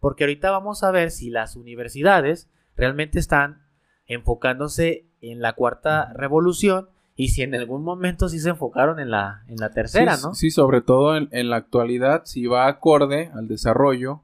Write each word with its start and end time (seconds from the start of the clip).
Porque 0.00 0.24
ahorita 0.24 0.50
vamos 0.50 0.82
a 0.82 0.90
ver 0.90 1.10
si 1.10 1.30
las 1.30 1.56
universidades 1.56 2.50
realmente 2.76 3.18
están 3.18 3.62
enfocándose 4.06 5.06
en 5.20 5.40
la 5.40 5.52
cuarta 5.52 6.12
revolución 6.14 6.88
y 7.14 7.28
si 7.28 7.42
en 7.42 7.54
algún 7.54 7.84
momento 7.84 8.28
sí 8.28 8.40
se 8.40 8.48
enfocaron 8.48 8.98
en 8.98 9.10
la, 9.10 9.42
en 9.46 9.56
la 9.56 9.70
tercera, 9.70 10.16
sí, 10.16 10.26
¿no? 10.26 10.34
Sí, 10.34 10.50
sobre 10.50 10.80
todo 10.80 11.16
en, 11.16 11.28
en, 11.32 11.50
la 11.50 11.56
actualidad, 11.56 12.22
si 12.24 12.46
va 12.46 12.66
acorde 12.66 13.30
al 13.34 13.46
desarrollo, 13.46 14.22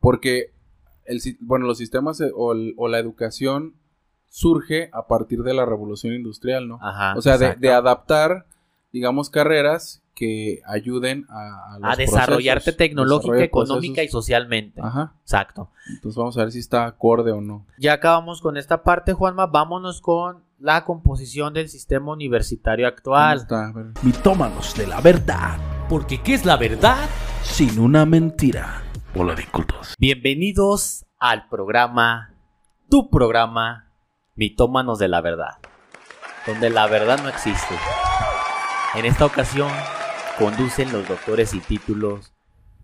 porque 0.00 0.52
el, 1.04 1.20
bueno, 1.40 1.66
los 1.66 1.76
sistemas 1.76 2.20
eh, 2.22 2.30
o, 2.34 2.52
el, 2.52 2.72
o, 2.78 2.88
la 2.88 2.98
educación 2.98 3.74
surge 4.30 4.88
a 4.94 5.06
partir 5.06 5.42
de 5.42 5.52
la 5.52 5.66
revolución 5.66 6.14
industrial, 6.14 6.66
¿no? 6.66 6.78
Ajá, 6.80 7.14
o 7.14 7.20
sea, 7.20 7.36
de, 7.36 7.56
de, 7.56 7.72
adaptar, 7.72 8.46
digamos, 8.90 9.28
carreras 9.28 10.02
que 10.20 10.60
ayuden 10.66 11.24
a, 11.30 11.78
a, 11.82 11.92
a 11.92 11.96
desarrollarte 11.96 12.72
tecnológica, 12.74 13.42
económica 13.42 13.94
procesos. 13.94 14.10
y 14.10 14.12
socialmente. 14.12 14.78
Ajá. 14.82 15.14
Exacto. 15.22 15.70
Entonces 15.88 16.18
vamos 16.18 16.36
a 16.36 16.42
ver 16.42 16.52
si 16.52 16.58
está 16.58 16.84
acorde 16.84 17.32
o 17.32 17.40
no. 17.40 17.64
Ya 17.78 17.94
acabamos 17.94 18.42
con 18.42 18.58
esta 18.58 18.82
parte, 18.82 19.14
Juanma. 19.14 19.46
Vámonos 19.46 20.02
con 20.02 20.44
la 20.58 20.84
composición 20.84 21.54
del 21.54 21.70
sistema 21.70 22.12
universitario 22.12 22.86
actual. 22.86 23.38
Está? 23.38 23.72
Mitómanos 24.02 24.74
de 24.76 24.88
la 24.88 25.00
verdad. 25.00 25.56
Porque 25.88 26.20
¿qué 26.20 26.34
es 26.34 26.44
la 26.44 26.58
verdad? 26.58 27.08
Sin 27.42 27.78
una 27.78 28.04
mentira. 28.04 28.82
Hola 29.14 29.34
de 29.34 29.46
cultos. 29.46 29.94
Bienvenidos 29.98 31.06
al 31.18 31.48
programa, 31.48 32.34
tu 32.90 33.08
programa, 33.08 33.86
Mitómanos 34.34 34.98
de 34.98 35.08
la 35.08 35.22
verdad. 35.22 35.56
Donde 36.46 36.68
la 36.68 36.86
verdad 36.88 37.22
no 37.22 37.30
existe. 37.30 37.74
En 38.94 39.06
esta 39.06 39.24
ocasión 39.24 39.70
conducen 40.40 40.90
los 40.90 41.06
doctores 41.06 41.52
y 41.52 41.60
títulos 41.60 42.32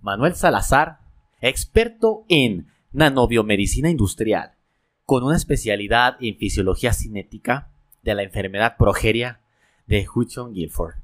Manuel 0.02 0.34
Salazar, 0.34 0.98
experto 1.40 2.26
en 2.28 2.66
nanobiomedicina 2.92 3.88
industrial, 3.88 4.52
con 5.06 5.24
una 5.24 5.36
especialidad 5.36 6.18
en 6.20 6.36
fisiología 6.36 6.92
cinética 6.92 7.70
de 8.02 8.14
la 8.14 8.24
enfermedad 8.24 8.76
progeria 8.76 9.40
de 9.86 10.06
Hudson 10.06 10.52
Guilford. 10.52 10.96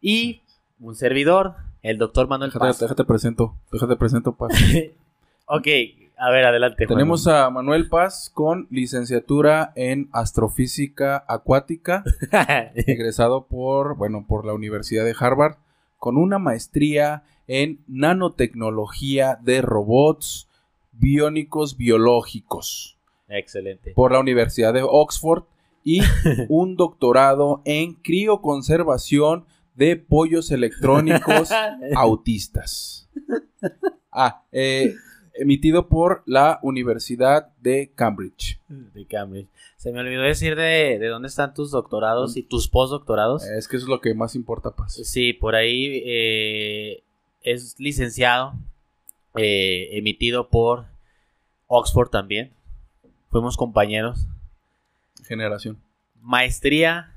Y 0.00 0.42
un 0.80 0.96
servidor, 0.96 1.54
el 1.82 1.96
doctor 1.98 2.26
Manuel 2.26 2.50
déjate, 2.50 2.66
Paz. 2.66 2.80
Déjate 2.80 3.04
presento, 3.04 3.54
déjate 3.70 3.94
presento, 3.94 4.34
Paz. 4.34 4.50
ok, 5.46 5.68
a 6.20 6.30
ver, 6.30 6.44
adelante. 6.44 6.84
Juan. 6.84 6.98
Tenemos 6.98 7.26
a 7.26 7.48
Manuel 7.48 7.88
Paz 7.88 8.30
con 8.32 8.66
licenciatura 8.70 9.72
en 9.74 10.10
astrofísica 10.12 11.24
acuática, 11.26 12.04
egresado 12.74 13.46
por, 13.46 13.96
bueno, 13.96 14.26
por 14.28 14.44
la 14.44 14.52
Universidad 14.52 15.06
de 15.06 15.14
Harvard, 15.18 15.56
con 15.98 16.18
una 16.18 16.38
maestría 16.38 17.22
en 17.46 17.80
nanotecnología 17.88 19.38
de 19.40 19.62
robots 19.62 20.48
biónicos 20.92 21.78
biológicos. 21.78 22.98
Excelente. 23.28 23.92
Por 23.94 24.12
la 24.12 24.20
Universidad 24.20 24.74
de 24.74 24.82
Oxford 24.82 25.44
y 25.82 26.02
un 26.50 26.76
doctorado 26.76 27.62
en 27.64 27.94
crioconservación 27.94 29.46
de 29.74 29.96
pollos 29.96 30.50
electrónicos 30.50 31.50
autistas. 31.96 33.08
Ah, 34.12 34.42
eh, 34.52 34.94
emitido 35.34 35.88
por 35.88 36.22
la 36.26 36.58
Universidad 36.62 37.48
de 37.60 37.90
Cambridge. 37.94 38.58
De 38.68 39.06
Cambridge. 39.06 39.48
Se 39.76 39.92
me 39.92 40.00
olvidó 40.00 40.22
decir 40.22 40.56
de, 40.56 40.98
de 40.98 41.06
dónde 41.08 41.28
están 41.28 41.54
tus 41.54 41.70
doctorados 41.70 42.36
y 42.36 42.42
tus 42.42 42.68
postdoctorados. 42.68 43.44
Es 43.44 43.66
que 43.66 43.76
eso 43.76 43.86
es 43.86 43.90
lo 43.90 44.00
que 44.00 44.14
más 44.14 44.34
importa, 44.34 44.72
Paz. 44.72 44.94
Sí, 45.04 45.32
por 45.32 45.54
ahí 45.54 46.02
eh, 46.04 47.02
es 47.42 47.78
licenciado, 47.78 48.52
eh, 49.36 49.88
emitido 49.92 50.48
por 50.48 50.84
Oxford 51.66 52.10
también. 52.10 52.50
Fuimos 53.30 53.56
compañeros. 53.56 54.26
Generación. 55.26 55.78
Maestría, 56.20 57.14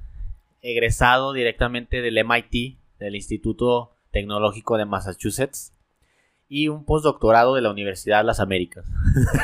egresado 0.61 1.33
directamente 1.33 2.02
del 2.02 2.23
MIT, 2.23 2.77
del 2.99 3.15
Instituto 3.15 3.92
Tecnológico 4.11 4.77
de 4.77 4.86
Massachusetts. 4.86 5.73
Y 6.55 6.67
un 6.67 6.86
postdoctorado 6.86 7.55
de 7.55 7.61
la 7.61 7.71
Universidad 7.71 8.19
de 8.19 8.25
las 8.25 8.39
Américas. 8.39 8.86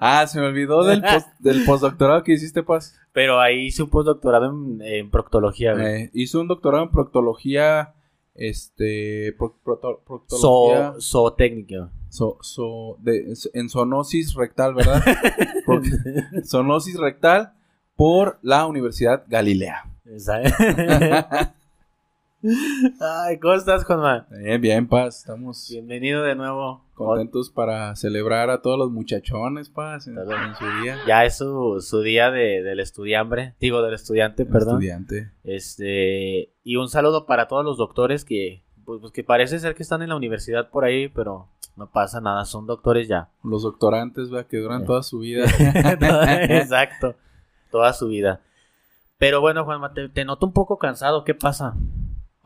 ah, 0.00 0.26
se 0.26 0.38
me 0.38 0.48
olvidó 0.48 0.84
del, 0.84 1.00
post, 1.00 1.28
del 1.38 1.64
postdoctorado 1.64 2.22
que 2.22 2.34
hiciste, 2.34 2.62
Paz. 2.62 2.94
Pero 3.14 3.40
ahí 3.40 3.68
hice 3.68 3.82
un 3.82 3.88
postdoctorado 3.88 4.50
en, 4.50 4.82
en 4.82 5.10
proctología. 5.10 5.72
Eh, 5.72 6.10
hizo 6.12 6.42
un 6.42 6.48
doctorado 6.48 6.84
en 6.84 6.90
proctología. 6.90 7.94
Este. 8.34 9.34
Pro, 9.38 9.56
pro, 9.64 10.02
proctología. 10.06 10.92
So, 10.98 11.00
zootécnica. 11.00 11.90
So, 12.10 12.36
so, 12.42 12.98
de, 13.00 13.32
en 13.54 13.70
zoonosis 13.70 14.34
rectal, 14.34 14.74
¿verdad? 14.74 15.02
zoonosis 16.44 16.98
rectal 16.98 17.54
por 17.96 18.38
la 18.42 18.66
Universidad 18.66 19.24
Galilea. 19.26 19.90
Ay, 23.00 23.38
¿cómo 23.40 23.54
estás, 23.54 23.84
Juanma? 23.84 24.26
Bien, 24.30 24.60
bien, 24.60 24.86
Paz. 24.88 25.18
Estamos. 25.20 25.68
Bienvenido 25.70 26.22
de 26.22 26.34
nuevo. 26.34 26.84
Contentos 26.94 27.50
para 27.50 27.94
celebrar 27.96 28.50
a 28.50 28.60
todos 28.62 28.78
los 28.78 28.90
muchachones, 28.90 29.68
Paz, 29.70 30.06
en, 30.06 30.18
en 30.18 30.54
su 30.54 30.64
día. 30.82 30.98
Ya 31.06 31.24
es 31.24 31.38
su, 31.38 31.80
su 31.80 32.00
día 32.02 32.30
de, 32.30 32.62
del 32.62 32.80
estudiambre, 32.80 33.54
digo, 33.58 33.82
del 33.82 33.94
estudiante, 33.94 34.42
El 34.42 34.48
perdón. 34.48 34.74
Estudiante. 34.74 35.32
Este, 35.44 36.52
y 36.62 36.76
un 36.76 36.88
saludo 36.88 37.26
para 37.26 37.48
todos 37.48 37.64
los 37.64 37.78
doctores 37.78 38.24
que, 38.24 38.62
pues, 38.84 39.00
que 39.12 39.24
parece 39.24 39.58
ser 39.58 39.74
que 39.74 39.82
están 39.82 40.02
en 40.02 40.10
la 40.10 40.16
universidad 40.16 40.68
por 40.70 40.84
ahí, 40.84 41.08
pero 41.08 41.48
no 41.76 41.90
pasa 41.90 42.20
nada, 42.20 42.44
son 42.44 42.66
doctores 42.66 43.08
ya. 43.08 43.28
Los 43.44 43.62
doctorantes, 43.62 44.30
¿verdad? 44.30 44.46
Que 44.48 44.58
duran 44.58 44.82
Eh. 44.82 44.86
toda 44.86 45.02
su 45.02 45.18
vida. 45.20 45.46
Exacto, 46.48 47.16
toda 47.70 47.92
su 47.94 48.08
vida. 48.08 48.40
Pero 49.18 49.40
bueno, 49.40 49.64
Juanma, 49.64 49.92
te, 49.94 50.08
te 50.10 50.24
noto 50.26 50.46
un 50.46 50.52
poco 50.52 50.76
cansado, 50.78 51.24
¿qué 51.24 51.34
pasa? 51.34 51.74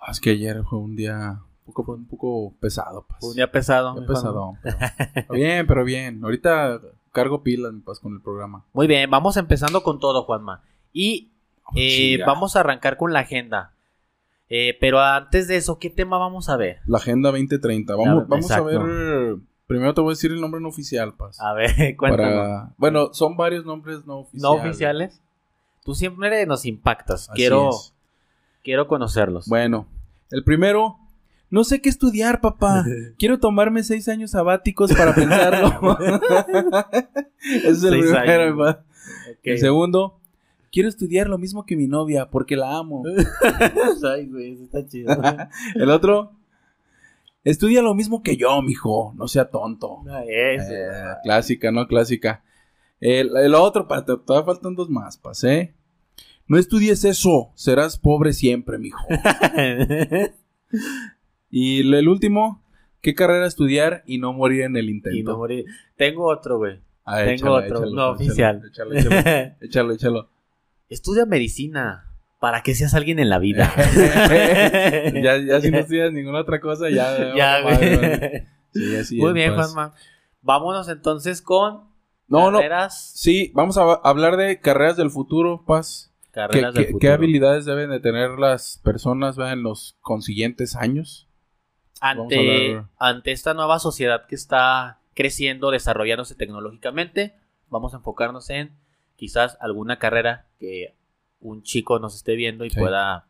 Ah, 0.00 0.10
es 0.10 0.20
que 0.20 0.30
ayer 0.30 0.62
fue 0.64 0.78
un 0.78 0.96
día 0.96 1.40
un 1.66 1.74
poco, 1.74 1.92
un 1.92 2.06
poco 2.06 2.54
pesado, 2.60 3.02
Paz. 3.02 3.18
Un 3.22 3.34
día 3.34 3.50
pesado. 3.50 3.92
Día 3.94 4.00
mi 4.00 4.06
Juanma. 4.06 4.60
pesado. 4.62 4.94
Pero, 5.14 5.34
bien, 5.34 5.66
pero 5.66 5.84
bien. 5.84 6.24
Ahorita 6.24 6.80
cargo 7.12 7.42
pilas, 7.42 7.72
Paz, 7.84 8.00
con 8.00 8.14
el 8.14 8.20
programa. 8.20 8.64
Muy 8.72 8.86
bien, 8.86 9.10
vamos 9.10 9.36
empezando 9.36 9.82
con 9.82 9.98
todo, 9.98 10.24
Juanma. 10.24 10.62
Y 10.92 11.30
eh, 11.76 12.18
vamos 12.26 12.56
a 12.56 12.60
arrancar 12.60 12.96
con 12.96 13.12
la 13.12 13.20
agenda. 13.20 13.72
Eh, 14.48 14.76
pero 14.80 15.00
antes 15.00 15.46
de 15.46 15.56
eso, 15.56 15.78
¿qué 15.78 15.90
tema 15.90 16.18
vamos 16.18 16.48
a 16.48 16.56
ver? 16.56 16.80
La 16.86 16.98
Agenda 16.98 17.30
2030. 17.30 17.94
Vamos, 17.94 18.26
vamos 18.26 18.50
a 18.50 18.60
ver. 18.60 19.36
Primero 19.68 19.94
te 19.94 20.00
voy 20.00 20.10
a 20.10 20.14
decir 20.14 20.32
el 20.32 20.40
nombre 20.40 20.60
no 20.60 20.68
oficial, 20.68 21.14
Paz. 21.14 21.40
A 21.40 21.52
ver, 21.54 21.70
cuéntame. 21.96 22.34
Para... 22.34 22.72
Bueno, 22.76 23.14
son 23.14 23.36
varios 23.36 23.64
nombres 23.64 24.04
no 24.04 24.18
oficiales. 24.18 24.42
¿No 24.42 24.50
oficiales? 24.50 25.20
Tú 25.84 25.94
siempre 25.94 26.44
nos 26.46 26.66
impactas. 26.66 27.28
Así 27.28 27.36
quiero, 27.36 27.70
es. 27.70 27.94
Quiero 28.62 28.86
conocerlos. 28.88 29.46
Bueno, 29.48 29.86
el 30.30 30.44
primero. 30.44 30.96
No 31.50 31.64
sé 31.64 31.80
qué 31.82 31.88
estudiar, 31.88 32.40
papá. 32.40 32.84
Quiero 33.18 33.40
tomarme 33.40 33.82
seis 33.82 34.08
años 34.08 34.30
sabáticos 34.30 34.92
para 34.94 35.12
pensarlo. 35.14 35.98
Ese 37.40 37.68
es 37.70 37.82
el 37.82 38.02
Seis 38.02 38.12
primero, 38.12 38.56
papá. 38.56 38.84
El 39.42 39.58
segundo. 39.58 40.16
Quiero 40.70 40.88
estudiar 40.88 41.26
lo 41.28 41.38
mismo 41.38 41.66
que 41.66 41.76
mi 41.76 41.88
novia 41.88 42.30
porque 42.30 42.54
la 42.54 42.76
amo. 42.78 43.02
Ay, 44.14 44.26
güey, 44.28 44.52
eso 44.52 44.62
está 44.62 44.86
chido. 44.86 45.10
El 45.74 45.90
otro. 45.90 46.32
Estudia 47.42 47.82
lo 47.82 47.94
mismo 47.94 48.22
que 48.22 48.36
yo, 48.36 48.62
mijo. 48.62 49.12
No 49.16 49.26
sea 49.26 49.46
tonto. 49.50 50.02
No, 50.04 50.18
ese. 50.20 50.84
Eh, 50.84 50.90
clásica, 51.24 51.72
¿no? 51.72 51.88
Clásica. 51.88 52.44
El, 53.00 53.36
el 53.36 53.54
otro, 53.56 53.88
pa, 53.88 54.04
te- 54.04 54.16
todavía 54.18 54.44
faltan 54.46 54.76
dos 54.76 54.88
más, 54.90 55.16
pasé. 55.16 55.74
No 56.50 56.58
estudies 56.58 57.04
eso, 57.04 57.52
serás 57.54 57.96
pobre 57.96 58.32
siempre, 58.32 58.76
mijo. 58.76 58.98
Y 61.52 61.80
el, 61.80 62.08
último, 62.08 62.60
¿qué 63.00 63.14
carrera 63.14 63.46
estudiar 63.46 64.02
y 64.04 64.18
no 64.18 64.32
morir 64.32 64.62
en 64.62 64.76
el 64.76 64.90
intento? 64.90 65.16
y 65.16 65.22
no 65.22 65.36
morir. 65.36 65.64
Tengo 65.96 66.26
otro, 66.26 66.58
güey. 66.58 66.80
Ah, 67.04 67.22
tengo 67.24 67.52
otro, 67.52 67.86
no 67.90 68.10
oficial. 68.10 68.62
Échalo, 68.68 68.94
échalo, 69.60 69.92
échalo. 69.92 70.30
Estudia 70.88 71.24
medicina 71.24 72.10
para 72.40 72.62
que 72.64 72.74
seas 72.74 72.94
alguien 72.94 73.20
en 73.20 73.28
la 73.28 73.38
vida. 73.38 73.72
ya, 75.22 75.38
ya 75.38 75.60
si 75.60 75.70
no 75.70 75.78
estudias 75.78 76.12
ninguna 76.12 76.40
otra 76.40 76.60
cosa, 76.60 76.90
ya. 76.90 77.78
Sí, 78.72 78.96
así 78.96 79.18
Muy 79.18 79.28
es, 79.28 79.34
bien, 79.34 79.54
pues. 79.54 79.68
Juanma. 79.68 79.94
Vámonos 80.42 80.88
entonces 80.88 81.42
con 81.42 81.84
No, 82.26 82.50
no. 82.50 82.58
carreras, 82.58 83.12
Sí, 83.14 83.52
vamos 83.54 83.78
a 83.78 83.82
hablar 84.02 84.36
de 84.36 84.58
carreras 84.60 84.96
del 84.96 85.10
futuro, 85.10 85.64
Paz. 85.64 86.09
¿Qué, 86.30 86.34
carreras 86.34 86.74
del 86.74 86.84
qué- 86.86 86.92
futuro. 86.92 87.00
qué 87.00 87.12
habilidades 87.12 87.64
deben 87.64 87.90
de 87.90 88.00
tener 88.00 88.30
las 88.38 88.80
personas 88.84 89.36
¿verdad? 89.36 89.52
en 89.54 89.62
los 89.62 89.96
consiguientes 90.00 90.76
años? 90.76 91.26
Ante, 92.00 92.70
hablar- 92.72 92.84
ante 92.98 93.32
esta 93.32 93.52
nueva 93.54 93.78
sociedad 93.78 94.26
que 94.26 94.34
está 94.34 94.98
creciendo, 95.14 95.70
desarrollándose 95.70 96.34
tecnológicamente, 96.34 97.34
vamos 97.68 97.92
a 97.94 97.98
enfocarnos 97.98 98.48
en 98.50 98.70
quizás 99.16 99.58
alguna 99.60 99.98
carrera 99.98 100.46
que 100.58 100.94
un 101.40 101.62
chico 101.62 101.98
nos 101.98 102.14
esté 102.14 102.36
viendo 102.36 102.64
y 102.64 102.70
Sí. 102.70 102.78
pueda, 102.78 103.26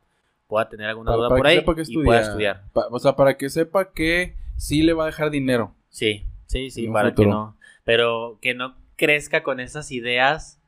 pueda 0.46 0.68
tener 0.68 0.86
alguna 0.88 1.06
Para- 1.12 1.16
duda 1.16 1.28
para 1.30 1.38
por 1.38 1.46
ahí 1.48 1.58
y 1.88 2.02
pueda 2.04 2.20
estudiar. 2.20 2.62
Pa- 2.72 2.86
o 2.90 2.98
sea, 2.98 3.16
para 3.16 3.36
que 3.36 3.48
sepa 3.50 3.92
que 3.92 4.36
sí 4.56 4.82
le 4.82 4.92
va 4.92 5.04
a 5.04 5.06
dejar 5.06 5.30
dinero. 5.30 5.74
Sí, 5.88 6.24
sí, 6.46 6.70
sí, 6.70 6.86
para 6.88 7.14
que 7.14 7.26
no. 7.26 7.56
Pero 7.84 8.38
que 8.40 8.54
no 8.54 8.76
crezca 8.96 9.42
con 9.42 9.58
esas 9.58 9.90
ideas 9.90 10.60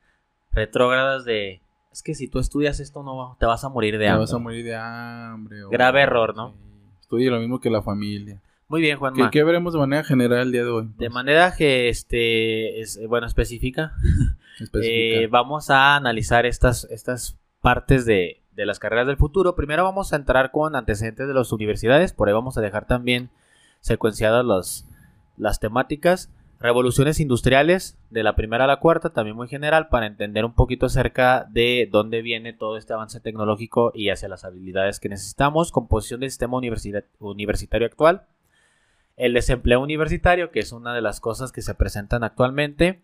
retrógradas 0.51 1.23
de. 1.25 1.61
Es 1.93 2.03
que 2.03 2.13
si 2.15 2.27
tú 2.27 2.39
estudias 2.39 2.79
esto, 2.81 3.03
no 3.03 3.37
te 3.39 3.45
vas 3.45 3.63
a 3.63 3.69
morir 3.69 3.93
de 3.97 4.05
Te 4.05 4.09
hambre. 4.09 4.21
vas 4.23 4.33
a 4.33 4.37
morir 4.39 4.65
de 4.65 4.75
hambre. 4.75 5.63
o- 5.63 5.69
Grave 5.69 6.01
error, 6.01 6.35
¿no? 6.35 6.49
Sí. 6.49 6.55
Estudia 7.01 7.31
lo 7.31 7.39
mismo 7.39 7.59
que 7.61 7.69
la 7.69 7.81
familia. 7.81 8.41
Muy 8.67 8.81
bien, 8.81 8.95
¿Qué, 8.95 8.99
Juanma. 8.99 9.29
qué 9.31 9.43
veremos 9.43 9.73
de 9.73 9.79
manera 9.79 10.03
general 10.03 10.39
el 10.47 10.51
día 10.51 10.63
de 10.63 10.69
hoy? 10.69 10.89
De 10.97 11.09
manera 11.09 11.53
que, 11.55 11.89
este, 11.89 12.81
es, 12.81 12.99
bueno, 13.07 13.27
específica, 13.27 13.93
específica. 14.59 15.21
eh, 15.21 15.27
vamos 15.27 15.69
a 15.69 15.95
analizar 15.95 16.45
estas, 16.47 16.85
estas 16.85 17.37
partes 17.61 18.05
de, 18.05 18.41
de 18.53 18.65
las 18.65 18.79
carreras 18.79 19.05
del 19.05 19.17
futuro. 19.17 19.55
Primero 19.55 19.83
vamos 19.83 20.11
a 20.11 20.15
entrar 20.15 20.49
con 20.51 20.75
antecedentes 20.75 21.27
de 21.27 21.33
las 21.35 21.51
universidades, 21.51 22.13
por 22.13 22.27
ahí 22.27 22.33
vamos 22.33 22.57
a 22.57 22.61
dejar 22.61 22.87
también 22.87 23.29
secuenciadas 23.81 24.43
las, 24.43 24.87
las 25.37 25.59
temáticas. 25.59 26.31
Revoluciones 26.63 27.19
industriales, 27.19 27.97
de 28.09 28.23
la 28.23 28.37
primera 28.37 28.63
a 28.63 28.67
la 28.67 28.77
cuarta, 28.77 29.09
también 29.09 29.35
muy 29.35 29.49
general, 29.49 29.89
para 29.89 30.05
entender 30.05 30.45
un 30.45 30.53
poquito 30.53 30.85
acerca 30.85 31.45
de 31.49 31.89
dónde 31.91 32.21
viene 32.21 32.53
todo 32.53 32.77
este 32.77 32.93
avance 32.93 33.19
tecnológico 33.19 33.91
y 33.93 34.11
hacia 34.11 34.29
las 34.29 34.45
habilidades 34.45 35.01
que 35.01 35.09
necesitamos. 35.09 35.73
Composición 35.73 36.21
del 36.21 36.29
sistema 36.29 36.57
universitario 37.19 37.85
actual. 37.85 38.27
El 39.17 39.33
desempleo 39.33 39.81
universitario, 39.81 40.51
que 40.51 40.61
es 40.61 40.71
una 40.71 40.93
de 40.93 41.01
las 41.01 41.19
cosas 41.19 41.51
que 41.51 41.61
se 41.61 41.75
presentan 41.75 42.23
actualmente. 42.23 43.01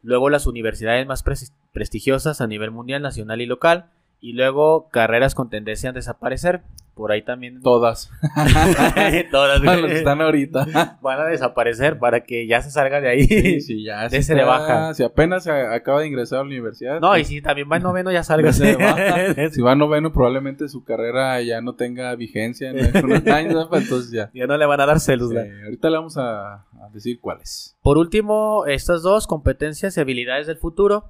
Luego 0.00 0.30
las 0.30 0.46
universidades 0.46 1.04
más 1.04 1.24
pres- 1.24 1.52
prestigiosas 1.72 2.40
a 2.40 2.46
nivel 2.46 2.70
mundial, 2.70 3.02
nacional 3.02 3.40
y 3.40 3.46
local. 3.46 3.90
Y 4.20 4.32
luego 4.32 4.88
carreras 4.90 5.34
con 5.34 5.50
tendencia 5.50 5.90
a 5.90 5.92
desaparecer. 5.92 6.62
Por 6.94 7.10
ahí 7.10 7.22
también. 7.22 7.60
Todas. 7.60 8.08
Todas 9.32 9.60
que 9.60 9.92
están 9.96 10.20
ahorita. 10.20 10.98
van 11.02 11.20
a 11.20 11.24
desaparecer 11.24 11.98
para 11.98 12.20
que 12.20 12.46
ya 12.46 12.62
se 12.62 12.70
salga 12.70 13.00
de 13.00 13.08
ahí. 13.08 13.24
Sí, 13.26 13.60
sí, 13.60 13.84
ya. 13.84 14.08
De 14.08 14.16
está- 14.18 14.44
baja. 14.44 14.94
Si 14.94 15.02
apenas 15.02 15.46
acaba 15.48 16.00
de 16.02 16.06
ingresar 16.06 16.38
a 16.38 16.42
la 16.42 16.46
universidad. 16.46 17.00
No, 17.00 17.16
y 17.16 17.20
pues, 17.20 17.28
si 17.28 17.42
también 17.42 17.68
va 17.70 17.78
en 17.78 17.82
noveno, 17.82 18.12
ya 18.12 18.22
salga. 18.22 18.52
de 18.52 18.76
baja. 18.76 19.50
Si 19.50 19.60
va 19.60 19.74
noveno, 19.74 20.12
probablemente 20.12 20.68
su 20.68 20.84
carrera 20.84 21.42
ya 21.42 21.60
no 21.60 21.74
tenga 21.74 22.14
vigencia 22.14 22.70
en 22.70 23.04
unos 23.04 23.26
años. 23.26 23.68
Entonces 23.72 24.12
ya. 24.12 24.30
ya 24.32 24.46
no 24.46 24.56
le 24.56 24.64
van 24.66 24.80
a 24.80 24.86
dar 24.86 25.00
celos. 25.00 25.32
ahorita 25.64 25.90
le 25.90 25.96
vamos 25.96 26.16
a, 26.16 26.54
a 26.54 26.88
decir 26.92 27.18
cuáles. 27.20 27.76
Por 27.82 27.98
último, 27.98 28.66
estas 28.66 29.02
dos, 29.02 29.26
competencias 29.26 29.96
y 29.96 30.00
habilidades 30.00 30.46
del 30.46 30.58
futuro. 30.58 31.06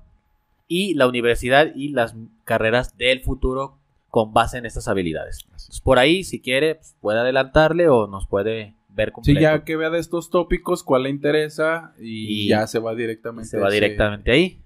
Y 0.69 0.95
la 0.95 1.07
universidad 1.07 1.73
y 1.75 1.89
las 1.91 2.15
carreras 2.45 2.97
del 2.97 3.21
futuro 3.21 3.79
con 4.09 4.33
base 4.33 4.59
en 4.59 4.67
estas 4.67 4.89
habilidades. 4.89 5.41
Entonces, 5.45 5.81
por 5.81 5.99
ahí, 5.99 6.25
si 6.25 6.41
quiere, 6.41 6.77
pues, 6.77 6.97
puede 7.01 7.19
adelantarle 7.21 7.89
o 7.89 8.07
nos 8.07 8.27
puede 8.27 8.75
ver 8.89 9.11
completo. 9.13 9.39
Sí, 9.39 9.43
ya 9.43 9.65
que 9.65 9.77
vea 9.77 9.91
de 9.91 9.99
estos 9.99 10.31
tópicos 10.31 10.83
cuál 10.85 11.03
le 11.05 11.11
interesa 11.11 11.95
y, 11.99 12.45
Y- 12.45 12.49
ya 12.49 12.67
se 12.67 12.79
va 12.79 12.95
directamente. 12.95 13.49
Se 13.51 13.59
va 13.59 13.69
ese- 13.69 13.75
directamente 13.75 14.31
ahí. 14.31 14.61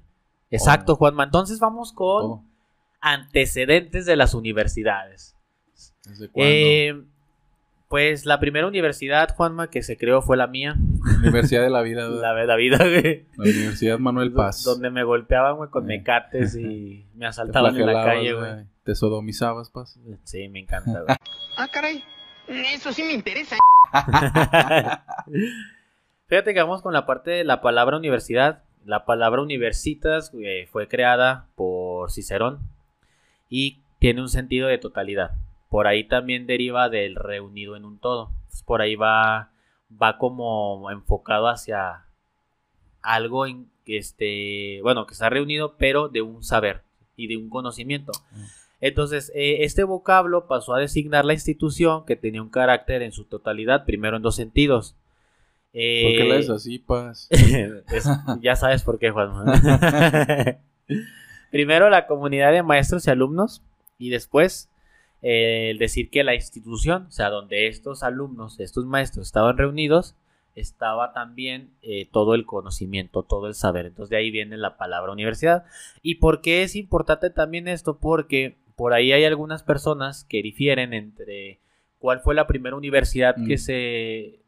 Exacto, 0.51 0.97
Juanma. 0.97 1.25
Entonces 1.25 1.59
vamos 1.61 1.93
con 1.93 2.43
antecedentes 3.01 4.07
de 4.07 4.17
las 4.17 4.35
universidades. 4.35 5.35
¿Desde 6.05 6.29
cuándo? 6.29 6.51
Eh, 6.53 7.03
pues 7.89 8.27
la 8.27 8.39
primera 8.41 8.67
universidad, 8.67 9.35
Juanma, 9.35 9.71
que 9.71 9.83
se 9.83 9.97
creó 9.97 10.21
fue 10.23 10.37
la 10.37 10.47
mía. 10.47 10.77
Universidad 11.23 11.63
de 11.63 11.71
la 11.71 11.83
Vida. 11.89 12.09
La, 12.09 12.33
la 12.45 12.57
vida, 12.57 12.79
güey. 12.79 13.27
La 13.37 13.45
Universidad 13.45 13.99
Manuel 13.99 14.33
Paz. 14.33 14.63
Donde 14.65 14.91
me 14.91 15.05
golpeaban, 15.05 15.57
güey, 15.57 15.71
con 15.71 15.85
Eh. 15.91 15.99
mecates 15.99 16.55
y 16.57 17.07
me 17.15 17.27
asaltaban 17.27 17.75
en 17.77 17.87
la 17.87 18.05
calle, 18.05 18.33
güey. 18.35 18.53
güey. 18.55 18.65
Te 18.85 18.95
sodomizabas, 18.95 19.71
Paz. 19.71 19.99
Sí, 20.25 20.49
me 20.49 20.61
encanta, 20.61 21.01
güey. 21.03 21.17
Ah, 21.57 21.67
caray. 21.73 22.05
Eso 22.47 22.93
sí 22.93 23.03
me 23.03 23.13
interesa. 23.13 23.57
Fíjate 26.27 26.53
que 26.55 26.61
vamos 26.61 26.83
con 26.83 26.93
la 26.93 27.07
parte 27.07 27.31
de 27.31 27.45
la 27.45 27.61
palabra 27.61 27.97
universidad. 27.97 28.63
La 28.85 29.05
palabra 29.05 29.43
universitas 29.43 30.31
eh, 30.41 30.67
fue 30.71 30.89
creada 30.89 31.49
por 31.57 32.11
Cicerón 32.13 32.61
y 33.49 33.81
tiene 33.99 34.21
un 34.23 34.29
sentido 34.29 34.69
de 34.69 34.79
totalidad. 34.79 35.33
Por 35.69 35.87
ahí 35.87 36.05
también 36.05 36.47
deriva 36.47 36.89
del 36.89 37.15
reunido 37.15 37.77
en 37.77 37.85
un 37.85 37.99
todo. 37.99 38.31
Entonces, 38.39 38.63
por 38.63 38.81
ahí 38.81 38.95
va, 38.97 39.51
va 39.91 40.17
como 40.19 40.91
enfocado 40.91 41.49
hacia 41.49 42.05
algo 43.03 43.47
en 43.47 43.71
que 43.85 43.99
este, 43.99 44.81
bueno, 44.83 45.07
que 45.07 45.13
está 45.15 45.29
reunido, 45.31 45.75
pero 45.79 46.09
de 46.09 46.23
un 46.23 46.43
saber 46.43 46.83
y 47.17 47.27
de 47.27 47.37
un 47.37 47.49
conocimiento. 47.51 48.13
Entonces, 48.81 49.33
eh, 49.35 49.65
este 49.65 49.83
vocablo 49.85 50.47
pasó 50.47 50.75
a 50.75 50.79
designar 50.79 51.25
la 51.25 51.33
institución 51.35 52.05
que 52.07 52.17
tenía 52.17 52.41
un 52.43 52.49
carácter 52.51 53.03
en 53.03 53.13
su 53.13 53.25
totalidad, 53.25 53.85
primero 53.85 54.17
en 54.17 54.23
dos 54.23 54.37
sentidos. 54.37 54.95
¿Por 55.73 56.13
qué 56.13 56.23
Eh, 56.25 56.29
la 56.29 56.37
es 56.37 56.49
así, 56.51 56.79
Paz? 56.79 57.29
es- 57.31 58.09
ya 58.41 58.57
sabes 58.57 58.83
por 58.85 58.99
qué, 58.99 59.11
Juan. 59.11 59.31
Primero 61.51 61.89
la 61.91 62.07
comunidad 62.07 62.53
de 62.53 62.63
maestros 62.63 63.07
y 63.07 63.11
alumnos 63.11 63.63
y 63.99 64.11
después 64.11 64.69
eh, 65.23 65.71
el 65.71 65.79
decir 65.79 66.11
que 66.11 66.25
la 66.25 66.35
institución, 66.35 67.07
o 67.09 67.11
sea, 67.11 67.31
donde 67.31 67.67
estos 67.67 68.03
alumnos, 68.03 68.61
estos 68.61 68.85
maestros 68.87 69.27
estaban 69.27 69.57
reunidos, 69.59 70.15
estaba 70.55 71.13
también 71.13 71.71
eh, 71.83 72.09
todo 72.11 72.35
el 72.35 72.45
conocimiento, 72.45 73.23
todo 73.23 73.47
el 73.47 73.55
saber. 73.55 73.87
Entonces 73.87 74.11
de 74.11 74.17
ahí 74.17 74.31
viene 74.31 74.57
la 74.57 74.77
palabra 74.77 75.13
universidad. 75.13 75.65
¿Y 76.03 76.17
por 76.17 76.41
qué 76.41 76.63
es 76.65 76.75
importante 76.75 77.31
también 77.31 77.69
esto? 77.69 77.99
Porque 77.99 78.57
por 78.77 78.93
ahí 78.93 79.13
hay 79.13 79.25
algunas 79.25 79.63
personas 79.63 80.25
que 80.25 80.43
difieren 80.43 80.95
entre 80.95 81.59
cuál 82.01 82.21
fue 82.21 82.35
la 82.35 82.47
primera 82.47 82.77
universidad 82.77 83.37
que 83.47 83.55
Mm. 83.55 83.59
se 83.59 84.39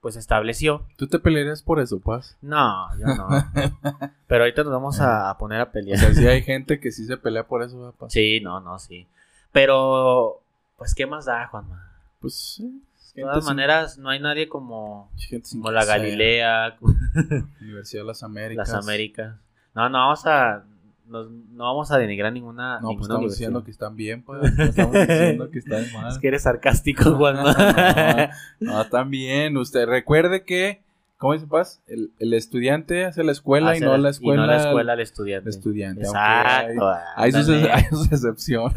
pues 0.00 0.14
estableció 0.14 0.86
¿Tú 0.96 1.08
te 1.08 1.18
pelearías 1.18 1.62
por 1.64 1.80
eso, 1.80 1.98
Paz? 2.00 2.36
no, 2.40 2.88
yo 3.00 3.06
no. 3.16 3.26
Pero 4.28 4.44
ahorita 4.44 4.62
nos 4.62 4.72
vamos 4.72 5.00
a, 5.00 5.30
a 5.30 5.38
poner 5.38 5.60
a 5.60 5.64
O 5.64 5.72
pelear. 5.72 5.98
sea, 5.98 6.14
sí 6.14 6.26
hay 6.28 6.42
gente 6.42 6.78
que 6.78 6.92
sí 6.92 7.06
se 7.06 7.16
pelea 7.16 7.44
por 7.48 7.62
eso, 7.64 7.76
¿verdad, 7.78 7.94
Paz. 7.98 8.12
Sí, 8.12 8.40
no, 8.40 8.60
no, 8.60 8.78
sí. 8.78 9.06
Pero, 9.52 10.42
pues, 10.76 10.94
¿qué 10.94 11.06
más 11.06 11.24
da, 11.26 11.46
Juanma? 11.48 11.90
Pues 12.20 12.34
sí. 12.34 12.82
De 13.14 13.22
todas 13.22 13.46
maneras, 13.46 13.96
no 13.96 14.10
hay 14.10 14.20
nadie 14.20 14.46
como, 14.46 15.10
como 15.52 15.70
la. 15.70 15.86
Galilea, 15.86 16.76
Universidad 17.62 18.02
de 18.02 18.06
las 18.08 18.22
Américas. 18.22 18.68
las 18.68 18.84
Américas. 18.84 19.36
No, 19.74 19.88
no 19.88 19.98
vamos 19.98 20.26
a, 20.26 20.64
nos- 21.06 21.30
no 21.30 21.64
vamos 21.64 21.90
a 21.92 21.96
denigrar 21.98 22.30
ninguna, 22.32 22.74
No, 22.80 22.88
pues 22.88 23.02
estamos 23.02 23.08
universidad. 23.20 23.28
diciendo 23.48 23.64
que 23.64 23.70
están 23.70 23.96
bien, 23.96 24.22
pues. 24.22 24.54
No 24.54 24.64
estamos 24.64 24.92
diciendo 24.92 25.50
que 25.50 25.58
están 25.60 25.84
mal. 25.94 26.12
Es 26.12 26.18
que 26.18 26.28
eres 26.28 26.42
sarcástico, 26.42 27.14
Juanma. 27.16 27.54
No, 28.60 28.72
no, 28.72 28.82
están 28.82 29.08
bien. 29.08 29.56
Usted 29.56 29.86
recuerde 29.86 30.44
que, 30.44 30.82
¿cómo 31.18 31.32
dice 31.32 31.46
Paz? 31.46 31.82
El, 31.86 32.12
el 32.18 32.34
estudiante 32.34 33.04
hace 33.04 33.24
la 33.24 33.32
escuela 33.32 33.76
y 33.76 33.80
no 33.80 33.96
la 33.96 34.10
escuela. 34.10 34.42
Y 34.42 34.46
no 34.46 34.52
la 34.52 34.56
escuela 34.58 34.92
al 34.92 35.00
estudiante. 35.00 35.50
estudiante. 35.50 36.04
aunque 36.06 36.18
Exacto. 36.18 36.90
Hay, 36.90 37.00
hay 37.16 37.32
sus, 37.32 37.48
hay 37.50 37.84
sus 37.90 38.12
excepciones. 38.12 38.74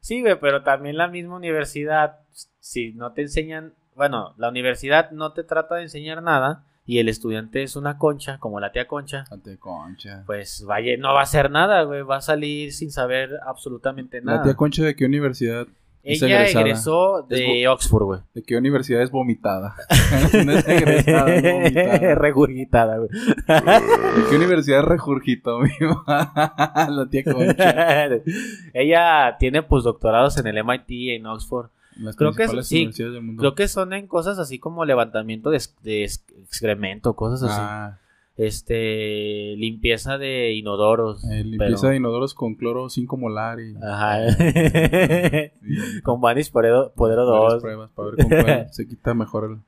Sí, 0.00 0.20
güey, 0.20 0.38
pero 0.38 0.62
también 0.62 0.96
la 0.96 1.08
misma 1.08 1.34
universidad, 1.36 2.20
si 2.60 2.92
no 2.92 3.12
te 3.12 3.22
enseñan, 3.22 3.72
bueno, 3.96 4.34
la 4.38 4.48
universidad 4.48 5.10
no 5.10 5.32
te 5.32 5.42
trata 5.42 5.74
de 5.74 5.82
enseñar 5.82 6.22
nada 6.22 6.64
y 6.84 7.00
el 7.00 7.08
estudiante 7.08 7.64
es 7.64 7.74
una 7.74 7.98
concha, 7.98 8.38
como 8.38 8.60
la 8.60 8.70
tía 8.70 8.86
Concha, 8.86 9.24
Ante 9.32 9.58
concha. 9.58 10.22
pues 10.24 10.64
vaya, 10.64 10.96
no 10.96 11.12
va 11.12 11.20
a 11.20 11.24
hacer 11.24 11.50
nada, 11.50 11.82
güey, 11.82 12.02
va 12.02 12.18
a 12.18 12.20
salir 12.20 12.72
sin 12.72 12.92
saber 12.92 13.30
absolutamente 13.44 14.20
nada. 14.20 14.38
La 14.38 14.44
tía 14.44 14.54
Concha 14.54 14.84
de 14.84 14.94
qué 14.94 15.04
universidad? 15.06 15.66
Ella 16.08 16.46
egresó 16.46 17.26
de 17.28 17.66
Oxford, 17.68 18.04
güey. 18.04 18.20
¿De 18.32 18.42
qué 18.42 18.56
universidad 18.56 19.02
es 19.02 19.10
vomitada? 19.10 19.74
no 20.44 20.52
es 20.52 20.68
egresada, 20.68 21.34
es 21.34 21.42
vomitada. 21.42 22.14
Regurgitada, 22.14 22.96
güey. 22.98 23.08
¿De 23.10 24.30
qué 24.30 24.36
universidad 24.36 24.82
regurgitó, 24.82 25.56
amigo? 25.56 26.04
la 26.06 27.06
tía 27.10 27.24
Concha. 27.24 28.08
Ella 28.72 29.36
tiene 29.38 29.62
postdoctorados 29.62 30.38
en 30.38 30.46
el 30.46 30.62
MIT 30.64 30.90
y 30.90 31.10
en 31.10 31.26
Oxford. 31.26 31.70
Las 31.98 32.14
Creo 32.14 32.32
que 32.34 32.46
sí, 32.62 32.76
universidades 32.82 33.14
del 33.14 33.22
mundo. 33.22 33.40
Creo 33.40 33.54
que 33.54 33.68
son 33.68 33.92
en 33.94 34.06
cosas 34.06 34.38
así 34.38 34.58
como 34.58 34.84
levantamiento 34.84 35.50
de, 35.50 35.60
de 35.82 36.04
ex- 36.04 36.24
excremento, 36.42 37.14
cosas 37.16 37.50
así. 37.50 37.58
Ah, 37.60 37.98
Este, 38.36 39.54
limpieza 39.56 40.18
de 40.18 40.52
inodoros. 40.52 41.24
eh, 41.24 41.42
limpieza 41.42 41.80
pero- 41.82 41.90
de 41.90 41.96
inodoros 41.96 42.34
con 42.34 42.54
cloro 42.54 42.88
5 42.90 43.16
molar 43.16 43.60
y... 43.60 43.74
Ajá. 43.82 44.26
y- 45.62 46.00
Con 46.02 46.20
Vanish 46.20 46.50
Podero, 46.50 46.92
Podero 46.94 47.26
varias 47.30 47.52
2. 47.54 47.62
pruebas 47.62 47.90
para 47.94 48.10
ver 48.10 48.16
con 48.16 48.28
cuál 48.28 48.68
se 48.72 48.86
quita 48.86 49.14
mejor 49.14 49.50
el... 49.50 49.58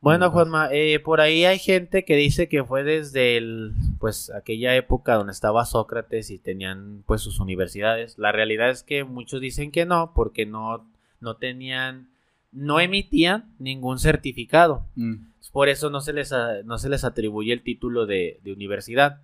Bueno. 0.00 0.30
Juanma, 0.30 0.68
eh, 0.70 1.00
por 1.00 1.20
ahí 1.20 1.44
hay 1.44 1.58
gente 1.58 2.04
que 2.04 2.14
dice 2.14 2.48
que 2.48 2.62
fue 2.62 2.84
desde 2.84 3.36
el, 3.36 3.72
pues, 3.98 4.30
aquella 4.30 4.76
época 4.76 5.14
donde 5.16 5.32
estaba 5.32 5.64
Sócrates 5.64 6.30
y 6.30 6.38
tenían, 6.38 7.02
pues, 7.04 7.20
sus 7.20 7.40
universidades. 7.40 8.16
La 8.16 8.30
realidad 8.30 8.70
es 8.70 8.84
que 8.84 9.02
muchos 9.02 9.40
dicen 9.40 9.72
que 9.72 9.86
no, 9.86 10.12
porque 10.14 10.46
no, 10.46 10.84
no 11.20 11.34
tenían, 11.36 12.06
no 12.52 12.80
emitían 12.80 13.52
ningún 13.58 13.98
certificado. 13.98 14.86
Mm, 14.96 15.26
Por 15.52 15.68
eso 15.68 15.90
no 15.90 16.00
se 16.00 16.12
les, 16.12 16.32
a- 16.32 16.62
no 16.64 16.78
se 16.78 16.88
les 16.88 17.04
atribuye 17.04 17.52
el 17.52 17.62
título 17.62 18.06
de, 18.06 18.38
de 18.44 18.52
universidad. 18.52 19.20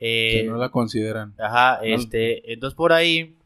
Eh, 0.00 0.42
que 0.42 0.50
no 0.50 0.56
la 0.56 0.68
consideran. 0.70 1.34
Ajá, 1.38 1.78
No. 1.78 1.84
este, 1.84 2.52
entonces 2.52 2.76
por 2.76 2.92
ahí, 2.92 3.36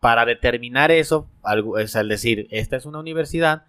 para 0.00 0.24
determinar 0.24 0.90
eso, 0.90 1.28
algo, 1.42 1.78
es 1.78 1.96
al 1.96 2.08
decir, 2.08 2.46
esta 2.50 2.76
es 2.76 2.84
una 2.86 2.98
universidad, 3.00 3.64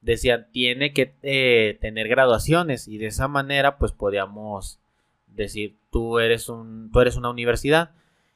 decían, 0.00 0.46
tiene 0.52 0.92
que 0.92 1.14
eh, 1.22 1.78
tener 1.80 2.08
graduaciones 2.08 2.88
y 2.88 2.98
de 2.98 3.06
esa 3.06 3.28
manera 3.28 3.76
pues 3.78 3.92
podíamos 3.92 4.78
decir, 5.26 5.76
tú 5.90 6.18
eres, 6.18 6.48
un, 6.48 6.90
tú 6.92 7.00
eres 7.00 7.16
una 7.16 7.30
universidad 7.30 7.90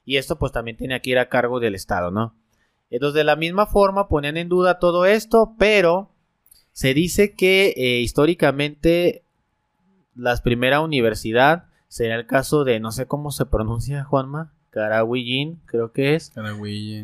y 0.04 0.16
esto 0.16 0.38
pues 0.38 0.52
también 0.52 0.76
tenía 0.76 1.00
que 1.00 1.11
ir 1.11 1.19
a 1.19 1.28
cargo 1.28 1.61
del 1.61 1.75
Estado, 1.75 2.11
¿no? 2.11 2.35
Entonces 2.90 3.14
de 3.14 3.25
la 3.25 3.37
misma 3.37 3.66
forma 3.66 4.09
ponían 4.09 4.37
en 4.37 4.49
duda 4.49 4.78
todo 4.78 5.06
esto, 5.06 5.54
pero 5.59 6.11
se 6.73 6.92
dice 6.94 7.35
que 7.35 7.73
eh, 7.76 8.00
históricamente 8.00 9.23
la 10.14 10.37
primera 10.42 10.80
universidad 10.80 11.64
sería 11.88 12.16
el 12.16 12.26
caso 12.26 12.64
de, 12.64 12.80
no 12.80 12.92
sé 12.92 13.06
cómo 13.06 13.30
se 13.30 13.47
pronuncia, 13.47 14.04
Juanma, 14.04 14.52
Carawillín, 14.70 15.61
creo 15.66 15.92
que 15.92 16.14
es, 16.14 16.32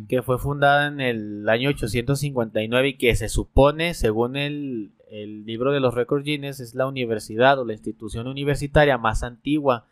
que 0.08 0.22
fue 0.22 0.38
fundada 0.38 0.86
en 0.86 1.00
el 1.00 1.48
año 1.48 1.68
859 1.70 2.88
y 2.88 2.96
que 2.96 3.14
se 3.16 3.28
supone, 3.28 3.94
según 3.94 4.36
el, 4.36 4.92
el 5.10 5.44
libro 5.44 5.72
de 5.72 5.80
los 5.80 5.94
récords 5.94 6.24
Guinness, 6.24 6.60
es 6.60 6.74
la 6.74 6.86
universidad 6.86 7.58
o 7.58 7.64
la 7.64 7.72
institución 7.72 8.28
universitaria 8.28 8.98
más 8.98 9.22
antigua 9.22 9.86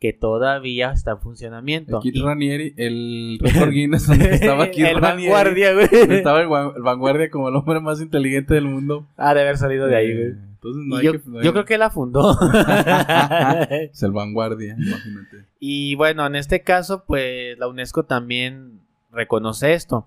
que 0.00 0.12
todavía 0.12 0.92
está 0.92 1.12
en 1.12 1.20
funcionamiento. 1.20 1.96
El 1.96 2.02
Kid 2.12 2.22
Ranieri, 2.22 2.72
el 2.76 3.38
récord 3.42 3.70
Guinness 3.70 4.06
donde 4.06 4.34
estaba 4.34 4.70
Kid 4.70 4.84
el 4.84 5.00
Ranieri. 5.00 5.32
vanguardia, 5.32 5.72
güey. 5.74 5.88
Estaba 5.90 6.40
el, 6.40 6.46
gua- 6.48 6.72
el 6.76 6.82
vanguardia 6.82 7.30
como 7.30 7.48
el 7.48 7.56
hombre 7.56 7.80
más 7.80 8.00
inteligente 8.00 8.54
del 8.54 8.66
mundo. 8.66 9.06
Ha 9.16 9.34
de 9.34 9.40
haber 9.40 9.56
salido 9.58 9.86
de 9.86 9.96
ahí, 9.96 10.10
Eh, 10.10 10.14
güey. 10.14 10.48
Entonces 10.58 10.82
Y 10.84 10.88
no 10.88 10.96
hay 10.96 11.04
yo, 11.04 11.12
que- 11.12 11.20
no 11.26 11.38
hay- 11.38 11.44
yo 11.44 11.52
creo 11.52 11.64
que 11.64 11.78
la 11.78 11.90
fundó. 11.90 12.36
Es 13.70 14.02
el 14.02 14.12
vanguardia, 14.12 14.76
imagínate. 14.78 15.44
y 15.60 15.94
bueno, 15.94 16.26
en 16.26 16.36
este 16.36 16.62
caso, 16.62 17.04
pues 17.06 17.58
la 17.58 17.68
UNESCO 17.68 18.04
también 18.04 18.80
reconoce 19.12 19.74
esto. 19.74 20.06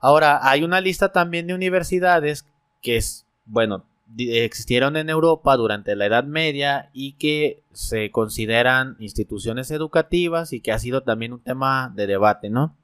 Ahora, 0.00 0.40
hay 0.48 0.62
una 0.62 0.80
lista 0.80 1.10
también 1.12 1.46
de 1.48 1.54
universidades 1.54 2.46
que 2.82 2.96
es, 2.96 3.26
bueno, 3.46 3.84
existieron 4.16 4.96
en 4.96 5.10
Europa 5.10 5.56
durante 5.56 5.94
la 5.96 6.06
Edad 6.06 6.24
Media 6.24 6.90
y 6.92 7.12
que 7.12 7.62
se 7.72 8.10
consideran 8.10 8.96
instituciones 8.98 9.70
educativas 9.70 10.52
y 10.52 10.60
que 10.60 10.72
ha 10.72 10.78
sido 10.78 11.02
también 11.02 11.32
un 11.32 11.42
tema 11.42 11.92
de 11.94 12.06
debate, 12.06 12.50
¿no? 12.50 12.76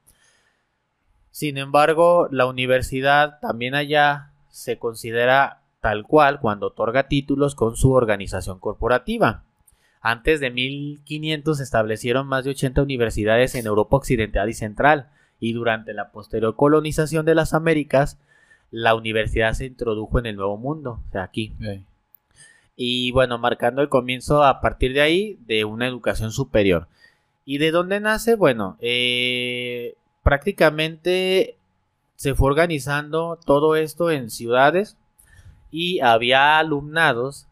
Sin 1.30 1.58
embargo, 1.58 2.28
la 2.30 2.46
universidad 2.46 3.40
también 3.40 3.74
allá 3.74 4.32
se 4.50 4.78
considera 4.78 5.62
tal 5.80 6.06
cual 6.06 6.40
cuando 6.40 6.68
otorga 6.68 7.08
títulos 7.08 7.54
con 7.54 7.76
su 7.76 7.92
organización 7.92 8.60
corporativa. 8.60 9.44
Antes 10.00 10.38
de 10.38 10.50
1500 10.50 11.56
se 11.56 11.62
establecieron 11.62 12.26
más 12.26 12.44
de 12.44 12.50
80 12.50 12.82
universidades 12.82 13.54
en 13.54 13.66
Europa 13.66 13.96
Occidental 13.96 14.48
y 14.48 14.54
Central, 14.54 15.08
y 15.40 15.54
durante 15.54 15.92
la 15.92 16.10
posterior 16.12 16.54
colonización 16.56 17.26
de 17.26 17.34
las 17.34 17.52
Américas, 17.52 18.18
la 18.74 18.96
universidad 18.96 19.52
se 19.52 19.66
introdujo 19.66 20.18
en 20.18 20.26
el 20.26 20.34
Nuevo 20.34 20.56
Mundo, 20.56 21.00
o 21.06 21.12
sea, 21.12 21.22
aquí. 21.22 21.52
Y 22.76 23.12
bueno, 23.12 23.38
marcando 23.38 23.82
el 23.82 23.88
comienzo 23.88 24.42
a 24.42 24.60
partir 24.60 24.94
de 24.94 25.00
ahí 25.00 25.38
de 25.46 25.64
una 25.64 25.86
educación 25.86 26.32
superior. 26.32 26.88
¿Y 27.44 27.58
de 27.58 27.70
dónde 27.70 28.00
nace? 28.00 28.34
Bueno, 28.34 28.76
eh, 28.80 29.94
prácticamente 30.24 31.56
se 32.16 32.34
fue 32.34 32.48
organizando 32.50 33.38
todo 33.46 33.76
esto 33.76 34.10
en 34.10 34.28
ciudades 34.28 34.96
y 35.70 36.00
había 36.00 36.58
alumnados 36.58 37.46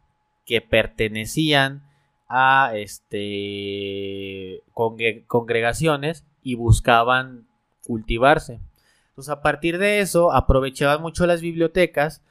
que 0.44 0.60
pertenecían 0.60 1.82
a 2.28 2.72
este 2.74 4.60
congre- 4.74 5.24
congregaciones 5.28 6.24
y 6.42 6.56
buscaban 6.56 7.46
cultivarse. 7.86 8.58
A 9.28 9.42
partir 9.42 9.78
de 9.78 10.00
eso, 10.00 10.32
aprovechaban 10.32 11.02
mucho 11.02 11.26
las 11.26 11.40
bibliotecas 11.40 12.22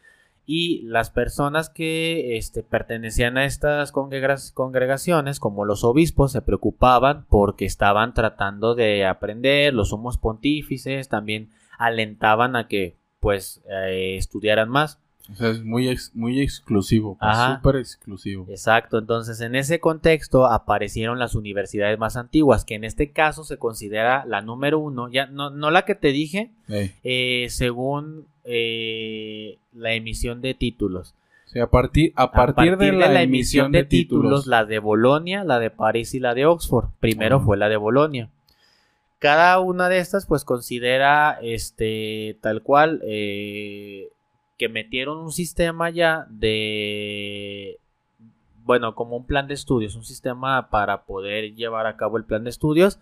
y 0.45 0.81
las 0.83 1.09
personas 1.11 1.69
que 1.69 2.37
este, 2.37 2.63
pertenecían 2.63 3.37
a 3.37 3.45
estas 3.45 3.93
congrega- 3.93 4.53
congregaciones, 4.53 5.39
como 5.39 5.65
los 5.65 5.83
obispos, 5.83 6.31
se 6.31 6.41
preocupaban 6.41 7.25
porque 7.29 7.65
estaban 7.65 8.13
tratando 8.13 8.75
de 8.75 9.05
aprender, 9.05 9.73
los 9.73 9.89
sumos 9.89 10.17
pontífices 10.17 11.09
también 11.09 11.49
alentaban 11.77 12.55
a 12.55 12.67
que 12.67 12.95
pues 13.19 13.61
eh, 13.69 14.15
estudiaran 14.17 14.69
más. 14.69 14.99
O 15.31 15.35
sea, 15.35 15.49
es 15.49 15.63
muy, 15.63 15.89
ex- 15.89 16.11
muy 16.13 16.41
exclusivo. 16.41 17.17
pues. 17.19 17.37
Súper 17.55 17.75
exclusivo. 17.77 18.45
Exacto, 18.49 18.97
entonces 18.97 19.41
en 19.41 19.55
ese 19.55 19.79
contexto 19.79 20.45
aparecieron 20.45 21.19
las 21.19 21.35
universidades 21.35 21.99
más 21.99 22.17
antiguas, 22.17 22.65
que 22.65 22.75
en 22.75 22.83
este 22.83 23.11
caso 23.11 23.43
se 23.43 23.57
considera 23.57 24.25
la 24.25 24.41
número 24.41 24.79
uno, 24.79 25.09
ya 25.09 25.27
no, 25.27 25.49
no 25.49 25.71
la 25.71 25.83
que 25.83 25.95
te 25.95 26.11
dije, 26.11 26.51
eh, 26.69 27.47
según 27.49 28.25
eh, 28.43 29.57
la 29.73 29.93
emisión 29.93 30.41
de 30.41 30.53
títulos. 30.53 31.13
O 31.47 31.49
sea, 31.51 31.65
a 31.65 31.69
partir, 31.69 32.13
a 32.15 32.31
partir, 32.31 32.77
de, 32.77 32.93
la, 32.93 33.21
emisión 33.21 33.73
de 33.73 33.83
títulos. 33.83 34.47
la 34.47 34.63
de 34.63 34.79
Bolonia, 34.79 35.43
la 35.43 35.59
de 35.59 35.69
París 35.69 36.13
y 36.13 36.19
la 36.19 36.33
de 36.33 36.45
Oxford. 36.45 36.85
Primero 37.01 37.41
fue 37.41 37.57
la 37.57 37.67
de 37.67 37.75
Bolonia. 37.75 38.29
Cada 39.19 39.59
una 39.59 39.89
de 39.89 39.99
estas, 39.99 40.25
pues, 40.25 40.45
considera 40.45 41.37
este 41.43 42.37
tal 42.41 42.63
cual 42.63 43.01
eh, 43.03 44.09
que 44.61 44.69
metieron 44.69 45.17
un 45.17 45.31
sistema 45.31 45.89
ya 45.89 46.27
de 46.29 47.79
bueno, 48.63 48.93
como 48.93 49.17
un 49.17 49.25
plan 49.25 49.47
de 49.47 49.55
estudios, 49.55 49.95
un 49.95 50.03
sistema 50.05 50.69
para 50.69 51.03
poder 51.05 51.55
llevar 51.55 51.87
a 51.87 51.97
cabo 51.97 52.17
el 52.17 52.25
plan 52.25 52.43
de 52.43 52.51
estudios 52.51 52.99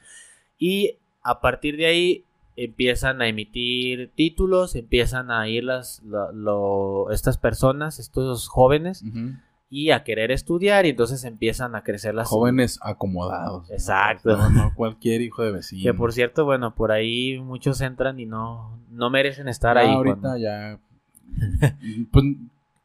y 0.57 0.95
a 1.21 1.41
partir 1.41 1.75
de 1.75 1.85
ahí 1.85 2.23
empiezan 2.55 3.21
a 3.21 3.27
emitir 3.27 4.09
títulos, 4.15 4.75
empiezan 4.75 5.31
a 5.31 5.49
ir 5.49 5.65
las 5.65 6.01
lo- 6.03 6.31
lo- 6.31 7.11
estas 7.11 7.37
personas, 7.37 7.99
estos 7.99 8.47
jóvenes 8.47 9.03
Ujú. 9.03 9.33
y 9.69 9.91
a 9.91 10.05
querer 10.05 10.31
estudiar 10.31 10.85
y 10.85 10.89
entonces 10.91 11.25
empiezan 11.25 11.75
a 11.75 11.83
crecer 11.83 12.15
las 12.15 12.29
Jóvenes 12.29 12.79
acomodados. 12.81 13.69
Exacto. 13.69 14.37
No, 14.37 14.49
no 14.49 14.73
cualquier 14.75 15.19
hijo 15.21 15.43
de 15.43 15.51
vecino. 15.51 15.83
que 15.83 15.93
por 15.93 16.13
cierto, 16.13 16.45
bueno, 16.45 16.73
por 16.73 16.93
ahí 16.93 17.37
muchos 17.37 17.81
entran 17.81 18.17
y 18.17 18.25
no 18.25 18.79
no 18.91 19.09
merecen 19.09 19.49
estar 19.49 19.77
ahí. 19.77 19.89
ahorita 19.89 20.19
cuando- 20.21 20.37
ya. 20.37 20.79
pues, 22.11 22.25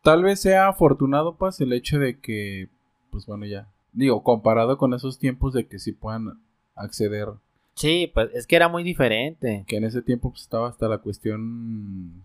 tal 0.02 0.22
vez 0.22 0.40
sea 0.40 0.68
afortunado, 0.68 1.36
pues, 1.36 1.60
el 1.60 1.72
hecho 1.72 1.98
de 1.98 2.18
que, 2.18 2.68
pues 3.10 3.26
bueno, 3.26 3.46
ya. 3.46 3.68
Digo, 3.92 4.22
comparado 4.22 4.76
con 4.76 4.92
esos 4.92 5.18
tiempos 5.18 5.54
de 5.54 5.66
que 5.66 5.78
sí 5.78 5.92
puedan 5.92 6.40
acceder. 6.74 7.28
Sí, 7.74 8.10
pues 8.12 8.32
es 8.34 8.46
que 8.46 8.56
era 8.56 8.68
muy 8.68 8.82
diferente. 8.82 9.64
Que 9.66 9.76
en 9.76 9.84
ese 9.84 10.02
tiempo 10.02 10.30
pues, 10.30 10.42
estaba 10.42 10.68
hasta 10.68 10.88
la 10.88 10.98
cuestión 10.98 12.22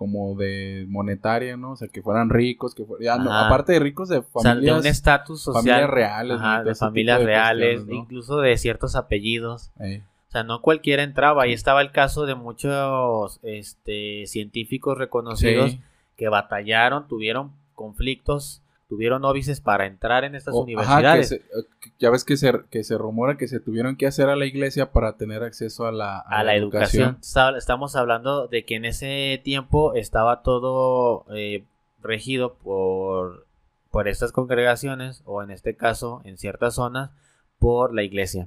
como 0.00 0.34
de 0.34 0.86
monetaria, 0.88 1.58
¿no? 1.58 1.72
O 1.72 1.76
sea, 1.76 1.88
que 1.88 2.00
fueran 2.00 2.30
ricos, 2.30 2.74
que 2.74 2.86
fueran, 2.86 3.22
no, 3.22 3.34
aparte 3.34 3.74
de 3.74 3.80
ricos 3.80 4.08
de 4.08 4.24
O 4.32 4.40
sea, 4.40 4.52
de 4.52 4.60
familias, 4.60 4.80
un 4.80 4.86
estatus 4.86 5.42
social. 5.42 5.62
familias 5.62 5.90
reales, 5.90 6.36
ajá, 6.38 6.58
¿no? 6.60 6.64
de 6.64 6.74
familias 6.74 7.18
de 7.18 7.26
reales, 7.26 7.84
incluso 7.86 8.38
de 8.38 8.56
ciertos 8.56 8.96
apellidos. 8.96 9.70
Eh, 9.78 10.02
O 10.30 10.32
sea, 10.32 10.44
no 10.44 10.62
cualquiera 10.62 11.02
entraba. 11.02 11.42
Ahí 11.42 11.52
estaba 11.52 11.82
el 11.82 11.90
caso 11.90 12.24
de 12.24 12.36
muchos 12.36 13.40
este, 13.42 14.28
científicos 14.28 14.96
reconocidos 14.96 15.72
sí. 15.72 15.80
que 16.16 16.28
batallaron, 16.28 17.08
tuvieron 17.08 17.50
conflictos, 17.74 18.62
tuvieron 18.88 19.24
óbices 19.24 19.60
para 19.60 19.86
entrar 19.86 20.22
en 20.22 20.36
estas 20.36 20.54
ajá, 20.54 20.58
que 20.64 20.72
universidades. 20.74 21.28
se- 21.30 21.36
eh, 21.36 21.90
ya 21.98 22.10
ves 22.10 22.24
que 22.24 22.36
se, 22.36 22.52
que 22.70 22.84
se 22.84 22.96
rumora 22.96 23.36
que 23.36 23.48
se 23.48 23.58
tuvieron 23.58 23.96
que 23.96 24.06
hacer 24.06 24.28
a 24.28 24.36
la 24.36 24.46
iglesia 24.46 24.92
para 24.92 25.16
tener 25.16 25.42
acceso 25.42 25.84
a 25.86 25.90
la, 25.90 26.20
a 26.20 26.44
la 26.44 26.54
educación. 26.54 27.18
Estamos 27.56 27.96
hablando 27.96 28.46
de 28.46 28.64
que 28.64 28.76
en 28.76 28.84
ese 28.84 29.40
tiempo 29.42 29.94
estaba 29.94 30.42
todo 30.42 31.24
eh, 31.34 31.64
regido 32.04 32.54
por, 32.54 33.46
por 33.90 34.06
estas 34.06 34.30
congregaciones, 34.30 35.22
o 35.24 35.42
en 35.42 35.50
este 35.50 35.74
caso, 35.74 36.20
en 36.22 36.38
ciertas 36.38 36.74
zonas, 36.76 37.10
por 37.58 37.92
la 37.92 38.04
iglesia. 38.04 38.46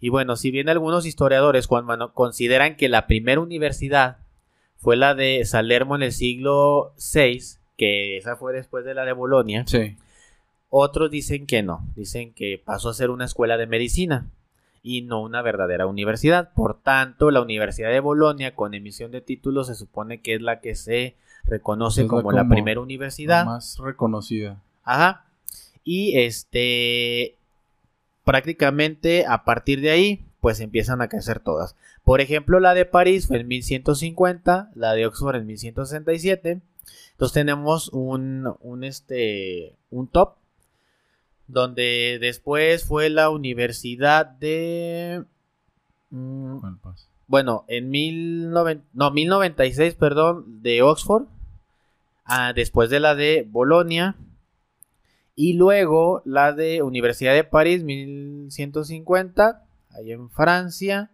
Y 0.00 0.10
bueno, 0.10 0.36
si 0.36 0.50
bien 0.50 0.68
algunos 0.68 1.06
historiadores, 1.06 1.66
Juan 1.66 1.84
Mano, 1.84 2.12
consideran 2.14 2.76
que 2.76 2.88
la 2.88 3.06
primera 3.06 3.40
universidad 3.40 4.18
fue 4.76 4.96
la 4.96 5.14
de 5.14 5.44
Salermo 5.44 5.96
en 5.96 6.02
el 6.04 6.12
siglo 6.12 6.92
VI, 7.12 7.40
que 7.76 8.16
esa 8.16 8.36
fue 8.36 8.52
después 8.52 8.84
de 8.84 8.94
la 8.94 9.04
de 9.04 9.12
Bolonia, 9.12 9.64
Sí. 9.66 9.96
otros 10.68 11.10
dicen 11.10 11.46
que 11.46 11.62
no, 11.62 11.86
dicen 11.96 12.32
que 12.32 12.62
pasó 12.64 12.90
a 12.90 12.94
ser 12.94 13.10
una 13.10 13.24
escuela 13.24 13.56
de 13.56 13.66
medicina 13.66 14.30
y 14.82 15.02
no 15.02 15.20
una 15.20 15.42
verdadera 15.42 15.86
universidad. 15.86 16.52
Por 16.54 16.80
tanto, 16.80 17.30
la 17.30 17.40
Universidad 17.40 17.90
de 17.90 18.00
Bolonia, 18.00 18.54
con 18.54 18.74
emisión 18.74 19.10
de 19.10 19.20
títulos, 19.20 19.66
se 19.66 19.74
supone 19.74 20.20
que 20.20 20.34
es 20.34 20.42
la 20.42 20.60
que 20.60 20.74
se 20.76 21.16
reconoce 21.44 22.02
la 22.02 22.08
como, 22.08 22.30
la 22.30 22.42
como 22.42 22.54
primera 22.54 22.80
universidad. 22.80 23.40
La 23.40 23.52
más 23.52 23.78
reconocida. 23.78 24.62
Ajá. 24.84 25.24
Y 25.82 26.18
este, 26.18 27.37
prácticamente 28.28 29.24
a 29.26 29.42
partir 29.42 29.80
de 29.80 29.90
ahí, 29.90 30.26
pues 30.42 30.60
empiezan 30.60 31.00
a 31.00 31.08
crecer 31.08 31.40
todas. 31.40 31.76
Por 32.04 32.20
ejemplo, 32.20 32.60
la 32.60 32.74
de 32.74 32.84
París 32.84 33.26
fue 33.26 33.40
en 33.40 33.48
1150, 33.48 34.70
la 34.74 34.92
de 34.92 35.06
Oxford 35.06 35.36
en 35.36 35.46
1167. 35.46 36.60
Entonces 37.12 37.32
tenemos 37.32 37.88
un, 37.88 38.54
un, 38.60 38.84
este, 38.84 39.76
un 39.90 40.08
top, 40.08 40.34
donde 41.46 42.18
después 42.20 42.84
fue 42.84 43.08
la 43.08 43.30
Universidad 43.30 44.26
de... 44.26 45.24
mm, 46.10 46.58
bueno, 47.28 47.64
en 47.66 47.90
19, 47.90 48.82
no, 48.92 49.10
1096, 49.10 49.94
perdón, 49.94 50.60
de 50.60 50.82
Oxford. 50.82 51.24
ah, 52.26 52.52
después 52.54 52.90
de 52.90 53.00
la 53.00 53.14
de 53.14 53.46
Bolonia, 53.48 54.16
y 55.40 55.52
luego 55.52 56.20
la 56.24 56.52
de 56.52 56.82
Universidad 56.82 57.32
de 57.32 57.44
París, 57.44 57.84
1150, 57.84 59.62
ahí 59.90 60.10
en 60.10 60.30
Francia. 60.30 61.12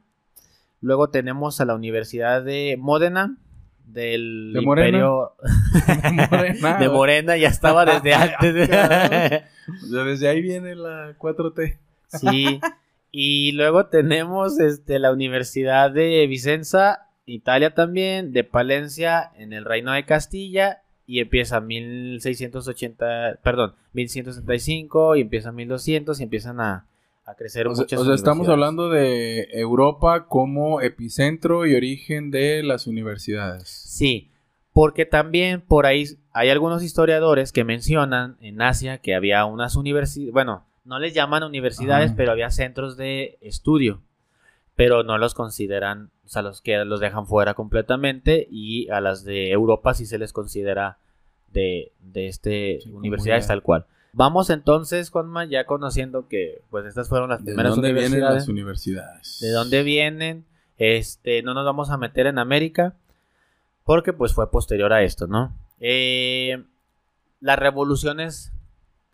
Luego 0.80 1.10
tenemos 1.10 1.60
a 1.60 1.66
la 1.66 1.74
Universidad 1.74 2.42
de 2.42 2.78
Módena, 2.80 3.36
del. 3.84 4.54
Imperio 4.58 5.34
Morena, 6.30 6.76
de 6.80 6.88
Morena, 6.88 7.36
ya 7.36 7.48
estaba 7.48 7.84
desde 7.84 8.14
antes. 8.14 8.70
O 8.70 9.86
sea, 9.88 10.04
desde 10.04 10.28
ahí 10.28 10.40
viene 10.40 10.74
la 10.74 11.18
4T. 11.18 11.76
sí. 12.08 12.60
Y 13.10 13.52
luego 13.52 13.88
tenemos 13.88 14.58
este, 14.58 15.00
la 15.00 15.12
Universidad 15.12 15.90
de 15.90 16.26
Vicenza, 16.26 17.10
Italia 17.26 17.74
también, 17.74 18.32
de 18.32 18.42
Palencia, 18.42 19.32
en 19.36 19.52
el 19.52 19.66
Reino 19.66 19.92
de 19.92 20.06
Castilla, 20.06 20.80
y 21.06 21.20
empieza 21.20 21.61
1680, 21.61 23.40
perdón, 23.42 23.75
1165, 23.92 25.16
y 25.16 25.20
empieza 25.23 25.52
1200, 25.52 26.20
y 26.20 26.23
empiezan 26.23 26.61
a, 26.61 26.87
a 27.25 27.34
crecer 27.34 27.66
O 27.66 27.75
muchas 27.75 28.00
o 28.00 28.04
sea, 28.04 28.14
estamos 28.14 28.49
hablando 28.49 28.88
de 28.88 29.49
Europa 29.52 30.26
como 30.26 30.80
epicentro 30.80 31.66
y 31.66 31.75
origen 31.75 32.30
de 32.30 32.62
las 32.62 32.87
universidades. 32.87 33.68
Sí, 33.68 34.30
porque 34.73 35.06
también 35.06 35.61
por 35.61 35.87
ahí 35.87 36.04
hay 36.32 36.50
algunos 36.50 36.82
historiadores 36.82 37.52
que 37.52 37.64
mencionan 37.64 38.37
en 38.40 38.61
Asia 38.61 38.99
que 38.99 39.14
había 39.14 39.44
unas 39.44 39.76
universidades, 39.76 40.32
bueno, 40.32 40.66
no 40.84 40.99
les 40.99 41.14
llaman 41.14 41.44
universidades, 41.44 42.08
Ajá. 42.08 42.16
pero 42.16 42.32
había 42.32 42.50
centros 42.50 42.96
de 42.96 43.38
estudio, 43.40 44.02
pero 44.76 45.02
no 45.02 45.16
los 45.16 45.34
consideran, 45.34 46.11
o 46.24 46.28
sea, 46.28 46.42
los 46.42 46.60
que 46.60 46.84
los 46.84 47.00
dejan 47.00 47.26
fuera 47.26 47.54
completamente 47.54 48.46
y 48.50 48.88
a 48.90 49.00
las 49.00 49.24
de 49.24 49.50
Europa 49.50 49.94
sí 49.94 50.06
se 50.06 50.18
les 50.18 50.32
considera 50.32 50.98
de, 51.52 51.92
de 52.00 52.28
este 52.28 52.78
Sí, 52.82 52.90
universidades 52.90 53.46
tal 53.46 53.62
cual. 53.62 53.86
Vamos 54.12 54.48
entonces, 54.50 55.10
Juanma, 55.10 55.44
ya 55.44 55.66
conociendo 55.66 56.28
que 56.28 56.62
pues 56.70 56.86
estas 56.86 57.08
fueron 57.08 57.30
las 57.30 57.40
¿De 57.40 57.46
primeras 57.46 57.72
dónde 57.74 57.88
vienen 57.92 58.10
universidades 58.12 58.34
las 58.42 58.48
universidades? 58.48 59.38
de 59.40 59.50
dónde 59.50 59.82
vienen. 59.82 60.44
Este, 60.78 61.42
no 61.42 61.54
nos 61.54 61.64
vamos 61.64 61.90
a 61.90 61.96
meter 61.98 62.26
en 62.26 62.38
América 62.38 62.94
porque 63.84 64.12
pues 64.12 64.32
fue 64.32 64.50
posterior 64.50 64.92
a 64.92 65.02
esto, 65.02 65.26
¿no? 65.26 65.54
Eh, 65.80 66.64
las 67.40 67.58
revoluciones 67.58 68.52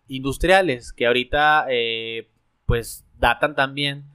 industriales 0.07 0.93
que 0.93 1.07
ahorita 1.07 1.65
eh, 1.69 2.29
pues 2.65 3.03
datan 3.19 3.55
también 3.55 4.05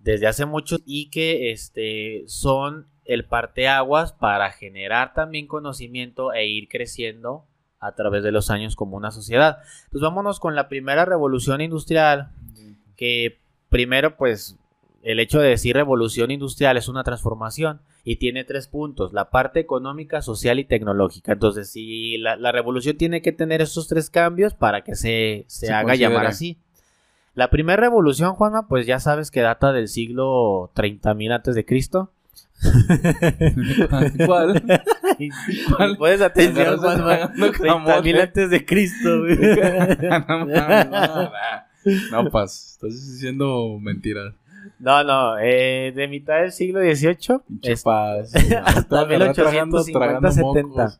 desde 0.00 0.26
hace 0.26 0.46
mucho 0.46 0.78
y 0.84 1.10
que 1.10 1.52
este, 1.52 2.24
son 2.26 2.86
el 3.04 3.24
parteaguas 3.24 4.12
para 4.12 4.50
generar 4.52 5.14
también 5.14 5.46
conocimiento 5.46 6.32
e 6.32 6.46
ir 6.46 6.68
creciendo 6.68 7.44
a 7.78 7.94
través 7.94 8.22
de 8.22 8.32
los 8.32 8.50
años 8.50 8.76
como 8.76 8.96
una 8.96 9.10
sociedad. 9.10 9.58
Entonces 9.84 10.02
vámonos 10.02 10.38
con 10.38 10.54
la 10.54 10.68
primera 10.68 11.04
revolución 11.04 11.60
industrial 11.60 12.30
que 12.96 13.38
primero 13.68 14.16
pues 14.16 14.56
el 15.02 15.18
hecho 15.18 15.40
de 15.40 15.48
decir 15.48 15.74
revolución 15.76 16.30
industrial 16.30 16.76
es 16.76 16.88
una 16.88 17.04
transformación 17.04 17.80
y 18.04 18.16
tiene 18.16 18.44
tres 18.44 18.66
puntos, 18.66 19.12
la 19.12 19.30
parte 19.30 19.60
económica, 19.60 20.22
social 20.22 20.58
y 20.58 20.64
tecnológica. 20.64 21.32
Entonces, 21.32 21.70
si 21.70 22.16
la, 22.18 22.36
la 22.36 22.52
revolución 22.52 22.96
tiene 22.96 23.22
que 23.22 23.32
tener 23.32 23.60
esos 23.60 23.88
tres 23.88 24.10
cambios 24.10 24.54
para 24.54 24.82
que 24.82 24.94
se, 24.94 25.44
se 25.48 25.66
Se 25.66 25.72
haga 25.72 25.94
llamar 25.94 26.26
así. 26.26 26.58
La 27.40 27.48
primera 27.48 27.80
revolución, 27.80 28.34
Juanma, 28.34 28.68
pues 28.68 28.84
ya 28.86 29.00
sabes 29.00 29.30
que 29.30 29.40
data 29.40 29.72
del 29.72 29.88
siglo 29.88 30.70
30.000 30.74 31.32
antes 31.32 31.54
de 31.54 31.64
Cristo. 31.64 32.10
¿Cuál? 34.26 34.62
¿Cuál? 35.74 35.96
Puedes 35.96 36.20
atención, 36.20 36.76
Juanma. 36.76 37.32
30.000 37.32 38.20
antes 38.20 38.50
de 38.50 38.66
Cristo. 38.66 39.24
No, 40.10 40.44
no, 40.44 40.44
no, 42.12 42.24
no, 42.24 42.30
Paz, 42.30 42.72
estás 42.72 42.90
diciendo 43.10 43.78
mentiras. 43.80 44.34
No, 44.78 45.02
no, 45.02 45.38
eh, 45.38 45.94
de 45.96 46.08
mitad 46.08 46.42
del 46.42 46.52
siglo 46.52 46.80
XVIII 46.80 47.38
es, 47.62 47.82
paz, 47.82 48.34
hasta 48.66 49.08
1850-70 49.08 50.98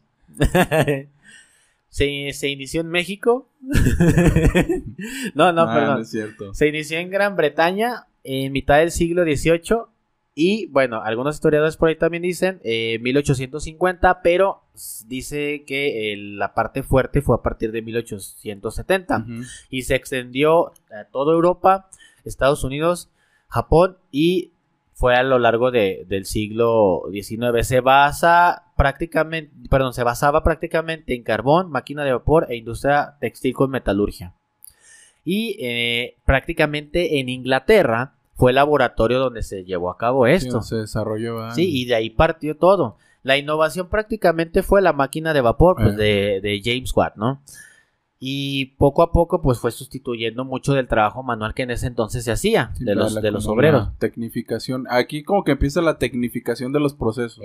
se, 1.91 2.33
se 2.33 2.49
inició 2.49 2.81
en 2.81 2.89
México. 2.89 3.49
no, 5.35 5.53
no, 5.53 5.63
Ah, 5.63 5.75
perdón. 5.75 6.01
es 6.03 6.11
cierto. 6.11 6.55
Se 6.55 6.69
inició 6.69 6.99
en 6.99 7.11
Gran 7.11 7.37
Bretaña 7.37 8.07
en 8.25 8.53
mitad 8.53 8.79
del 8.79 8.91
siglo 8.91 9.23
XVIII. 9.25 9.79
Y 10.35 10.67
bueno, 10.67 11.03
algunos 11.03 11.35
historiadores 11.35 11.77
por 11.77 11.89
ahí 11.89 11.97
también 11.97 12.23
dicen 12.23 12.61
eh, 12.65 12.99
1850, 13.01 14.23
pero 14.23 14.63
dice 15.07 15.65
que 15.67 16.13
eh, 16.13 16.17
la 16.17 16.55
parte 16.55 16.83
fuerte 16.83 17.21
fue 17.21 17.35
a 17.37 17.43
partir 17.43 17.73
de 17.73 17.83
1870 17.83 19.19
Ujú. 19.19 19.43
y 19.71 19.83
se 19.83 19.97
extendió 19.97 20.69
a 20.91 21.05
toda 21.11 21.35
Europa, 21.35 21.91
Estados 22.25 22.63
Unidos, 22.65 23.11
Japón 23.49 23.99
y 24.13 24.53
fue 24.95 25.17
a 25.17 25.23
lo 25.25 25.39
largo 25.39 25.71
de- 25.73 26.05
del 26.09 26.25
siglo 26.27 27.03
XIX. 27.11 27.67
Se 27.67 27.81
basa 27.81 28.70
prácticamente, 28.81 29.53
perdón, 29.69 29.93
se 29.93 30.03
basaba 30.05 30.43
prácticamente 30.43 31.15
en 31.15 31.23
carbón, 31.23 31.71
máquina 31.71 32.03
de 32.03 32.13
vapor 32.13 32.47
e 32.49 32.57
industria 32.57 33.17
textil 33.21 33.53
con 33.55 33.71
metalurgia. 33.71 34.33
Y 35.25 35.57
eh, 35.61 36.17
prácticamente 36.25 37.21
en 37.21 37.29
Inglaterra 37.29 38.15
fue 38.37 38.53
el 38.53 38.55
laboratorio 38.55 39.19
donde 39.19 39.43
se 39.43 39.65
llevó 39.65 39.91
a 39.91 39.99
cabo 39.99 40.25
Sí, 40.27 40.33
esto. 40.33 40.63
se 40.63 40.77
desarrolló. 40.77 41.43
ah. 41.43 41.55
Sí, 41.55 41.69
y 41.71 41.85
de 41.85 41.95
ahí 41.95 42.09
partió 42.09 42.57
todo. 42.57 42.97
La 43.23 43.37
innovación 43.37 43.91
prácticamente 43.91 44.63
fue 44.63 44.81
la 44.81 44.95
máquina 44.95 45.35
de 45.35 45.43
vapor 45.43 45.77
pues, 45.77 45.93
Eh. 45.93 45.97
de, 45.97 46.41
de 46.41 46.61
James 46.65 46.91
Watt, 46.97 47.17
¿no? 47.17 47.43
Y 48.19 48.77
poco 48.77 49.03
a 49.03 49.13
poco 49.13 49.41
pues 49.43 49.59
fue 49.59 49.71
sustituyendo 49.73 50.45
mucho 50.47 50.73
del 50.75 50.89
trabajo 50.89 51.23
manual 51.23 51.53
que 51.55 51.63
en 51.63 51.71
ese 51.71 51.87
entonces 51.87 52.25
se 52.25 52.33
hacía, 52.33 52.71
Sí, 52.77 52.85
de 52.85 52.95
los, 52.95 53.15
de 53.21 53.31
los 53.31 53.47
obreros. 53.47 53.91
Tecnificación. 53.99 54.87
Aquí 54.91 55.23
como 55.23 55.45
que 55.45 55.53
empieza 55.53 55.81
la 55.83 55.99
tecnificación 55.99 56.73
de 56.73 56.81
los 56.81 56.95
procesos. 56.95 57.39
¿no? 57.39 57.45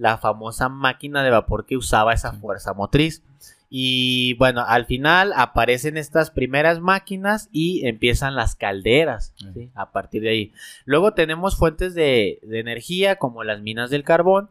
La 0.00 0.16
famosa 0.16 0.70
máquina 0.70 1.22
de 1.22 1.28
vapor 1.28 1.66
que 1.66 1.76
usaba 1.76 2.14
esa 2.14 2.32
fuerza 2.32 2.72
motriz. 2.72 3.22
Y 3.68 4.32
bueno, 4.34 4.64
al 4.66 4.86
final 4.86 5.34
aparecen 5.36 5.98
estas 5.98 6.30
primeras 6.30 6.80
máquinas 6.80 7.50
y 7.52 7.86
empiezan 7.86 8.34
las 8.34 8.56
calderas. 8.56 9.34
A 9.74 9.92
partir 9.92 10.22
de 10.22 10.30
ahí. 10.30 10.52
Luego 10.86 11.12
tenemos 11.12 11.56
fuentes 11.56 11.94
de, 11.94 12.40
de 12.42 12.60
energía 12.60 13.16
como 13.16 13.44
las 13.44 13.60
minas 13.60 13.90
del 13.90 14.02
carbón. 14.02 14.48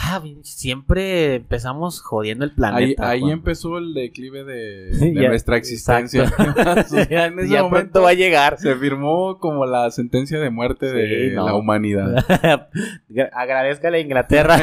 Ah, 0.00 0.22
siempre 0.42 1.34
empezamos 1.34 2.00
jodiendo 2.00 2.44
el 2.44 2.52
planeta. 2.52 3.08
ahí 3.10 3.28
empezó 3.30 3.78
el 3.78 3.94
declive 3.94 4.44
de, 4.44 4.90
de 4.96 5.12
Ya, 5.14 5.28
nuestra 5.28 5.56
existencia. 5.56 6.24
ya, 7.10 7.26
en 7.26 7.38
ese 7.40 7.48
ya 7.48 7.62
momento 7.64 7.70
pronto 7.70 8.02
va 8.02 8.10
a 8.10 8.14
llegar. 8.14 8.58
se 8.58 8.76
firmó 8.76 9.38
como 9.40 9.66
la 9.66 9.90
sentencia 9.90 10.38
de 10.38 10.50
muerte 10.50 10.92
de 10.92 11.32
no. 11.34 11.46
la 11.46 11.54
humanidad. 11.56 12.24
Agradezcale 13.32 13.98
a 13.98 14.00
Inglaterra. 14.00 14.56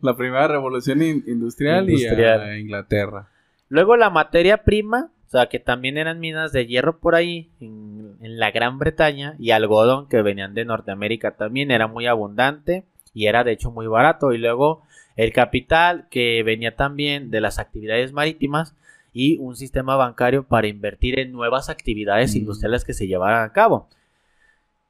La 0.00 0.16
primera 0.16 0.46
revolución 0.48 1.02
in- 1.02 1.24
industrial, 1.26 1.88
Industrial. 1.90 2.40
y 2.46 2.50
a 2.50 2.58
Inglaterra. 2.58 3.28
Luego 3.68 3.96
la 3.96 4.10
materia 4.10 4.58
prima, 4.64 5.10
o 5.26 5.30
sea, 5.30 5.46
que 5.46 5.58
también 5.58 5.96
eran 5.98 6.20
minas 6.20 6.52
de 6.52 6.66
hierro 6.66 6.98
por 6.98 7.14
ahí, 7.14 7.50
en, 7.60 8.16
en 8.20 8.38
la 8.38 8.50
Gran 8.50 8.78
Bretaña, 8.78 9.34
y 9.38 9.50
algodón 9.52 10.08
que 10.08 10.22
venían 10.22 10.54
de 10.54 10.64
Norteamérica 10.64 11.32
también, 11.32 11.70
era 11.70 11.86
muy 11.86 12.06
abundante 12.06 12.84
y 13.14 13.26
era 13.26 13.44
de 13.44 13.52
hecho 13.52 13.70
muy 13.70 13.86
barato. 13.86 14.32
Y 14.32 14.38
luego 14.38 14.82
el 15.16 15.32
capital 15.32 16.06
que 16.10 16.42
venía 16.42 16.76
también 16.76 17.30
de 17.30 17.40
las 17.40 17.58
actividades 17.58 18.12
marítimas 18.12 18.74
y 19.12 19.38
un 19.38 19.56
sistema 19.56 19.96
bancario 19.96 20.44
para 20.44 20.68
invertir 20.68 21.18
en 21.18 21.32
nuevas 21.32 21.68
actividades 21.68 22.34
Mm. 22.34 22.38
industriales 22.38 22.84
que 22.84 22.94
se 22.94 23.06
llevaran 23.06 23.44
a 23.44 23.52
cabo. 23.52 23.88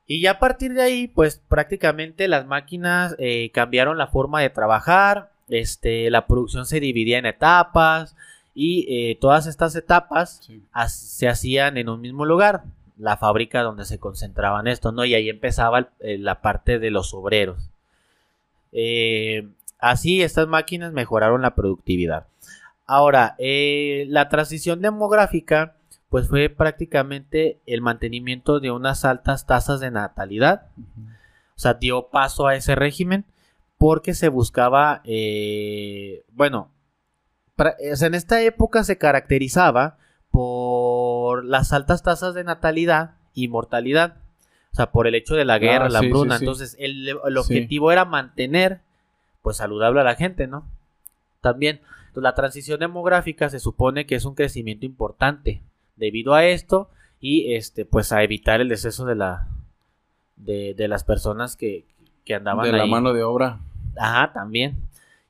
Y 0.07 0.21
ya 0.21 0.33
a 0.33 0.39
partir 0.39 0.75
de 0.75 0.83
ahí, 0.83 1.09
pues 1.09 1.41
prácticamente 1.49 2.27
las 2.29 2.47
máquinas 2.47 3.15
eh, 3.19 3.51
cambiaron 3.53 3.97
la 3.97 4.09
forma 4.09 4.41
de 4.41 4.51
trabajar, 4.51 5.31
este, 5.49 6.11
la 6.11 6.27
producción 6.27 6.67
se 6.67 6.81
dividía 6.81 7.19
en 7.19 7.27
etapas 7.27 8.17
y 8.55 8.87
eh, 8.89 9.17
todas 9.21 9.47
estas 9.47 9.75
etapas 9.77 10.41
Sí. 10.45 10.63
se 10.89 11.29
hacían 11.29 11.77
en 11.77 11.89
un 11.89 12.01
mismo 12.01 12.25
lugar, 12.25 12.65
la 12.99 13.17
fábrica 13.17 13.63
donde 13.63 13.85
se 13.85 13.99
concentraban 13.99 14.67
esto, 14.67 14.93
¿no? 14.93 15.05
Y 15.05 15.15
ahí 15.15 15.29
empezaba 15.31 15.79
el- 15.79 15.87
eh, 16.01 16.19
la 16.19 16.41
parte 16.43 16.79
de 16.79 16.91
los 16.91 17.15
obreros. 17.15 17.71
Eh, 18.73 19.49
así 19.79 20.23
estas 20.23 20.49
máquinas 20.49 20.93
mejoraron 20.93 21.43
la 21.43 21.55
productividad. 21.55 22.27
Ahora, 22.87 23.35
eh, 23.39 24.05
la 24.09 24.29
transición 24.29 24.81
demográfica, 24.83 25.77
pues 26.09 26.29
fue 26.29 26.49
prácticamente 26.49 27.61
el 27.67 27.81
mantenimiento 27.83 28.59
de 28.61 28.71
unas 28.73 29.05
altas 29.05 29.47
tasas 29.47 29.81
de 29.81 29.91
natalidad. 29.91 30.67
O 31.57 31.59
sea, 31.61 31.75
dio 31.75 32.09
paso 32.09 32.47
a 32.47 32.57
ese 32.57 32.75
régimen 32.75 33.25
porque 33.79 34.15
se 34.15 34.29
buscaba, 34.29 35.03
eh, 35.05 36.25
bueno, 36.33 36.71
pra- 37.57 37.77
o 37.93 37.97
sea, 37.97 38.09
en 38.09 38.15
esta 38.15 38.43
época 38.43 38.83
se 38.83 38.99
caracterizaba 38.99 39.99
por 40.31 41.45
las 41.45 41.73
altas 41.73 42.03
tasas 42.03 42.35
de 42.35 42.45
natalidad 42.45 43.13
y 43.35 43.49
mortalidad. 43.49 44.17
O 44.73 44.77
sea, 44.77 44.91
por 44.93 45.07
el 45.07 45.15
hecho 45.15 45.35
de 45.35 45.45
la 45.45 45.59
guerra, 45.59 45.87
Ah, 45.87 45.89
la 45.91 46.01
sí, 46.01 46.07
hambruna. 46.07 46.35
sí, 46.35 46.39
sí. 46.39 46.45
Entonces, 46.45 46.77
el, 46.79 47.37
objetivo 47.37 47.91
era 47.93 48.05
mantener, 48.05 48.81
pues, 49.43 49.57
saludable 49.57 50.01
a 50.01 50.05
la 50.05 50.15
gente, 50.15 50.47
¿no? 50.47 50.65
también. 51.41 51.81
Entonces, 52.09 52.23
la 52.23 52.35
transición 52.35 52.81
demográfica 52.81 53.49
se 53.49 53.61
supone 53.61 54.05
que 54.07 54.15
es 54.15 54.25
un 54.25 54.35
crecimiento 54.35 54.85
importante 54.85 55.63
debido 55.97 56.35
a 56.35 56.45
esto 56.45 56.91
y 57.21 57.55
este 57.55 57.85
pues 57.85 58.13
a 58.13 58.23
evitar 58.23 58.61
el 58.61 58.69
deceso 58.69 59.05
de 59.07 59.15
la 59.15 59.47
de, 60.37 60.75
de 60.75 60.89
las 60.89 61.03
personas 61.05 61.57
que, 61.57 61.85
que 62.25 62.35
andaban 62.35 62.65
de 62.67 62.73
la 62.73 62.83
ahí. 62.85 62.91
mano 62.91 63.13
de 63.15 63.23
obra. 63.23 63.61
Ajá, 63.97 64.33
también. 64.33 64.77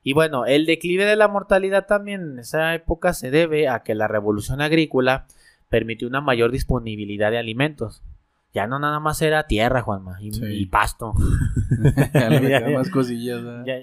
Y 0.03 0.13
bueno, 0.13 0.45
el 0.45 0.65
declive 0.65 1.05
de 1.05 1.15
la 1.15 1.27
mortalidad 1.27 1.85
también 1.85 2.33
en 2.33 2.39
esa 2.39 2.73
época 2.73 3.13
se 3.13 3.29
debe 3.31 3.67
a 3.69 3.83
que 3.83 3.93
la 3.95 4.07
revolución 4.07 4.59
agrícola 4.61 5.27
permitió 5.69 6.07
una 6.07 6.19
mayor 6.21 6.51
disponibilidad 6.51 7.31
de 7.31 7.37
alimentos. 7.37 8.01
Ya 8.53 8.67
no 8.67 8.79
nada 8.79 8.99
más 8.99 9.21
era 9.21 9.47
tierra, 9.47 9.81
Juanma, 9.81 10.17
y, 10.21 10.31
Sí. 10.33 10.43
y 10.45 10.65
pasto. 10.65 11.13
ya 12.13 12.69
más 12.69 12.89
cosillas. 12.89 13.41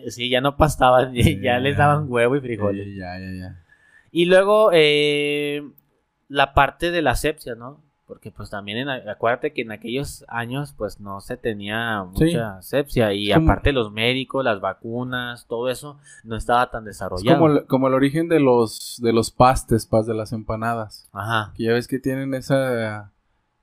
sí, 0.09 0.28
ya 0.28 0.40
no 0.40 0.57
pastaban, 0.57 1.12
ya, 1.14 1.22
Sí, 1.22 1.40
ya 1.40 1.59
les 1.59 1.76
daban 1.76 2.07
huevo 2.09 2.37
y 2.37 2.40
frijoles. 2.40 2.85
Sí, 2.87 2.96
ya, 2.96 3.18
ya, 3.18 3.33
ya. 3.33 3.64
Y 4.11 4.24
luego 4.26 4.70
eh, 4.72 5.62
la 6.28 6.54
parte 6.54 6.90
de 6.90 7.02
la 7.02 7.12
asepsia, 7.12 7.54
¿no? 7.54 7.81
Porque 8.07 8.31
pues 8.31 8.48
también, 8.48 8.78
en, 8.78 8.88
acuérdate 8.88 9.52
que 9.52 9.61
en 9.61 9.70
aquellos 9.70 10.24
años 10.28 10.72
pues 10.76 10.98
no 10.98 11.20
se 11.20 11.37
tenía 11.37 12.04
mucha 12.04 12.57
asepsia 12.57 13.12
y 13.12 13.31
como- 13.31 13.50
aparte 13.50 13.72
los 13.72 13.92
médicos, 13.92 14.42
las 14.42 14.61
vacunas, 14.62 15.46
todo 15.46 15.68
eso 15.68 15.98
no 16.24 16.35
estaba 16.37 16.70
tan 16.70 16.85
Es 16.85 16.87
desarrollado. 16.96 17.38
como, 17.38 17.52
el- 17.52 17.66
como 17.66 17.88
el 17.88 17.92
origen 17.94 18.28
de 18.31 18.40
los, 18.40 18.98
de 19.02 19.12
los 19.12 19.31
pastes, 19.31 19.85
pas 19.87 20.07
de 20.07 20.14
las 20.14 20.33
empanadas. 20.33 21.09
Ajá, 21.12 21.52
Que 21.54 21.64
ya 21.64 21.72
ves 21.74 21.87
que 21.87 21.98
tienen 21.98 22.33
esa 22.33 23.12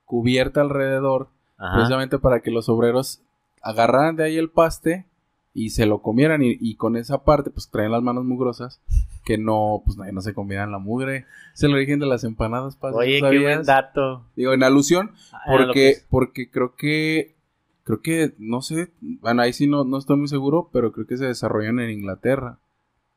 cubierta 0.06 0.62
alrededor, 0.62 1.28
ajá. 1.58 1.74
precisamente 1.74 2.18
para 2.18 2.40
que 2.40 2.50
los 2.50 2.70
obreros 2.70 3.20
agarraran 3.60 4.16
de 4.16 4.24
ahí 4.24 4.38
el 4.38 4.48
paste 4.48 5.04
y 5.52 5.70
se 5.70 5.84
lo 5.84 6.00
comieran. 6.00 6.42
Y, 6.42 6.56
y 6.60 6.76
con 6.76 6.96
esa 6.96 7.24
parte, 7.24 7.50
pues 7.50 7.70
traen 7.70 7.92
las 7.92 8.02
manos 8.02 8.24
mugrosas, 8.24 8.80
que 9.24 9.36
no, 9.36 9.82
pues 9.84 9.98
no, 9.98 10.04
no 10.10 10.20
se 10.20 10.32
comieran 10.32 10.70
la 10.70 10.78
mugre. 10.78 11.26
Es 11.52 11.62
el 11.62 11.74
origen 11.74 11.98
de 11.98 12.06
las 12.06 12.24
empanadas, 12.24 12.76
pas. 12.76 12.94
Oye, 12.94 13.20
¿no 13.20 13.30
qué 13.30 13.40
buen 13.40 13.64
dato. 13.64 14.24
Digo, 14.36 14.54
en 14.54 14.62
alusión, 14.62 15.08
que 15.08 15.50
porque, 15.50 15.96
porque 16.08 16.50
creo 16.50 16.76
que, 16.76 17.34
creo 17.82 18.00
que, 18.00 18.34
no 18.38 18.62
sé, 18.62 18.92
bueno, 19.00 19.42
ahí 19.42 19.52
sí 19.52 19.66
no, 19.66 19.84
no 19.84 19.98
estoy 19.98 20.16
muy 20.16 20.28
seguro, 20.28 20.70
pero 20.72 20.92
creo 20.92 21.06
que 21.06 21.16
se 21.16 21.26
desarrollan 21.26 21.80
en 21.80 21.90
Inglaterra, 21.90 22.58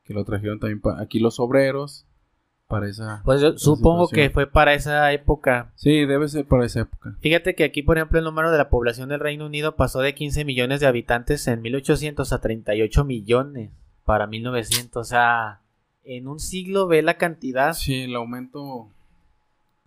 que 0.04 0.14
lo 0.14 0.24
trajeron 0.24 0.58
también 0.58 0.80
aquí 0.98 1.20
los 1.20 1.38
obreros, 1.38 2.06
para 2.70 2.88
esa... 2.88 3.20
Pues 3.26 3.42
yo 3.42 3.58
supongo 3.58 4.06
situación. 4.06 4.28
que 4.28 4.32
fue 4.32 4.46
para 4.46 4.72
esa 4.72 5.12
época. 5.12 5.72
Sí, 5.74 6.06
debe 6.06 6.26
ser 6.28 6.46
para 6.46 6.64
esa 6.64 6.80
época. 6.80 7.16
Fíjate 7.20 7.54
que 7.54 7.64
aquí, 7.64 7.82
por 7.82 7.98
ejemplo, 7.98 8.18
el 8.18 8.24
número 8.24 8.50
de 8.50 8.56
la 8.56 8.70
población 8.70 9.10
del 9.10 9.20
Reino 9.20 9.44
Unido 9.44 9.76
pasó 9.76 10.00
de 10.00 10.14
15 10.14 10.46
millones 10.46 10.80
de 10.80 10.86
habitantes 10.86 11.46
en 11.48 11.60
1800 11.60 12.32
a 12.32 12.40
38 12.40 13.04
millones 13.04 13.70
para 14.06 14.26
1900. 14.26 15.00
O 15.00 15.04
sea, 15.04 15.60
en 16.04 16.28
un 16.28 16.40
siglo 16.40 16.86
ve 16.86 17.02
la 17.02 17.18
cantidad. 17.18 17.74
Sí, 17.74 18.04
el 18.04 18.16
aumento... 18.16 18.62
O 18.62 18.90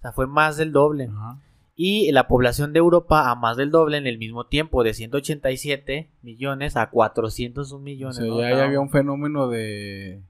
sea, 0.02 0.12
fue 0.12 0.28
más 0.28 0.58
del 0.58 0.72
doble. 0.74 1.10
Ajá. 1.12 1.40
Y 1.76 2.12
la 2.12 2.28
población 2.28 2.72
de 2.74 2.80
Europa 2.80 3.32
a 3.32 3.36
más 3.36 3.58
del 3.58 3.72
doble 3.72 3.98
en 3.98 4.06
el 4.06 4.20
mismo 4.20 4.46
tiempo, 4.46 4.84
de 4.84 4.94
187 4.94 6.08
millones 6.22 6.78
a 6.78 6.92
401 6.92 7.76
O 7.76 7.80
millones. 7.80 8.18
sea, 8.18 8.26
¿no? 8.28 8.40
ya, 8.40 8.46
O 8.46 8.50
sea, 8.50 8.58
ya 8.58 8.64
había 8.66 8.80
un 8.80 8.92
fenómeno 8.92 9.48
de... 9.48 10.22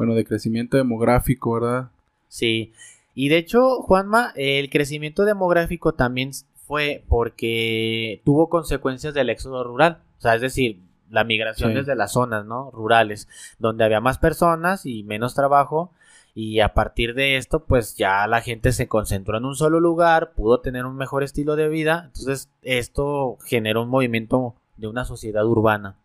Bueno, 0.00 0.14
de 0.14 0.24
crecimiento 0.24 0.76
demográfico, 0.78 1.52
¿verdad? 1.52 1.90
Sí. 2.28 2.72
Y 3.14 3.28
de 3.28 3.36
hecho, 3.36 3.82
Juanma, 3.82 4.32
el 4.34 4.70
crecimiento 4.70 5.24
demográfico 5.24 5.92
también 5.92 6.30
fue 6.66 7.04
porque 7.06 8.22
tuvo 8.24 8.48
consecuencias 8.48 9.12
del 9.12 9.28
éxodo 9.28 9.62
rural. 9.62 9.98
O 10.18 10.22
sea, 10.22 10.34
es 10.36 10.40
decir, 10.40 10.78
la 11.10 11.24
migración 11.24 11.72
Sí. 11.72 11.76
desde 11.76 11.96
las 11.96 12.12
zonas, 12.12 12.46
¿no? 12.46 12.70
Rurales, 12.70 13.28
donde 13.58 13.84
había 13.84 14.00
más 14.00 14.16
personas 14.16 14.86
y 14.86 15.02
menos 15.02 15.34
trabajo. 15.34 15.90
Y 16.34 16.60
a 16.60 16.72
partir 16.72 17.12
de 17.14 17.36
esto, 17.36 17.64
pues 17.64 17.96
ya 17.96 18.26
la 18.26 18.40
gente 18.40 18.72
se 18.72 18.88
concentró 18.88 19.36
en 19.36 19.44
un 19.44 19.54
solo 19.56 19.80
lugar, 19.80 20.32
pudo 20.32 20.60
tener 20.60 20.86
un 20.86 20.96
mejor 20.96 21.24
estilo 21.24 21.56
de 21.56 21.68
vida. 21.68 22.04
Entonces, 22.06 22.48
esto 22.62 23.36
generó 23.44 23.82
un 23.82 23.90
movimiento 23.90 24.54
de 24.78 24.86
una 24.86 25.04
sociedad 25.04 25.44
urbana. 25.44 25.96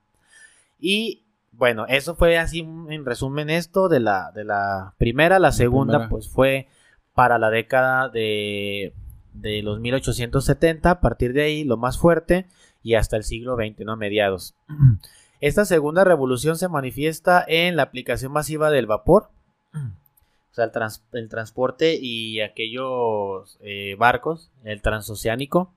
Y 0.81 1.21
bueno, 1.57 1.85
eso 1.87 2.15
fue 2.15 2.37
así 2.37 2.59
en 2.59 3.05
resumen 3.05 3.49
esto 3.49 3.89
de 3.89 3.99
la, 3.99 4.31
de 4.33 4.43
la 4.43 4.93
primera. 4.97 5.39
La 5.39 5.51
segunda, 5.51 5.93
primera. 5.99 6.09
pues 6.09 6.29
fue 6.29 6.67
para 7.13 7.37
la 7.37 7.49
década 7.49 8.09
de, 8.09 8.93
de 9.33 9.61
los 9.63 9.79
1870. 9.79 10.89
A 10.91 10.99
partir 10.99 11.33
de 11.33 11.43
ahí, 11.43 11.63
lo 11.63 11.77
más 11.77 11.97
fuerte 11.97 12.45
y 12.83 12.95
hasta 12.95 13.17
el 13.17 13.23
siglo 13.23 13.55
XX, 13.55 13.85
¿no? 13.85 13.93
A 13.93 13.95
mediados. 13.97 14.55
Esta 15.41 15.65
segunda 15.65 16.03
revolución 16.03 16.57
se 16.57 16.69
manifiesta 16.69 17.43
en 17.47 17.75
la 17.75 17.83
aplicación 17.83 18.31
masiva 18.31 18.69
del 18.71 18.85
vapor. 18.87 19.29
O 19.73 20.53
sea, 20.55 20.63
el, 20.65 20.71
trans- 20.71 21.03
el 21.11 21.27
transporte 21.27 21.97
y 22.01 22.39
aquellos 22.39 23.57
eh, 23.61 23.95
barcos, 23.99 24.49
el 24.63 24.81
transoceánico 24.81 25.73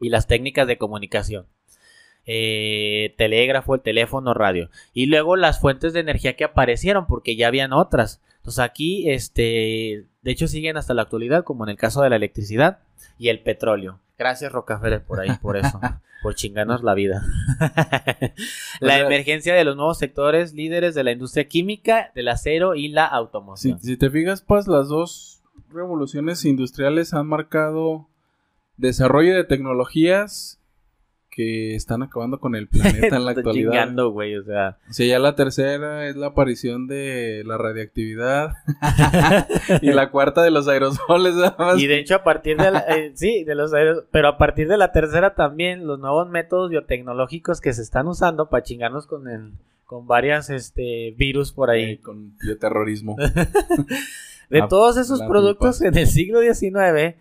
y 0.00 0.08
las 0.08 0.26
técnicas 0.26 0.66
de 0.66 0.78
comunicación. 0.78 1.46
Eh, 2.30 3.14
telégrafo, 3.16 3.74
el 3.74 3.80
teléfono, 3.80 4.34
radio. 4.34 4.68
Y 4.92 5.06
luego 5.06 5.34
las 5.34 5.60
fuentes 5.60 5.94
de 5.94 6.00
energía 6.00 6.36
que 6.36 6.44
aparecieron, 6.44 7.06
porque 7.06 7.36
ya 7.36 7.48
habían 7.48 7.72
otras. 7.72 8.20
Entonces 8.36 8.58
aquí, 8.58 9.10
este, 9.10 10.04
de 10.20 10.30
hecho 10.30 10.46
siguen 10.46 10.76
hasta 10.76 10.92
la 10.92 11.00
actualidad, 11.02 11.42
como 11.42 11.64
en 11.64 11.70
el 11.70 11.78
caso 11.78 12.02
de 12.02 12.10
la 12.10 12.16
electricidad 12.16 12.80
y 13.18 13.30
el 13.30 13.40
petróleo. 13.40 13.98
Gracias 14.18 14.52
Rockefeller 14.52 15.02
por 15.02 15.20
ahí, 15.20 15.30
por 15.40 15.56
eso, 15.56 15.80
por 16.22 16.34
chingarnos 16.34 16.82
la 16.82 16.92
vida. 16.92 17.22
la 18.80 18.98
emergencia 18.98 19.54
de 19.54 19.64
los 19.64 19.76
nuevos 19.76 19.96
sectores 19.96 20.52
líderes 20.52 20.94
de 20.94 21.04
la 21.04 21.12
industria 21.12 21.48
química, 21.48 22.12
del 22.14 22.28
acero 22.28 22.74
y 22.74 22.88
la 22.88 23.08
Si, 23.08 23.14
automoción. 23.14 23.80
si 23.80 23.96
te 23.96 24.10
fijas, 24.10 24.42
pues 24.42 24.68
las 24.68 24.88
dos 24.88 25.40
revoluciones 25.72 26.44
industriales 26.44 27.14
han 27.14 27.26
marcado 27.26 28.06
desarrollo 28.76 29.34
de 29.34 29.44
tecnologías 29.44 30.57
que 31.38 31.76
están 31.76 32.02
acabando 32.02 32.40
con 32.40 32.56
el 32.56 32.66
planeta 32.68 33.14
en 33.16 33.24
la 33.24 33.30
actualidad. 33.30 33.70
chingando, 33.70 34.10
güey, 34.10 34.36
o 34.36 34.42
sea. 34.42 34.76
O 34.90 34.92
sea, 34.92 35.06
ya 35.06 35.20
la 35.20 35.36
tercera 35.36 36.08
es 36.08 36.16
la 36.16 36.26
aparición 36.26 36.88
de 36.88 37.44
la 37.46 37.56
radiactividad 37.56 38.54
y 39.80 39.92
la 39.92 40.10
cuarta 40.10 40.42
de 40.42 40.50
los 40.50 40.66
aerosoles. 40.66 41.34
más. 41.56 41.78
Y 41.78 41.86
de 41.86 42.00
hecho, 42.00 42.16
a 42.16 42.24
partir 42.24 42.56
de 42.56 42.72
la, 42.72 42.80
eh, 42.80 43.12
sí, 43.14 43.44
de 43.44 43.54
los 43.54 43.72
aeros- 43.72 44.02
pero 44.10 44.26
a 44.26 44.36
partir 44.36 44.66
de 44.66 44.76
la 44.78 44.90
tercera 44.90 45.36
también, 45.36 45.86
los 45.86 46.00
nuevos 46.00 46.28
métodos 46.28 46.70
biotecnológicos 46.70 47.60
que 47.60 47.72
se 47.72 47.82
están 47.82 48.08
usando 48.08 48.48
para 48.50 48.64
chingarnos 48.64 49.06
con 49.06 49.28
el, 49.28 49.52
con 49.86 50.08
varias 50.08 50.50
este 50.50 51.14
virus 51.16 51.52
por 51.52 51.70
ahí. 51.70 51.84
Eh, 51.92 52.00
con 52.02 52.36
bioterrorismo. 52.44 53.16
De 54.50 54.58
la- 54.58 54.66
todos 54.68 54.96
esos 54.96 55.22
productos 55.22 55.82
en 55.82 55.96
el 55.96 56.08
siglo 56.08 56.40
XIX, 56.40 57.14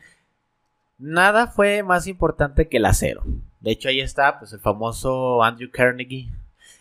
nada 0.97 1.45
fue 1.45 1.83
más 1.83 2.07
importante 2.07 2.67
que 2.67 2.77
el 2.77 2.85
acero. 2.85 3.23
De 3.59 3.71
hecho, 3.71 3.89
ahí 3.89 3.99
está 3.99 4.39
pues, 4.39 4.53
el 4.53 4.59
famoso 4.59 5.43
Andrew 5.43 5.69
Carnegie, 5.71 6.29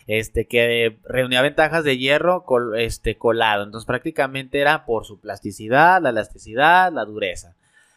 este, 0.05 0.45
que 0.47 0.97
reunía 1.03 1.41
ventajas 1.41 1.83
de 1.83 1.97
hierro 1.97 2.43
col- 2.45 2.79
este, 2.79 3.17
colado. 3.17 3.63
Entonces, 3.63 3.85
prácticamente 3.85 4.59
era 4.59 4.85
por 4.85 5.05
su 5.05 5.19
plasticidad, 5.19 6.01
la 6.01 6.09
elasticidad, 6.09 6.91
la 6.93 7.03
dureza. 7.05 7.55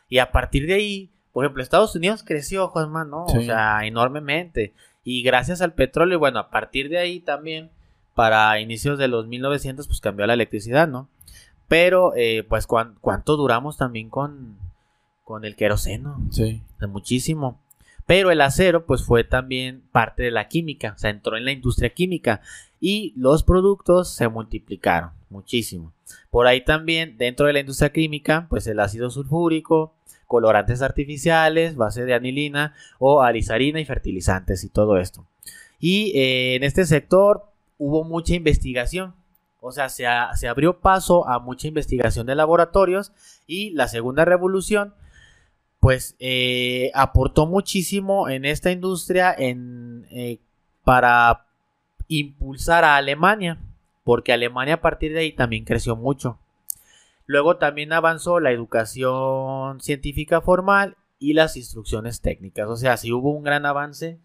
Y 0.08 0.18
a 0.18 0.32
partir 0.32 0.66
de 0.66 0.74
ahí, 0.74 1.10
por 1.32 1.44
ejemplo, 1.44 1.62
Estados 1.62 1.94
Unidos 1.94 2.24
creció, 2.24 2.68
Juanma, 2.68 3.04
¿no? 3.04 3.24
O 3.26 3.40
sea, 3.42 3.86
enormemente. 3.86 4.72
Y 5.04 5.22
gracias 5.22 5.60
al 5.62 5.72
petróleo, 5.74 6.18
bueno, 6.18 6.40
a 6.40 6.50
partir 6.50 6.88
de 6.88 6.98
ahí 6.98 7.20
también, 7.20 7.70
para 8.14 8.58
inicios 8.60 8.98
de 8.98 9.06
los 9.08 9.26
1900, 9.28 9.86
pues 9.86 10.00
cambió 10.00 10.26
la 10.26 10.34
electricidad, 10.34 10.88
¿no? 10.88 11.08
Pero, 11.68 12.12
eh, 12.16 12.44
pues, 12.48 12.66
¿cuán- 12.66 12.96
¿cuánto 13.00 13.36
duramos 13.36 13.76
también 13.76 14.10
con, 14.10 14.58
con 15.24 15.44
el 15.44 15.54
queroseno? 15.54 16.20
Sí. 16.30 16.62
Muchísimo. 16.88 17.60
Pero 18.10 18.32
el 18.32 18.40
acero, 18.40 18.86
pues, 18.86 19.04
fue 19.04 19.22
también 19.22 19.84
parte 19.92 20.24
de 20.24 20.32
la 20.32 20.48
química. 20.48 20.94
O 20.96 20.98
sea, 20.98 21.10
entró 21.10 21.36
en 21.36 21.44
la 21.44 21.52
industria 21.52 21.90
química. 21.90 22.40
Y 22.80 23.12
los 23.14 23.44
productos 23.44 24.12
se 24.12 24.26
multiplicaron 24.26 25.12
muchísimo. 25.28 25.92
Por 26.28 26.48
ahí 26.48 26.64
también, 26.64 27.16
dentro 27.18 27.46
de 27.46 27.52
la 27.52 27.60
industria 27.60 27.92
química, 27.92 28.48
pues 28.50 28.66
el 28.66 28.80
ácido 28.80 29.10
sulfúrico, 29.10 29.94
colorantes 30.26 30.82
artificiales, 30.82 31.76
base 31.76 32.04
de 32.04 32.14
anilina 32.14 32.74
o 32.98 33.22
alizarina 33.22 33.78
y 33.78 33.84
fertilizantes 33.84 34.64
y 34.64 34.70
todo 34.70 34.98
esto. 34.98 35.24
Y 35.78 36.10
eh, 36.18 36.56
en 36.56 36.64
este 36.64 36.86
sector 36.86 37.44
hubo 37.78 38.02
mucha 38.02 38.34
investigación. 38.34 39.14
O 39.60 39.70
sea, 39.70 39.88
se, 39.88 40.08
abrió 40.48 40.80
paso 40.80 41.28
a 41.28 41.38
mucha 41.38 41.68
investigación 41.68 42.26
de 42.26 42.34
laboratorios 42.34 43.12
y 43.46 43.70
la 43.70 43.86
segunda 43.86 44.24
revolución, 44.24 44.94
pues 45.80 46.14
eh, 46.18 46.90
aportó 46.94 47.46
muchísimo 47.46 48.28
en 48.28 48.44
esta 48.44 48.70
industria 48.70 49.34
en, 49.36 50.06
eh, 50.10 50.38
para 50.84 51.46
impulsar 52.06 52.84
a 52.84 52.96
Alemania, 52.96 53.58
porque 54.04 54.32
Alemania 54.32 54.74
a 54.74 54.80
partir 54.82 55.12
de 55.12 55.20
ahí 55.20 55.32
también 55.32 55.64
creció 55.64 55.96
mucho. 55.96 56.38
Luego 57.24 57.56
también 57.56 57.92
avanzó 57.92 58.40
la 58.40 58.50
educación 58.50 59.80
científica 59.80 60.40
formal 60.40 60.96
y 61.18 61.32
las 61.32 61.56
instrucciones 61.56 62.20
técnicas. 62.20 62.68
O 62.68 62.76
sea, 62.76 62.96
sí 62.96 63.12
hubo 63.12 63.30
un 63.30 63.44
gran 63.44 63.64
avance 63.64 64.18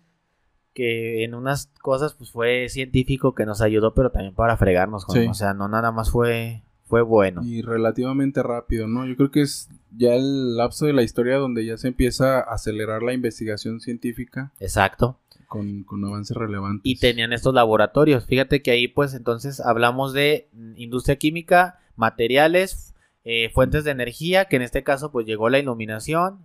que 0.74 1.24
en 1.24 1.36
unas 1.36 1.68
cosas 1.82 2.16
pues 2.16 2.32
fue 2.32 2.68
científico 2.68 3.34
que 3.34 3.46
nos 3.46 3.62
ayudó, 3.62 3.94
pero 3.94 4.12
también 4.12 4.36
para 4.36 4.58
fregarnos, 4.58 5.06
Juan. 5.06 5.22
Sí. 5.22 5.28
o 5.28 5.34
sea, 5.34 5.54
no 5.54 5.70
nada 5.70 5.92
más 5.92 6.12
fue 6.12 6.65
fue 6.86 7.02
bueno. 7.02 7.42
Y 7.44 7.62
relativamente 7.62 8.44
rápido, 8.44 8.88
¿no? 8.88 9.06
Yo 9.06 9.16
creo 9.16 9.32
que 9.32 9.42
es 9.42 9.70
ya 9.96 10.14
el 10.14 10.56
lapso 10.56 10.86
de 10.86 10.94
la 10.94 11.04
historia 11.04 11.38
donde 11.38 11.66
ya 11.66 11.78
se 11.78 11.88
empieza 11.88 12.40
a 12.40 12.54
acelerar 12.54 13.02
la 13.04 13.14
investigación 13.14 13.80
científica 13.80 14.52
Exacto. 14.60 15.20
con, 15.48 15.84
con 15.84 16.06
avances 16.06 16.38
relevantes. 16.38 16.82
Y 16.84 16.98
tenían 16.98 17.34
estos 17.34 17.54
laboratorios. 17.54 18.26
Fíjate 18.26 18.62
que 18.62 18.72
ahí 18.72 18.88
pues 18.88 19.14
entonces 19.14 19.60
hablamos 19.60 20.14
de 20.14 20.48
industria 20.76 21.18
química, 21.18 21.80
materiales, 21.96 22.94
eh, 23.24 23.50
fuentes 23.50 23.84
de 23.84 23.92
energía, 23.92 24.46
que 24.46 24.58
en 24.58 24.62
este 24.62 24.84
caso 24.84 25.12
pues 25.12 25.26
llegó 25.26 25.50
la 25.50 25.58
iluminación, 25.58 26.40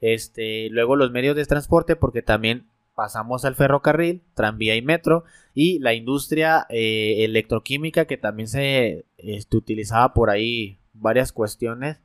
este, 0.00 0.70
luego 0.70 0.96
los 0.96 1.10
medios 1.10 1.36
de 1.36 1.44
transporte, 1.44 1.96
porque 1.96 2.22
también 2.22 2.66
pasamos 2.94 3.44
al 3.44 3.54
ferrocarril, 3.54 4.22
tranvía 4.34 4.76
y 4.76 4.82
metro, 4.82 5.24
y 5.54 5.78
la 5.78 5.94
industria 5.94 6.66
eh, 6.68 7.24
electroquímica 7.24 8.06
que 8.06 8.16
también 8.16 8.48
se 8.48 9.06
este, 9.18 9.56
utilizaba 9.56 10.14
por 10.14 10.30
ahí 10.30 10.78
varias 10.92 11.32
cuestiones. 11.32 11.98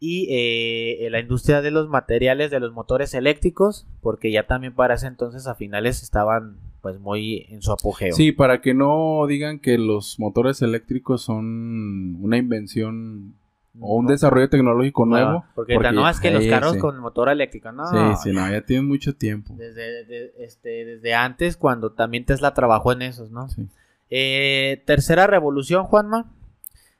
Y 0.00 0.26
eh, 0.30 1.06
la 1.10 1.20
industria 1.20 1.60
de 1.60 1.70
los 1.70 1.90
materiales 1.90 2.50
de 2.50 2.60
los 2.60 2.72
motores 2.72 3.12
eléctricos 3.12 3.86
porque 4.00 4.32
ya 4.32 4.46
también 4.46 4.74
para 4.74 4.94
ese 4.94 5.06
entonces 5.06 5.46
a 5.46 5.54
finales 5.54 6.02
estaban 6.02 6.56
pues 6.80 6.98
muy 6.98 7.46
en 7.50 7.60
su 7.60 7.70
apogeo. 7.70 8.14
Sí, 8.14 8.32
para 8.32 8.62
que 8.62 8.72
no 8.72 9.26
digan 9.26 9.58
que 9.58 9.76
los 9.76 10.18
motores 10.18 10.62
eléctricos 10.62 11.22
son 11.22 12.16
una 12.22 12.38
invención 12.38 13.34
o 13.80 13.96
un 13.96 14.04
No, 14.06 14.10
desarrollo 14.12 14.48
tecnológico 14.48 15.04
nuevo. 15.06 15.44
porque, 15.54 15.76
no 15.78 16.08
es 16.08 16.20
que 16.20 16.30
los 16.30 16.46
carros 16.46 16.74
sí. 16.74 16.78
con 16.78 16.98
motor 17.00 17.28
eléctrico 17.28 17.72
no 17.72 17.86
Sí, 17.86 18.22
sí, 18.22 18.32
no, 18.32 18.48
ya 18.50 18.60
tienen 18.62 18.86
mucho 18.86 19.14
tiempo. 19.16 19.54
desde, 19.56 20.04
de- 20.04 20.32
este, 20.38 20.84
desde 20.84 21.14
antes 21.14 21.56
cuando 21.56 21.90
también 21.92 22.24
Tesla 22.24 22.54
trabajó 22.54 22.92
en 22.92 23.02
esos 23.02 23.30
no 23.30 23.48
Sí. 23.48 23.66
Eh, 24.10 24.82
tercera 24.86 25.26
revolución 25.26 25.84
Juanma 25.84 26.30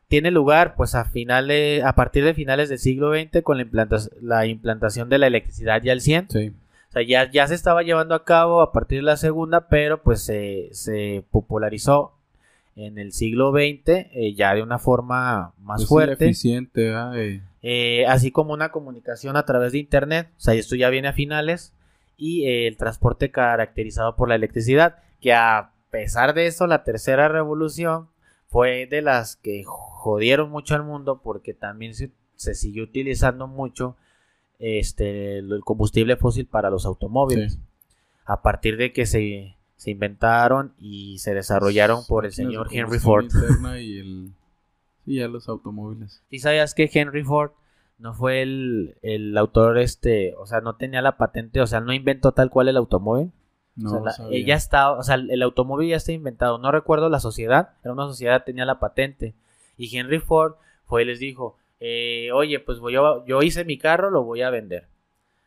tiene 0.09 0.31
lugar 0.31 0.75
pues 0.77 0.95
a 0.95 1.05
finales 1.05 1.85
a 1.85 1.95
partir 1.95 2.25
de 2.25 2.35
finales 2.35 2.69
del 2.69 2.79
siglo 2.79 3.13
XX 3.15 3.43
con 3.43 3.57
la, 3.59 3.63
implanta- 3.65 4.11
la 4.21 4.47
implantación 4.47 5.09
de 5.09 5.19
la 5.19 5.27
electricidad 5.29 5.81
ya 5.83 5.93
al 5.93 6.01
100 6.01 6.27
Sí. 6.31 6.53
O 6.89 6.93
sea, 6.95 7.03
ya, 7.03 7.31
ya 7.31 7.47
se 7.49 7.55
estaba 7.55 7.83
llevando 7.83 8.15
a 8.15 8.25
cabo 8.25 8.63
a 8.63 8.71
partir 8.73 8.99
de 8.99 9.03
la 9.03 9.17
segunda, 9.17 9.67
pero 9.69 10.03
pues 10.03 10.23
se, 10.25 10.69
se 10.73 11.25
popularizó 11.31 12.14
en 12.77 12.99
el 12.99 13.13
siglo 13.13 13.53
XX 13.53 13.89
eh, 13.89 14.35
ya 14.35 14.55
de 14.55 14.63
una 14.63 14.79
forma 14.79 15.53
más 15.59 15.81
Pues 15.81 15.89
fuerte, 15.89 16.25
eficiente, 16.25 16.87
¿verdad? 16.87 17.19
Eh, 17.19 17.43
eh, 17.63 18.05
así 18.07 18.31
como 18.31 18.53
una 18.53 18.71
comunicación 18.71 19.37
a 19.37 19.45
través 19.45 19.73
de 19.73 19.79
Internet. 19.79 20.29
O 20.37 20.41
sea, 20.41 20.55
esto 20.55 20.77
ya 20.77 20.91
viene 20.91 21.09
a 21.09 21.13
finales 21.13 21.73
y 22.17 22.45
eh, 22.47 22.67
el 22.67 22.77
transporte 22.77 23.31
caracterizado 23.31 24.17
por 24.17 24.29
la 24.29 24.35
electricidad, 24.35 24.99
que 25.21 25.33
a 25.33 25.73
pesar 25.91 26.35
de 26.35 26.47
eso, 26.47 26.67
la 26.67 26.85
tercera 26.85 27.29
revolución 27.29 28.09
fue 28.49 28.87
de 28.87 29.03
las 29.03 29.37
que 29.37 29.63
jodieron 29.65 30.51
mucho 30.51 30.75
al 30.75 30.85
mundo 30.85 31.21
porque 31.23 31.55
también 31.55 31.95
se, 31.95 32.11
se 32.37 32.55
siguió 32.55 32.85
utilizando 32.85 33.47
mucho 33.47 33.97
este, 34.59 35.39
el 35.39 35.61
combustible 35.65 36.17
fósil 36.17 36.47
para 36.47 36.71
los 36.71 36.85
automóviles. 36.85 37.55
Sí. 37.55 37.61
A 38.27 38.43
partir 38.43 38.77
de 38.77 38.93
que 38.93 39.07
se, 39.07 39.57
se 39.85 39.91
inventaron 39.91 40.73
y 40.81 41.19
se 41.19 41.35
desarrollaron 41.35 42.07
por 42.09 42.25
el 42.25 42.33
señor 42.33 42.69
Henry 42.71 42.99
Ford. 42.99 43.27
y 43.79 43.99
el... 43.99 44.31
Ya 45.05 45.29
los 45.29 45.49
automóviles. 45.51 46.23
¿Sí 46.31 46.39
sabías 46.39 46.73
que 46.75 46.91
Henry 46.93 47.23
Ford 47.23 47.51
no 47.99 48.15
fue 48.15 48.41
el, 48.41 48.97
el 49.03 49.37
autor, 49.37 49.77
este, 49.77 50.35
o 50.39 50.47
sea, 50.47 50.63
no 50.63 50.77
tenía 50.77 51.03
la 51.03 51.19
patente, 51.19 51.61
o 51.61 51.67
sea, 51.67 51.81
no 51.81 51.93
inventó 51.93 52.33
tal 52.33 52.49
cual 52.49 52.69
el 52.69 52.79
automóvil? 52.79 53.31
No, 53.77 53.91
o 53.91 54.11
sea, 54.11 54.25
la- 54.25 54.31
está, 54.57 54.93
o 54.93 55.03
sea, 55.03 55.17
el 55.17 55.43
automóvil 55.43 55.91
ya 55.91 55.97
está 55.97 56.13
inventado. 56.13 56.57
No 56.57 56.73
recuerdo 56.73 57.11
la 57.11 57.21
sociedad, 57.21 57.71
era 57.83 57.93
una 57.93 58.07
sociedad, 58.07 58.45
tenía 58.45 58.65
la 58.65 58.79
patente. 58.81 59.35
Y 59.77 59.95
Henry 59.95 60.21
Ford 60.21 60.55
fue 60.87 61.03
y 61.03 61.05
les 61.07 61.19
dijo, 61.19 61.59
eh, 61.81 62.31
oye, 62.33 62.59
pues 62.61 62.79
voy 62.79 62.97
a- 62.97 63.23
yo 63.27 63.43
hice 63.43 63.67
mi 63.67 63.77
carro, 63.77 64.09
lo 64.11 64.23
voy 64.25 64.41
a 64.41 64.49
vender. 64.49 64.87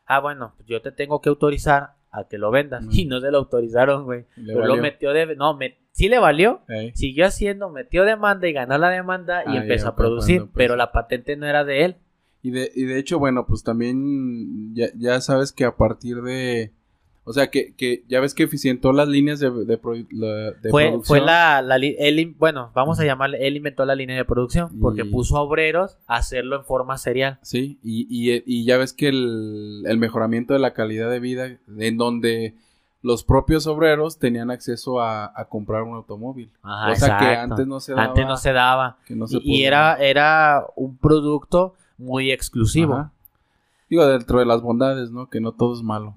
Ah, 0.06 0.20
bueno, 0.20 0.52
pues 0.56 0.68
yo 0.68 0.80
te 0.80 0.92
tengo 0.92 1.20
que 1.20 1.28
autorizar 1.30 1.94
a 2.10 2.26
que 2.28 2.38
lo 2.38 2.50
vendas. 2.50 2.84
Mm. 2.84 2.90
Y 2.92 3.04
no 3.06 3.20
se 3.20 3.30
lo 3.30 3.38
autorizaron, 3.38 4.04
güey. 4.04 4.24
Lo 4.36 4.76
metió 4.76 5.12
de... 5.12 5.36
No, 5.36 5.56
me, 5.56 5.78
sí 5.92 6.08
le 6.08 6.18
valió, 6.18 6.62
Ey. 6.68 6.92
siguió 6.94 7.26
haciendo, 7.26 7.70
metió 7.70 8.04
demanda 8.04 8.46
y 8.48 8.52
ganó 8.52 8.78
la 8.78 8.90
demanda 8.90 9.42
y 9.46 9.56
Ah, 9.56 9.62
empezó 9.62 9.86
ya 9.86 9.90
a 9.90 9.92
fue 9.92 10.04
producir, 10.04 10.40
pues, 10.42 10.50
pero 10.54 10.76
la 10.76 10.92
patente 10.92 11.36
no 11.36 11.46
era 11.46 11.64
de 11.64 11.84
él. 11.84 11.96
Y 12.42 12.50
de, 12.52 12.70
y 12.74 12.84
de 12.84 12.98
hecho, 12.98 13.18
bueno, 13.18 13.46
pues 13.46 13.64
también 13.64 14.74
ya, 14.74 14.86
ya 14.96 15.20
sabes 15.20 15.52
que 15.52 15.64
a 15.64 15.76
partir 15.76 16.22
de... 16.22 16.72
O 17.28 17.32
sea, 17.32 17.50
que, 17.50 17.74
que 17.74 18.04
ya 18.08 18.20
ves 18.20 18.32
que 18.34 18.44
eficientó 18.44 18.92
las 18.92 19.06
líneas 19.08 19.38
de, 19.38 19.50
de, 19.50 19.76
pro- 19.78 19.94
la- 20.10 20.52
de 20.52 20.70
fue, 20.70 20.88
producción. 20.88 21.04
fue 21.18 21.20
la, 21.20 21.60
la 21.62 21.76
él, 21.76 22.34
bueno, 22.38 22.70
vamos 22.74 22.98
a 23.00 23.04
llamarle, 23.04 23.46
él 23.46 23.56
inventó 23.56 23.84
la 23.84 23.94
línea 23.94 24.16
de 24.16 24.24
producción 24.24 24.70
porque 24.80 25.02
Y- 25.02 25.10
puso 25.10 25.36
a 25.36 25.42
obreros 25.42 25.98
a 26.06 26.16
hacerlo 26.16 26.56
en 26.56 26.64
forma 26.64 26.96
serial. 26.98 27.38
Sí, 27.42 27.78
y, 27.82 28.06
y, 28.08 28.42
y 28.46 28.64
ya 28.64 28.78
ves 28.78 28.92
que 28.92 29.08
el, 29.08 29.82
el 29.86 29.98
mejoramiento 29.98 30.54
de 30.54 30.58
la 30.60 30.72
calidad 30.72 31.10
de 31.10 31.20
vida, 31.20 31.58
en 31.78 31.96
donde 31.98 32.54
los 33.02 33.22
propios 33.24 33.66
obreros 33.68 34.18
tenían 34.18 34.50
acceso 34.50 35.00
a, 35.00 35.26
a 35.38 35.44
comprar 35.48 35.82
un 35.84 35.94
automóvil. 35.94 36.50
Ajá, 36.62 36.88
cosa 36.94 37.18
que 37.18 37.24
exacto. 37.26 37.52
antes 37.54 37.66
no 37.68 37.80
se 37.80 37.92
daba. 37.92 38.04
Antes 38.08 38.26
no 38.26 38.36
se 38.36 38.52
daba. 38.52 38.96
que 39.06 39.14
no 39.14 39.26
se 39.28 39.38
Y, 39.42 39.62
era, 39.64 39.94
era 39.96 40.64
un 40.76 40.96
producto 40.96 41.74
muy 41.96 42.32
exclusivo. 42.32 42.94
Ajá. 42.94 43.12
Digo, 43.88 44.04
dentro 44.06 44.38
de 44.40 44.46
las 44.46 44.62
bondades, 44.62 45.10
¿no? 45.10 45.30
Que 45.30 45.40
no 45.40 45.52
todo 45.52 45.74
es 45.74 45.82
malo. 45.82 46.14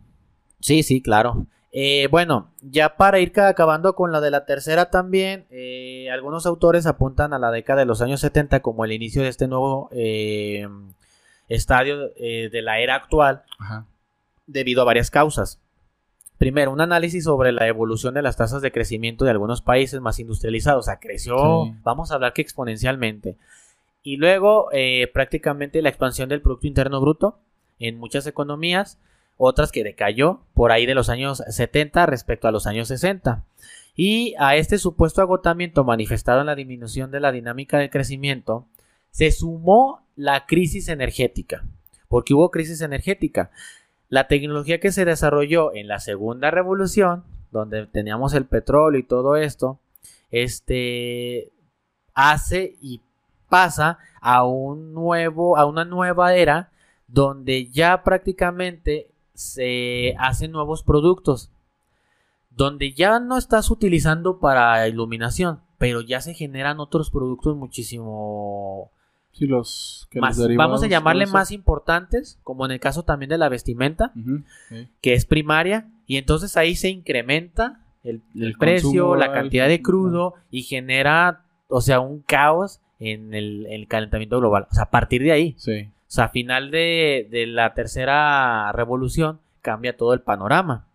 Sí, 0.61 0.83
sí, 0.83 1.01
claro. 1.01 1.45
Eh, 1.73 2.07
bueno, 2.11 2.49
ya 2.61 2.97
para 2.97 3.19
ir 3.19 3.31
ca- 3.31 3.47
acabando 3.47 3.95
con 3.95 4.11
la 4.11 4.19
de 4.19 4.29
la 4.31 4.45
tercera 4.45 4.89
también, 4.89 5.45
eh, 5.51 6.09
algunos 6.11 6.45
autores 6.45 6.85
apuntan 6.85 7.33
a 7.33 7.39
la 7.39 7.49
década 7.51 7.79
de 7.79 7.85
los 7.85 8.01
años 8.01 8.19
70 8.19 8.61
como 8.61 8.83
el 8.85 8.91
inicio 8.91 9.21
de 9.23 9.29
este 9.29 9.47
nuevo 9.47 9.87
eh, 9.93 10.67
estadio 11.47 12.09
de 12.09 12.61
la 12.61 12.79
era 12.79 12.95
actual 12.95 13.43
Ajá. 13.59 13.85
debido 14.47 14.81
a 14.81 14.85
varias 14.85 15.11
causas. 15.11 15.59
Primero, 16.37 16.71
un 16.71 16.81
análisis 16.81 17.23
sobre 17.25 17.51
la 17.51 17.67
evolución 17.67 18.13
de 18.15 18.21
las 18.21 18.35
tasas 18.35 18.61
de 18.61 18.71
crecimiento 18.71 19.25
de 19.25 19.31
algunos 19.31 19.61
países 19.61 20.01
más 20.01 20.19
industrializados. 20.19 20.85
O 20.85 20.87
sea, 20.87 20.99
creció, 20.99 21.65
Sí. 21.65 21.73
vamos 21.83 22.11
a 22.11 22.15
hablar 22.15 22.33
que 22.33 22.41
exponencialmente. 22.41 23.37
Y 24.03 24.17
luego, 24.17 24.69
prácticamente 25.13 25.81
la 25.81 25.89
expansión 25.89 26.29
del 26.29 26.41
Producto 26.41 26.67
Interno 26.67 26.99
Bruto 26.99 27.37
en 27.79 27.97
muchas 27.99 28.25
economías, 28.27 28.97
otras 29.43 29.71
que 29.71 29.83
decayó 29.83 30.41
por 30.53 30.71
ahí 30.71 30.85
de 30.85 30.93
los 30.93 31.09
años 31.09 31.43
70 31.47 32.05
respecto 32.05 32.47
a 32.47 32.51
los 32.51 32.67
años 32.67 32.87
60. 32.89 33.43
Y 33.95 34.35
a 34.37 34.55
este 34.55 34.77
supuesto 34.77 35.21
agotamiento 35.21 35.83
manifestado 35.83 36.41
en 36.41 36.45
la 36.45 36.55
disminución 36.55 37.09
de 37.09 37.19
la 37.19 37.31
dinámica 37.31 37.79
de 37.79 37.89
crecimiento, 37.89 38.67
se 39.09 39.31
sumó 39.31 40.05
la 40.15 40.45
crisis 40.45 40.87
energética, 40.89 41.65
porque 42.07 42.35
hubo 42.35 42.51
crisis 42.51 42.81
energética. 42.81 43.49
La 44.09 44.27
tecnología 44.27 44.79
que 44.79 44.91
se 44.91 45.05
desarrolló 45.05 45.73
en 45.73 45.87
la 45.87 45.99
segunda 45.99 46.51
revolución, 46.51 47.23
donde 47.51 47.87
teníamos 47.87 48.35
el 48.35 48.45
petróleo 48.45 48.99
y 48.99 49.03
todo 49.03 49.35
esto, 49.35 49.79
este 50.29 51.49
hace 52.13 52.75
y 52.79 53.01
pasa 53.49 53.97
a 54.21 54.45
un 54.45 54.93
nuevo, 54.93 55.57
a 55.57 55.65
una 55.65 55.83
nueva 55.83 56.35
era 56.35 56.69
donde 57.07 57.67
ya 57.67 58.03
prácticamente 58.03 59.10
se 59.41 60.15
hacen 60.19 60.51
nuevos 60.51 60.83
productos, 60.83 61.51
donde 62.49 62.93
ya 62.93 63.19
no 63.19 63.37
estás 63.37 63.71
utilizando 63.71 64.39
para 64.39 64.87
iluminación, 64.87 65.61
pero 65.77 66.01
ya 66.01 66.21
se 66.21 66.33
generan 66.33 66.79
otros 66.79 67.09
productos 67.09 67.55
muchísimo 67.55 68.91
Sí, 69.33 69.47
los 69.47 70.07
que 70.11 70.19
más, 70.19 70.37
los 70.37 70.55
vamos 70.57 70.83
a 70.83 70.87
llamarle 70.87 71.25
más 71.25 71.51
importantes, 71.51 72.37
como 72.43 72.65
en 72.65 72.71
el 72.71 72.79
caso 72.81 73.03
también 73.03 73.29
de 73.29 73.37
la 73.37 73.47
vestimenta, 73.47 74.11
que 75.01 75.13
es 75.13 75.25
primaria, 75.25 75.89
y 76.05 76.17
entonces 76.17 76.57
ahí 76.57 76.75
se 76.75 76.89
incrementa 76.89 77.79
el, 78.03 78.21
el 78.35 78.43
El 78.43 78.57
precio, 78.57 78.89
consumo, 78.89 79.15
la 79.15 79.31
cantidad 79.31 79.67
de 79.67 79.81
crudo 79.81 80.33
y 80.49 80.63
genera, 80.63 81.45
o 81.69 81.79
sea, 81.79 82.01
un 82.01 82.19
caos 82.19 82.81
en 82.99 83.33
el, 83.33 83.65
el 83.67 83.87
calentamiento 83.87 84.37
global. 84.39 84.67
O 84.69 84.73
sea, 84.75 84.83
a 84.83 84.89
partir 84.91 85.23
de 85.23 85.31
ahí, 85.31 85.55
Sí. 85.57 85.89
O 86.11 86.13
sea, 86.13 86.25
a 86.25 86.29
final 86.29 86.71
de, 86.71 87.25
de 87.31 87.47
la 87.47 87.73
tercera 87.73 88.69
revolución 88.73 89.39
cambia 89.61 89.95
todo 89.95 90.13
el 90.13 90.19
panorama. 90.19 90.87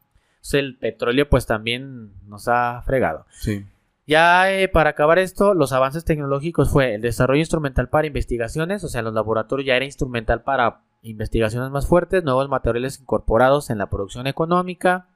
El 0.52 0.76
petróleo 0.76 1.26
pues 1.30 1.46
también 1.46 2.10
nos 2.28 2.48
ha 2.48 2.82
fregado. 2.84 3.24
Sí. 3.30 3.64
Ya 4.06 4.52
eh, 4.52 4.68
para 4.68 4.90
acabar 4.90 5.18
esto, 5.18 5.54
los 5.54 5.72
avances 5.72 6.04
tecnológicos 6.04 6.68
fue 6.68 6.94
el 6.96 7.00
desarrollo 7.00 7.40
instrumental 7.40 7.88
para 7.88 8.06
investigaciones, 8.06 8.84
o 8.84 8.88
sea, 8.88 9.00
los 9.00 9.14
laboratorios 9.14 9.66
ya 9.66 9.74
era 9.74 9.86
instrumental 9.86 10.42
para 10.42 10.80
investigaciones 11.02 11.70
más 11.70 11.86
fuertes, 11.86 12.22
nuevos 12.22 12.50
materiales 12.50 13.00
incorporados 13.00 13.70
en 13.70 13.78
la 13.78 13.88
producción 13.88 14.26
económica, 14.26 15.06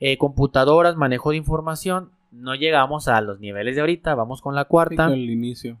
eh, 0.00 0.16
computadoras, 0.16 0.96
manejo 0.96 1.32
de 1.32 1.36
información. 1.36 2.10
No 2.32 2.54
llegamos 2.54 3.08
a 3.08 3.20
los 3.20 3.40
niveles 3.40 3.74
de 3.74 3.82
ahorita, 3.82 4.14
vamos 4.14 4.40
con 4.40 4.54
la 4.54 4.62
Sí, 4.62 4.68
cuarta. 4.68 5.04
con 5.04 5.12
el 5.12 5.28
inicio. 5.30 5.76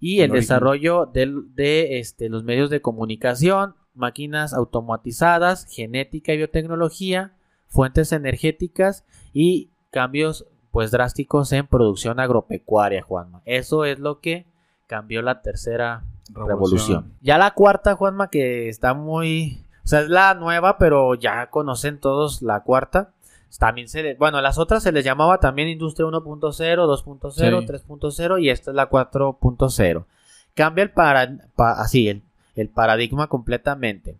Y 0.00 0.20
el 0.20 0.30
desarrollo 0.40 1.06
del- 1.06 1.54
de, 1.54 1.98
este, 1.98 2.28
los 2.28 2.44
medios 2.44 2.70
de 2.70 2.80
comunicación, 2.82 3.74
máquinas 3.94 4.52
automatizadas, 4.54 5.66
genética 5.70 6.32
y 6.32 6.36
biotecnología, 6.38 7.32
fuentes 7.68 8.12
energéticas 8.12 9.04
y 9.32 9.70
cambios 9.90 10.46
pues 10.70 10.90
drásticos 10.90 11.52
en 11.52 11.66
producción 11.68 12.18
agropecuaria, 12.18 13.02
Juanma. 13.02 13.42
Eso 13.44 13.84
es 13.84 14.00
lo 14.00 14.20
que 14.20 14.46
cambió 14.88 15.22
la 15.22 15.40
tercera 15.40 16.02
revolución. 16.48 17.12
Ya 17.22 17.38
la 17.38 17.52
cuarta, 17.52 17.94
Juanma, 17.94 18.28
que 18.28 18.68
está 18.68 18.92
muy... 18.94 19.60
O 19.84 19.86
sea, 19.86 20.00
es 20.00 20.08
la 20.08 20.34
nueva, 20.34 20.78
pero 20.78 21.14
ya 21.14 21.48
conocen 21.50 22.00
todos 22.00 22.42
la 22.42 22.64
cuarta. 22.64 23.13
También 23.58 23.88
se 23.88 24.02
le- 24.02 24.14
bueno, 24.14 24.40
las 24.40 24.58
otras 24.58 24.82
se 24.82 24.92
les 24.92 25.04
llamaba 25.04 25.38
también 25.38 25.68
industria 25.68 26.06
1.0, 26.06 26.86
2.0, 26.86 27.60
Sí. 27.60 27.66
3.0 27.66 28.38
y 28.42 28.50
esta 28.50 28.70
es 28.70 28.74
la 28.74 28.88
4.0. 28.88 30.06
Cambia 30.54 30.82
el 30.84 30.90
para, 30.90 31.50
pa- 31.56 31.80
así 31.80 32.08
el, 32.08 32.22
el 32.56 32.68
paradigma 32.68 33.28
completamente. 33.28 34.16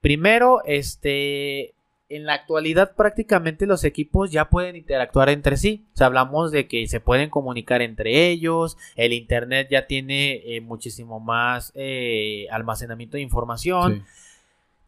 Primero, 0.00 0.62
este 0.64 1.74
en 2.10 2.24
la 2.24 2.32
actualidad 2.32 2.94
prácticamente 2.96 3.66
los 3.66 3.84
equipos 3.84 4.30
ya 4.30 4.48
pueden 4.48 4.76
interactuar 4.76 5.28
entre 5.28 5.58
sí. 5.58 5.84
O 5.92 5.96
sea, 5.98 6.06
hablamos 6.06 6.50
de 6.52 6.66
que 6.66 6.86
se 6.88 7.00
pueden 7.00 7.28
comunicar 7.28 7.82
entre 7.82 8.28
ellos, 8.30 8.78
el 8.96 9.12
internet 9.12 9.68
ya 9.70 9.86
tiene 9.86 10.40
eh, 10.56 10.62
muchísimo 10.62 11.20
más 11.20 11.70
eh, 11.74 12.46
almacenamiento 12.50 13.18
de 13.18 13.22
información. 13.22 13.96
Sí. 14.06 14.12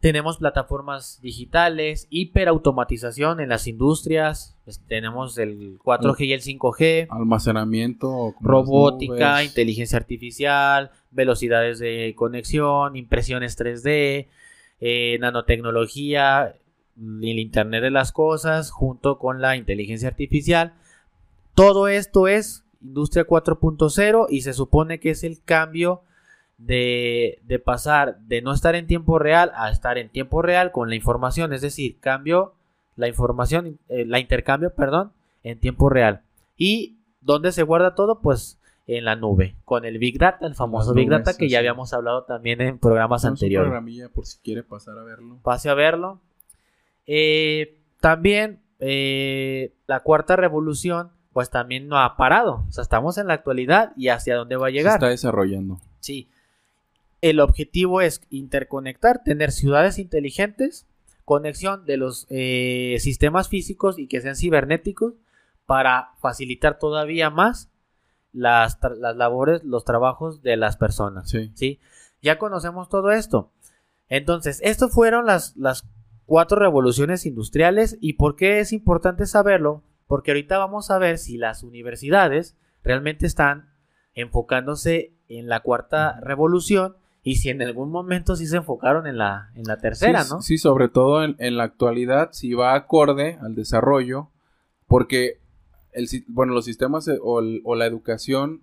Tenemos 0.01 0.39
plataformas 0.39 1.19
digitales, 1.21 2.07
hiperautomatización 2.09 3.39
en 3.39 3.49
las 3.49 3.67
industrias, 3.67 4.57
pues, 4.65 4.81
tenemos 4.87 5.37
el 5.37 5.77
4G 5.77 6.25
y 6.25 6.33
el 6.33 6.41
5G, 6.41 7.07
Almacenamiento. 7.11 8.33
robótica, 8.41 9.43
inteligencia 9.43 9.99
artificial, 9.99 10.89
velocidades 11.11 11.77
de 11.77 12.15
conexión, 12.17 12.95
impresiones 12.95 13.55
3D, 13.55 14.27
eh, 14.79 15.17
nanotecnología, 15.19 16.55
el 16.97 17.39
Internet 17.39 17.83
de 17.83 17.91
las 17.91 18.11
Cosas, 18.11 18.71
junto 18.71 19.19
con 19.19 19.39
la 19.39 19.55
inteligencia 19.55 20.07
artificial. 20.07 20.73
Todo 21.53 21.87
esto 21.87 22.27
es 22.27 22.65
Industria 22.81 23.25
4.0 23.27 24.25
y 24.31 24.41
se 24.41 24.53
supone 24.53 24.99
que 24.99 25.11
es 25.11 25.23
el 25.23 25.43
cambio 25.43 26.01
de, 26.65 27.39
de 27.43 27.59
pasar 27.59 28.19
de 28.21 28.41
no 28.41 28.53
estar 28.53 28.75
en 28.75 28.87
tiempo 28.87 29.19
real 29.19 29.51
a 29.55 29.69
estar 29.71 29.97
en 29.97 30.09
tiempo 30.09 30.41
real 30.41 30.71
con 30.71 30.89
la 30.89 30.95
información, 30.95 31.53
es 31.53 31.61
decir, 31.61 31.97
cambio 31.99 32.53
la 32.95 33.07
información, 33.07 33.79
eh, 33.89 34.05
la 34.05 34.19
intercambio, 34.19 34.73
perdón, 34.75 35.11
en 35.43 35.59
tiempo 35.59 35.89
real. 35.89 36.21
¿Y 36.57 36.97
dónde 37.21 37.51
se 37.51 37.63
guarda 37.63 37.95
todo? 37.95 38.19
Pues 38.21 38.59
en 38.87 39.05
la 39.05 39.15
nube, 39.15 39.55
con 39.65 39.85
el 39.85 39.97
Big 39.97 40.19
Data, 40.19 40.45
el 40.45 40.53
famoso 40.55 40.93
Big 40.93 41.09
Data 41.09 41.35
que 41.37 41.47
ya 41.49 41.59
habíamos 41.59 41.93
hablado 41.93 42.23
también 42.23 42.61
en 42.61 42.77
programas 42.77 43.21
Tenemos 43.21 43.41
un 43.41 43.45
anteriores. 43.45 43.69
programilla 43.69 44.09
por 44.09 44.25
si 44.25 44.37
quiere 44.39 44.63
pasar 44.63 44.97
a 44.97 45.03
verlo. 45.03 45.39
Pase 45.43 45.69
a 45.69 45.73
verlo. 45.73 46.19
Eh, 47.07 47.77
también 47.99 48.59
eh, 48.79 49.73
la 49.87 50.01
cuarta 50.01 50.35
revolución, 50.35 51.11
pues 51.33 51.49
también 51.49 51.87
no 51.87 51.97
ha 51.99 52.17
parado. 52.17 52.65
O 52.67 52.71
sea, 52.71 52.81
estamos 52.81 53.17
en 53.17 53.27
la 53.27 53.33
actualidad 53.33 53.93
y 53.95 54.09
hacia 54.09 54.35
dónde 54.35 54.57
va 54.57 54.67
a 54.67 54.69
Se 54.69 54.73
llegar. 54.73 54.93
está 54.95 55.07
desarrollando. 55.07 55.79
Sí. 55.99 56.29
El 57.21 57.39
objetivo 57.39 58.01
es 58.01 58.21
interconectar, 58.29 59.23
tener 59.23 59.51
ciudades 59.51 59.99
inteligentes, 59.99 60.87
conexión 61.23 61.85
de 61.85 61.97
los 61.97 62.25
eh, 62.29 62.97
sistemas 62.99 63.47
físicos 63.47 63.99
y 63.99 64.07
que 64.07 64.21
sean 64.21 64.35
cibernéticos 64.35 65.13
para 65.65 66.09
facilitar 66.19 66.79
todavía 66.79 67.29
más 67.29 67.69
las, 68.33 68.79
las 68.97 69.15
labores, 69.15 69.63
los 69.63 69.85
trabajos 69.85 70.41
de 70.41 70.57
las 70.57 70.77
personas. 70.77 71.29
Sí. 71.29 71.51
¿sí? 71.55 71.79
Ya 72.21 72.39
conocemos 72.39 72.89
todo 72.89 73.11
esto. 73.11 73.51
Entonces, 74.09 74.59
estas 74.63 74.91
fueron 74.91 75.25
las, 75.25 75.55
las 75.55 75.87
cuatro 76.25 76.59
revoluciones 76.59 77.25
industriales. 77.25 77.97
¿Y 78.01 78.13
por 78.13 78.35
qué 78.35 78.59
es 78.59 78.73
importante 78.73 79.25
saberlo? 79.25 79.83
Porque 80.07 80.31
ahorita 80.31 80.57
vamos 80.57 80.91
a 80.91 80.97
ver 80.97 81.17
si 81.17 81.37
las 81.37 81.63
universidades 81.63 82.57
realmente 82.83 83.25
están 83.25 83.69
enfocándose 84.13 85.13
en 85.29 85.47
la 85.47 85.61
cuarta 85.61 86.19
revolución 86.19 86.97
y 87.23 87.35
si 87.35 87.49
en 87.49 87.61
algún 87.61 87.91
momento 87.91 88.35
sí 88.35 88.47
se 88.47 88.57
enfocaron 88.57 89.05
en 89.07 89.17
la, 89.17 89.49
en 89.55 89.63
la 89.65 89.77
tercera, 89.77 90.23
sí, 90.23 90.29
¿no? 90.33 90.41
Sí, 90.41 90.57
sobre 90.57 90.89
todo 90.89 91.23
en, 91.23 91.35
en 91.39 91.57
la 91.57 91.63
actualidad, 91.63 92.29
si 92.33 92.53
va 92.53 92.73
acorde 92.73 93.37
al 93.41 93.55
desarrollo, 93.55 94.29
porque 94.87 95.39
el, 95.93 96.07
bueno, 96.27 96.53
los 96.53 96.65
sistemas 96.65 97.07
eh, 97.07 97.19
o, 97.21 97.39
el- 97.39 97.61
o 97.63 97.75
la 97.75 97.85
educación 97.85 98.61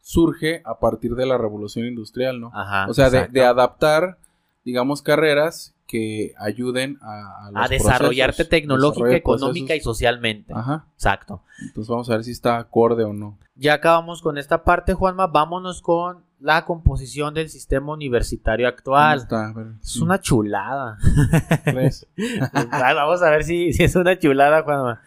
surge 0.00 0.62
a 0.64 0.78
partir 0.78 1.14
de 1.16 1.26
la 1.26 1.36
revolución 1.38 1.86
industrial, 1.86 2.40
¿no? 2.40 2.50
Ajá, 2.54 2.86
o 2.88 2.94
sea, 2.94 3.10
de, 3.10 3.26
de 3.28 3.44
adaptar, 3.44 4.18
digamos, 4.64 5.02
carreras 5.02 5.74
que 5.88 6.32
ayuden 6.38 6.98
a, 7.00 7.46
a 7.46 7.50
los 7.52 7.64
a 7.64 7.68
desarrollarte 7.68 8.34
procesos, 8.44 8.48
tecnológica, 8.50 9.14
económica 9.16 9.74
y 9.76 9.80
socialmente. 9.80 10.52
Ajá. 10.54 10.86
Exacto. 10.94 11.42
Entonces 11.60 11.88
vamos 11.88 12.10
a 12.10 12.14
ver 12.14 12.24
si 12.24 12.32
está 12.32 12.58
acorde 12.58 13.04
o 13.04 13.12
no. 13.12 13.38
Ya 13.54 13.74
acabamos 13.74 14.20
con 14.20 14.36
esta 14.36 14.64
parte, 14.64 14.94
Juanma. 14.94 15.28
Vámonos 15.28 15.82
con 15.82 16.25
la 16.40 16.64
composición 16.64 17.34
del 17.34 17.48
sistema 17.48 17.92
universitario 17.92 18.66
¿Cómo 18.66 18.76
actual. 18.76 19.18
está? 19.18 19.54
Es 19.82 19.92
sí. 19.92 20.02
una 20.02 20.20
chulada. 20.20 20.98
Vamos 22.70 23.22
a 23.22 23.30
ver 23.30 23.44
si, 23.44 23.72
si 23.72 23.84
es 23.84 23.96
una 23.96 24.18
chulada, 24.18 24.62
Juanma. 24.62 25.02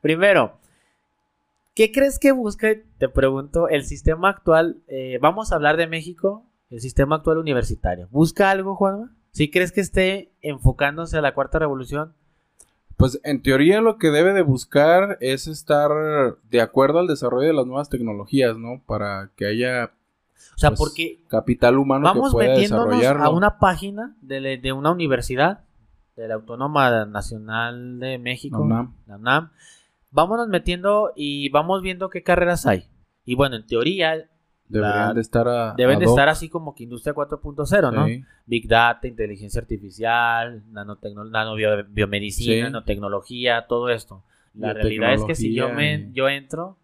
Primero, 0.00 0.58
¿qué 1.74 1.90
crees 1.92 2.18
que 2.18 2.32
busca? 2.32 2.68
Te 2.98 3.08
pregunto, 3.08 3.68
el 3.68 3.84
sistema 3.84 4.30
actual. 4.30 4.76
eh, 4.88 5.18
vamos 5.20 5.52
a 5.52 5.56
hablar 5.56 5.76
de 5.76 5.86
México, 5.86 6.44
el 6.70 6.80
sistema 6.80 7.16
actual 7.16 7.38
universitario. 7.38 8.08
¿Busca 8.10 8.50
algo, 8.50 8.76
Juanma? 8.76 9.10
¿Sí 9.32 9.50
crees 9.50 9.72
que 9.72 9.80
esté 9.80 10.30
enfocándose 10.42 11.18
a 11.18 11.20
la 11.20 11.34
cuarta 11.34 11.58
revolución? 11.58 12.14
Pues 12.96 13.20
en 13.22 13.42
teoría 13.42 13.80
lo 13.80 13.96
que 13.96 14.08
debe 14.10 14.32
de 14.32 14.42
buscar 14.42 15.18
es 15.20 15.46
estar 15.46 15.90
de 16.50 16.60
acuerdo 16.60 16.98
al 16.98 17.06
desarrollo 17.06 17.46
de 17.46 17.52
las 17.52 17.66
nuevas 17.66 17.88
tecnologías, 17.88 18.56
¿no? 18.56 18.82
Para 18.86 19.30
que 19.36 19.46
haya 19.46 19.92
O 20.54 20.58
sea, 20.58 20.70
Pues, 20.70 20.78
porque 20.80 21.20
capital 21.28 21.78
humano 21.78 22.04
vamos 22.04 22.30
que 22.30 22.32
pueda 22.32 22.52
metiéndonos 22.54 23.04
a 23.04 23.30
una 23.30 23.58
página 23.58 24.14
de, 24.22 24.58
de 24.58 24.72
una 24.72 24.90
universidad, 24.90 25.60
de 26.16 26.26
la 26.28 26.34
Autónoma 26.34 27.04
Nacional 27.06 28.00
de 28.00 28.18
México, 28.18 28.60
UNAM. 28.62 28.94
la 29.06 29.16
UNAM. 29.16 29.50
Vámonos 30.10 30.48
metiendo 30.48 31.12
y 31.14 31.48
vamos 31.50 31.82
viendo 31.82 32.08
qué 32.10 32.22
carreras 32.22 32.66
hay. 32.66 32.84
Y 33.24 33.34
bueno, 33.34 33.56
en 33.56 33.66
teoría 33.66 34.26
Deberían 34.68 35.08
la- 35.08 35.14
de 35.14 35.20
estar 35.20 35.46
a, 35.48 35.74
deben 35.76 35.98
de 35.98 36.04
estar 36.06 36.28
así 36.28 36.48
como 36.48 36.74
que 36.74 36.82
industria 36.84 37.14
4.0, 37.14 37.90
¿no? 37.92 38.06
Sí. 38.06 38.22
Big 38.46 38.66
Data, 38.68 39.06
inteligencia 39.06 39.60
artificial, 39.60 40.62
nanotecno- 40.72 41.30
nanobio- 41.30 41.86
biomedicina, 41.88 42.54
Sí. 42.54 42.62
nanotecnología, 42.62 43.66
todo 43.68 43.88
esto. 43.90 44.22
La 44.54 44.72
realidad 44.72 45.12
es 45.14 45.24
que 45.24 45.34
si 45.34 45.54
yo, 45.54 45.68
me, 45.72 46.10
yo 46.12 46.28
entro, 46.28 46.76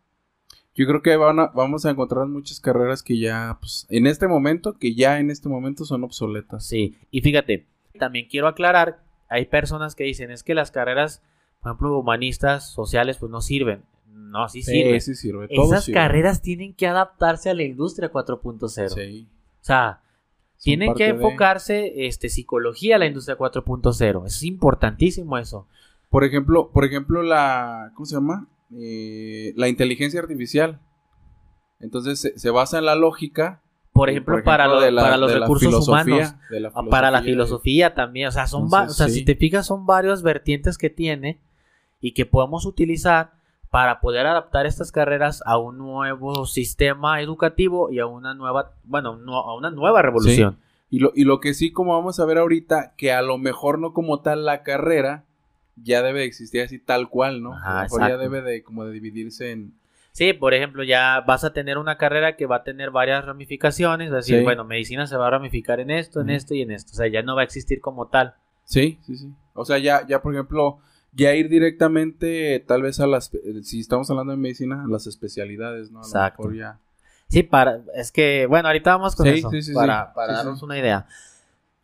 Yo 0.74 0.86
creo 0.86 1.02
que 1.02 1.16
van 1.16 1.38
a- 1.38 1.46
vamos 1.48 1.86
a 1.86 1.90
encontrar 1.90 2.26
muchas 2.26 2.58
carreras 2.60 3.02
que 3.02 3.18
ya, 3.18 3.58
pues, 3.60 3.86
en 3.90 4.06
este 4.06 4.26
momento, 4.26 4.74
que 4.78 4.94
ya 4.94 5.20
en 5.20 5.30
este 5.30 5.48
momento 5.48 5.84
son 5.84 6.02
obsoletas. 6.04 6.66
Sí, 6.66 6.96
y 7.10 7.20
fíjate, 7.20 7.66
también 7.98 8.26
quiero 8.28 8.48
aclarar, 8.48 9.02
hay 9.28 9.46
personas 9.46 9.94
que 9.94 10.04
dicen, 10.04 10.30
es 10.30 10.42
que 10.42 10.54
las 10.54 10.70
carreras, 10.72 11.22
por 11.60 11.70
ejemplo, 11.70 11.98
humanistas, 11.98 12.70
sociales, 12.72 13.18
pues 13.18 13.30
no 13.30 13.40
sirven. 13.40 13.82
No, 14.12 14.48
sí 14.48 14.62
sirven. 14.62 15.00
Sí, 15.00 15.14
sí 15.14 15.20
sirve. 15.20 15.46
todo 15.48 15.66
Esas 15.72 15.84
sirve. 15.84 15.94
carreras 16.00 16.42
tienen 16.42 16.74
que 16.74 16.88
adaptarse 16.88 17.50
a 17.50 17.54
la 17.54 17.62
industria 17.62 18.10
4.0. 18.10 18.88
Sí. 18.94 19.28
O 19.60 19.64
sea, 19.64 20.00
Son 20.56 20.64
tienen 20.64 20.88
que 20.94 21.04
parte 21.08 21.18
de- 21.18 21.24
enfocarse 21.24 22.06
este, 22.06 22.28
psicología 22.28 22.96
a 22.96 22.98
la 22.98 23.06
industria 23.06 23.36
4.0. 23.36 24.26
Es 24.26 24.42
importantísimo 24.42 25.38
eso. 25.38 25.68
Por 26.10 26.24
ejemplo, 26.24 26.70
por 26.72 26.84
ejemplo, 26.84 27.22
la. 27.22 27.92
¿Cómo 27.94 28.06
se 28.06 28.14
llama? 28.16 28.48
Eh, 28.76 29.52
la 29.56 29.68
inteligencia 29.68 30.20
artificial. 30.20 30.80
Entonces 31.80 32.20
se, 32.20 32.38
se 32.38 32.50
basa 32.50 32.78
en 32.78 32.84
la 32.86 32.94
lógica. 32.94 33.60
Por 33.92 34.08
y, 34.08 34.12
ejemplo, 34.12 34.42
para, 34.42 34.66
lo- 34.66 34.90
la- 34.90 35.02
para 35.02 35.16
los 35.16 35.32
recursos 35.32 35.86
humanos. 35.88 36.34
la 36.50 36.72
Ah, 36.74 36.82
Para 36.90 37.10
la 37.10 37.22
filosofía 37.22 37.90
de- 37.90 37.94
también, 37.96 38.28
o 38.28 38.32
sea, 38.32 38.46
son 38.46 38.64
Entonces, 38.64 38.90
o 38.90 38.94
sea, 38.94 39.08
sí. 39.08 39.20
si 39.20 39.24
te 39.24 39.36
fijas 39.36 39.66
son 39.66 39.86
varios 39.86 40.22
vertientes 40.22 40.78
que 40.78 40.90
tiene 40.90 41.40
y 42.00 42.12
que 42.12 42.26
podemos 42.26 42.66
utilizar 42.66 43.32
para 43.70 44.00
poder 44.00 44.26
adaptar 44.26 44.66
estas 44.66 44.90
carreras 44.92 45.42
a 45.46 45.58
un 45.58 45.78
nuevo 45.78 46.46
sistema 46.46 47.20
educativo 47.20 47.90
y 47.90 47.98
a 47.98 48.06
una 48.06 48.34
nueva, 48.34 48.72
bueno, 48.84 49.16
no- 49.16 49.38
a 49.40 49.56
una 49.56 49.70
nueva 49.70 50.02
revolución. 50.02 50.58
Y 50.90 50.98
lo, 51.00 51.12
y 51.14 51.24
lo 51.24 51.40
que 51.40 51.54
sí, 51.54 51.72
como 51.72 51.92
vamos 51.96 52.18
a 52.20 52.24
ver 52.24 52.38
ahorita, 52.38 52.94
que 52.96 53.12
a 53.12 53.22
lo 53.22 53.36
mejor 53.38 53.78
no 53.78 53.92
como 53.92 54.20
tal 54.20 54.44
la 54.44 54.62
carrera 54.62 55.24
ya 55.76 56.02
debe 56.02 56.20
de 56.20 56.26
existir 56.26 56.62
así 56.62 56.78
tal 56.78 57.08
cual, 57.08 57.42
¿no? 57.42 57.54
Ajá, 57.54 57.74
lo 57.74 57.82
mejor 57.82 58.00
ya 58.08 58.16
debe 58.16 58.42
de 58.42 58.62
como 58.62 58.84
de 58.84 58.92
dividirse 58.92 59.50
en... 59.52 59.74
Sí, 60.12 60.32
por 60.32 60.54
ejemplo, 60.54 60.84
ya 60.84 61.20
vas 61.26 61.42
a 61.42 61.52
tener 61.52 61.76
una 61.76 61.98
carrera 61.98 62.36
que 62.36 62.46
va 62.46 62.56
a 62.56 62.62
tener 62.62 62.92
varias 62.92 63.24
ramificaciones, 63.24 64.06
es 64.08 64.12
decir, 64.14 64.38
Sí. 64.38 64.44
bueno, 64.44 64.64
medicina 64.64 65.06
se 65.08 65.16
va 65.16 65.26
a 65.26 65.30
ramificar 65.30 65.80
en 65.80 65.90
esto, 65.90 66.20
en 66.20 66.30
esto 66.30 66.54
y 66.54 66.62
en 66.62 66.70
esto, 66.70 66.92
o 66.92 66.94
sea, 66.94 67.08
ya 67.08 67.22
no 67.22 67.34
va 67.34 67.40
a 67.40 67.44
existir 67.44 67.80
como 67.80 68.06
tal. 68.06 68.34
Sí, 68.64 68.98
sí, 69.04 69.16
sí. 69.16 69.32
O 69.54 69.64
sea, 69.64 69.78
ya, 69.78 70.06
ya 70.06 70.22
por 70.22 70.32
ejemplo, 70.32 70.78
ya 71.12 71.34
ir 71.34 71.48
directamente 71.48 72.62
tal 72.66 72.82
vez 72.82 73.00
a 73.00 73.06
las... 73.08 73.30
Si 73.62 73.80
estamos 73.80 74.08
hablando 74.10 74.30
de 74.32 74.36
medicina, 74.38 74.84
a 74.84 74.88
las 74.88 75.06
especialidades, 75.08 75.90
¿no? 75.90 75.98
A 75.98 76.02
lo 76.02 76.06
Exacto. 76.08 76.42
mejor 76.44 76.56
ya... 76.58 76.78
Sí, 77.28 77.42
para, 77.42 77.80
es 77.96 78.12
que, 78.12 78.46
bueno, 78.46 78.68
ahorita 78.68 78.92
vamos 78.96 79.16
con 79.16 79.26
Sí, 79.26 79.38
eso, 79.40 79.50
sí, 79.50 79.62
sí, 79.62 79.68
sí. 79.70 79.74
para, 79.74 80.12
para 80.12 80.34
darnos 80.34 80.62
una 80.62 80.78
idea. 80.78 81.06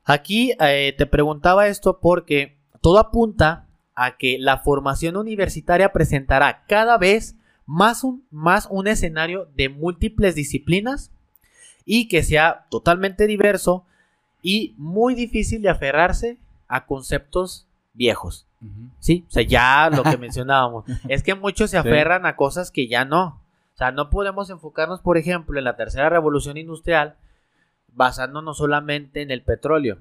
Aquí 0.05 0.53
eh, 0.61 0.95
te 0.97 1.07
preguntaba 1.07 1.66
esto 1.66 1.99
porque 2.01 2.59
todo 2.80 2.99
apunta 2.99 3.66
a 4.03 4.16
que 4.16 4.38
la 4.38 4.57
formación 4.57 5.18
universitaria 5.18 5.92
presentará 5.92 6.64
cada 6.66 6.96
vez 6.96 7.36
más 7.66 8.03
un, 8.03 8.24
más 8.30 8.66
un 8.70 8.88
escenario 8.88 9.51
de 9.55 9.68
múltiples 9.68 10.34
disciplinas 10.34 11.11
y 11.84 12.09
que 12.09 12.22
sea 12.22 12.64
totalmente 12.70 13.26
diverso 13.26 13.84
y 14.40 14.74
muy 14.78 15.14
difícil 15.14 15.61
de 15.61 15.68
aferrarse 15.68 16.38
a 16.66 16.86
conceptos 16.86 17.68
viejos. 17.92 18.46
Sí, 19.01 19.26
o 19.28 19.32
sea, 19.32 19.42
ya 19.42 19.90
lo 19.90 20.03
que 20.03 20.16
mencionábamos. 20.18 20.86
es 21.07 21.22
que 21.22 21.34
muchos 21.34 21.70
se 21.70 21.76
aferran 21.76 22.24
a 22.24 22.36
cosas 22.36 22.70
que 22.70 22.88
ya 22.88 23.05
no. 23.05 23.42
O 23.74 23.76
sea, 23.76 23.92
no 23.92 24.09
podemos 24.09 24.48
enfocarnos, 24.48 25.03
por 25.03 25.18
ejemplo, 25.18 25.59
en 25.59 25.64
la 25.64 25.76
tercera 25.76 26.09
revolución 26.09 26.57
industrial 26.57 27.16
basándonos 27.92 28.57
solamente 28.57 29.20
en 29.20 29.30
el 29.30 29.42
petróleo. 29.42 29.98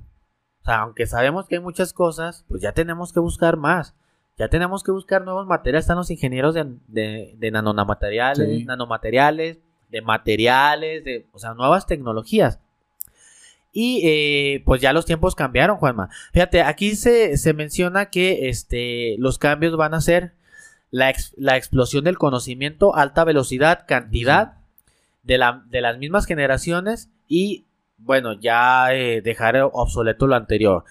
O 0.61 0.65
sea, 0.65 0.81
aunque 0.81 1.07
sabemos 1.07 1.47
que 1.47 1.55
hay 1.55 1.61
muchas 1.61 1.93
cosas, 1.93 2.45
pues 2.47 2.61
ya 2.61 2.73
tenemos 2.73 3.13
que 3.13 3.19
buscar 3.19 3.57
más. 3.57 3.95
Ya 4.37 4.47
tenemos 4.47 4.83
que 4.83 4.91
buscar 4.91 5.23
nuevos 5.23 5.47
materiales. 5.47 5.83
Están 5.83 5.97
los 5.97 6.11
ingenieros 6.11 6.55
de, 6.55 7.35
de, 7.37 7.51
nanomateriales, 7.51 8.65
nanomateriales, 8.65 9.57
de 9.89 10.01
materiales, 10.01 11.03
de, 11.03 11.27
o 11.33 11.39
sea, 11.39 11.53
nuevas 11.53 11.85
tecnologías. 11.85 12.59
Y 13.71 14.01
eh, 14.03 14.63
pues 14.65 14.81
ya 14.81 14.93
los 14.93 15.05
tiempos 15.05 15.35
cambiaron, 15.35 15.77
Juanma. 15.77 16.09
Fíjate, 16.31 16.61
aquí 16.61 16.95
se, 16.95 17.35
menciona 17.53 18.09
que 18.09 18.49
este, 18.49 19.15
los 19.19 19.37
cambios 19.37 19.75
van 19.75 19.93
a 19.93 20.01
ser 20.01 20.33
la, 20.89 21.13
la 21.35 21.57
explosión 21.57 22.05
del 22.05 22.17
conocimiento, 22.17 22.95
alta 22.95 23.25
velocidad, 23.25 23.85
cantidad 23.87 24.53
de, 25.23 25.37
la, 25.37 25.63
de 25.67 25.81
las 25.81 25.97
mismas 25.97 26.25
generaciones 26.25 27.09
y 27.27 27.65
bueno, 27.99 28.33
ya 28.33 28.93
eh, 28.93 29.21
dejar 29.21 29.57
obsoleto 29.73 30.27
lo 30.27 30.35
anterior. 30.35 30.83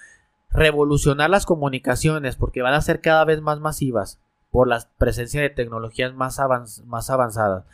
Revolucionar 0.51 1.31
las 1.31 1.47
comunicaciones 1.47 2.37
porque 2.37 2.63
van 2.63 2.75
a 2.75 2.81
ser 2.81 3.01
cada 3.01 3.25
vez 3.25 3.41
más 3.41 3.61
masivas 3.61 4.19
por 4.51 4.69
la 4.69 4.83
presencia 4.99 5.41
de 5.41 5.51
tecnologías 5.51 6.15
más, 6.15 6.39
más 6.87 7.11
avanzadas. 7.11 7.65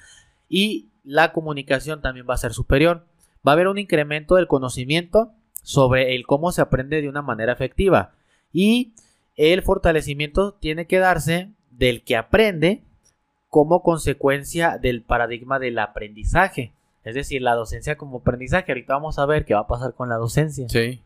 Y 0.48 0.88
la 1.04 1.32
comunicación 1.32 2.00
también 2.00 2.26
va 2.28 2.34
a 2.34 2.38
ser 2.38 2.52
superior. 2.52 3.04
Va 3.46 3.52
a 3.52 3.54
haber 3.54 3.68
un 3.68 3.78
incremento 3.78 4.36
del 4.36 4.48
conocimiento 4.48 5.32
sobre 5.62 6.14
el 6.14 6.26
cómo 6.26 6.52
se 6.52 6.62
aprende 6.62 7.00
de 7.00 7.08
una 7.08 7.22
manera 7.22 7.52
efectiva. 7.52 8.12
Y 8.52 8.92
el 9.36 9.62
fortalecimiento 9.62 10.54
tiene 10.54 10.86
que 10.86 10.98
darse 10.98 11.50
del 11.70 12.02
que 12.04 12.16
aprende 12.16 12.82
como 13.48 13.82
consecuencia 13.82 14.78
del 14.78 15.02
paradigma 15.02 15.58
del 15.58 15.78
aprendizaje. 15.78 16.72
Es 17.04 17.14
decir, 17.14 17.42
la 17.42 17.54
docencia 17.54 17.96
como 17.96 18.18
aprendizaje. 18.18 18.72
Ahorita 18.72 18.94
vamos 18.94 19.18
a 19.18 19.26
ver 19.26 19.44
qué 19.44 19.54
va 19.54 19.60
a 19.60 19.66
pasar 19.66 19.94
con 19.94 20.08
la 20.08 20.16
docencia. 20.16 20.68
Sí. 20.68 21.00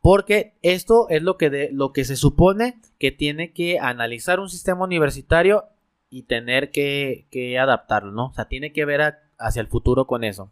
Porque 0.00 0.52
esto 0.62 1.08
es 1.08 1.22
lo 1.22 1.36
que, 1.36 1.50
de, 1.50 1.70
lo 1.72 1.92
que 1.92 2.04
se 2.04 2.16
supone 2.16 2.78
que 2.98 3.10
tiene 3.10 3.52
que 3.52 3.78
analizar 3.80 4.40
un 4.40 4.48
sistema 4.48 4.84
universitario 4.84 5.64
y 6.10 6.22
tener 6.22 6.70
que, 6.70 7.58
adaptarlo, 7.60 8.12
¿no? 8.12 8.26
O 8.26 8.34
sea, 8.34 8.46
tiene 8.46 8.72
que 8.72 8.84
ver 8.84 9.18
hacia 9.38 9.60
el 9.60 9.66
futuro 9.66 10.06
con 10.06 10.24
eso. 10.24 10.50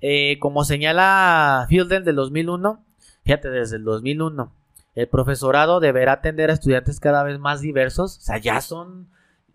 Eh, 0.00 0.38
como 0.38 0.64
señala 0.64 1.66
Fielden 1.68 2.04
del 2.04 2.16
2001, 2.16 2.82
fíjate, 3.24 3.50
desde 3.50 3.76
el 3.76 3.84
2001, 3.84 4.52
el 4.94 5.08
profesorado 5.08 5.80
deberá 5.80 6.12
atender 6.12 6.50
a 6.50 6.54
estudiantes 6.54 7.00
cada 7.00 7.22
vez 7.22 7.38
más 7.38 7.60
diversos, 7.60 8.18
o 8.18 8.20
sea, 8.20 8.38
ya 8.38 8.60
son 8.60 9.08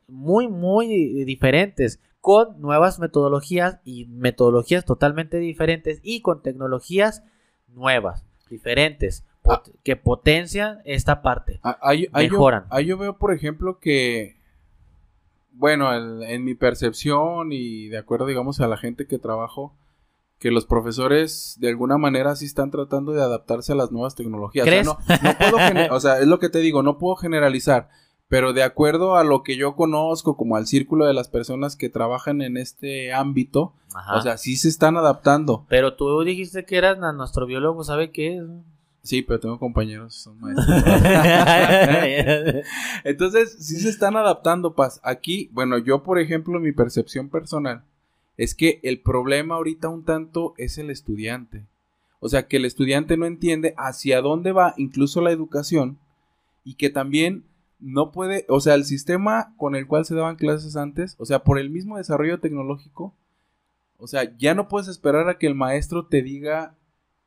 muy, 0.07 0.47
muy 0.47 1.23
diferentes 1.23 1.99
con 2.21 2.59
nuevas 2.59 2.99
metodologías 2.99 3.79
y 3.83 4.05
metodologías 4.05 4.85
totalmente 4.85 5.37
diferentes 5.37 5.99
y 6.03 6.21
con 6.21 6.41
tecnologías 6.41 7.23
nuevas, 7.67 8.25
diferentes, 8.49 9.25
ah. 9.47 9.63
que 9.83 9.95
potencian 9.95 10.79
esta 10.85 11.21
parte. 11.21 11.59
Ah, 11.63 11.77
ahí, 11.81 12.07
mejoran. 12.13 12.65
Yo, 12.71 12.79
yo 12.81 12.97
veo, 12.97 13.17
por 13.17 13.33
ejemplo, 13.33 13.79
que, 13.79 14.37
bueno, 15.51 15.93
en, 15.93 16.43
mi 16.43 16.55
percepción 16.55 17.51
y 17.51 17.87
de 17.87 17.97
acuerdo, 17.97 18.25
digamos, 18.25 18.59
a 18.59 18.67
la 18.67 18.77
gente 18.77 19.07
que 19.07 19.17
trabajo, 19.17 19.73
que 20.39 20.51
los 20.51 20.65
profesores 20.65 21.57
de 21.59 21.69
alguna 21.69 21.97
manera 21.97 22.35
sí 22.35 22.45
están 22.45 22.71
tratando 22.71 23.11
de 23.13 23.21
adaptarse 23.21 23.73
a 23.73 23.75
las 23.75 23.91
nuevas 23.91 24.15
tecnologías. 24.15 24.65
no, 24.85 24.97
no 25.23 25.37
puedo 25.37 25.95
o 25.95 25.99
sea, 25.99 26.19
es 26.19 26.27
lo 26.27 26.39
que 26.39 26.49
te 26.49 26.59
digo, 26.59 26.83
no 26.83 26.97
puedo 26.97 27.15
generalizar 27.15 27.89
pero 28.29 28.53
de 28.53 28.61
acuerdo 28.61 29.17
a 29.17 29.23
lo 29.23 29.41
que 29.41 29.57
yo 29.57 29.75
conozco, 29.75 30.37
como 30.37 30.55
al 30.55 30.67
círculo 30.67 31.05
de 31.05 31.13
las 31.13 31.27
personas 31.27 31.75
que 31.75 31.89
trabajan 31.89 32.43
en 32.43 32.57
este 32.57 33.11
ámbito, 33.11 33.73
o 34.15 34.21
sea, 34.21 34.37
sí 34.37 34.55
se 34.55 34.69
están 34.69 34.97
adaptando. 34.97 35.65
Pero 35.67 35.95
tú 35.95 36.21
dijiste 36.23 36.63
que 36.63 36.77
eras 36.77 36.99
nuestro 37.15 37.47
biólogo, 37.47 37.83
¿sabe 37.83 38.11
qué 38.11 38.37
es? 38.37 38.43
Sí, 39.01 39.23
pero 39.23 39.39
tengo 39.39 39.57
compañeros 39.57 40.13
que 40.13 40.19
son 40.21 40.39
maestros. 40.41 40.67
Entonces, 43.03 43.57
sí 43.59 43.77
se 43.77 43.89
están 43.89 44.15
adaptando, 44.15 44.75
Paz. 44.75 44.99
Aquí, 45.03 45.49
bueno, 45.51 45.79
yo, 45.79 46.03
por 46.03 46.19
ejemplo, 46.19 46.59
mi 46.59 46.71
percepción 46.71 47.29
personal 47.29 47.83
es 48.37 48.53
que 48.53 48.79
el 48.83 49.01
problema 49.01 49.55
ahorita 49.55 49.89
un 49.89 50.05
tanto 50.05 50.53
es 50.57 50.77
el 50.77 50.91
estudiante. 50.91 51.65
O 52.19 52.29
sea, 52.29 52.47
que 52.47 52.57
el 52.57 52.65
estudiante 52.65 53.17
no 53.17 53.25
entiende 53.25 53.73
hacia 53.77 54.21
dónde 54.21 54.51
va 54.51 54.75
incluso 54.77 55.21
la 55.21 55.31
educación 55.31 55.97
y 56.63 56.75
que 56.75 56.89
también 56.91 57.45
no 57.79 58.11
puede, 58.11 58.45
o 58.49 58.59
sea, 58.59 58.75
el 58.75 58.85
sistema 58.85 59.53
con 59.57 59.75
el 59.75 59.87
cual 59.87 60.05
se 60.05 60.15
daban 60.15 60.35
clases 60.35 60.75
antes, 60.75 61.15
o 61.17 61.25
sea, 61.25 61.43
por 61.43 61.59
el 61.59 61.69
mismo 61.69 61.97
desarrollo 61.97 62.39
tecnológico, 62.39 63.15
o 63.97 64.07
sea, 64.07 64.35
ya 64.37 64.53
no 64.53 64.67
puedes 64.67 64.87
esperar 64.87 65.29
a 65.29 65.37
que 65.37 65.47
el 65.47 65.55
maestro 65.55 66.05
te 66.07 66.21
diga 66.21 66.75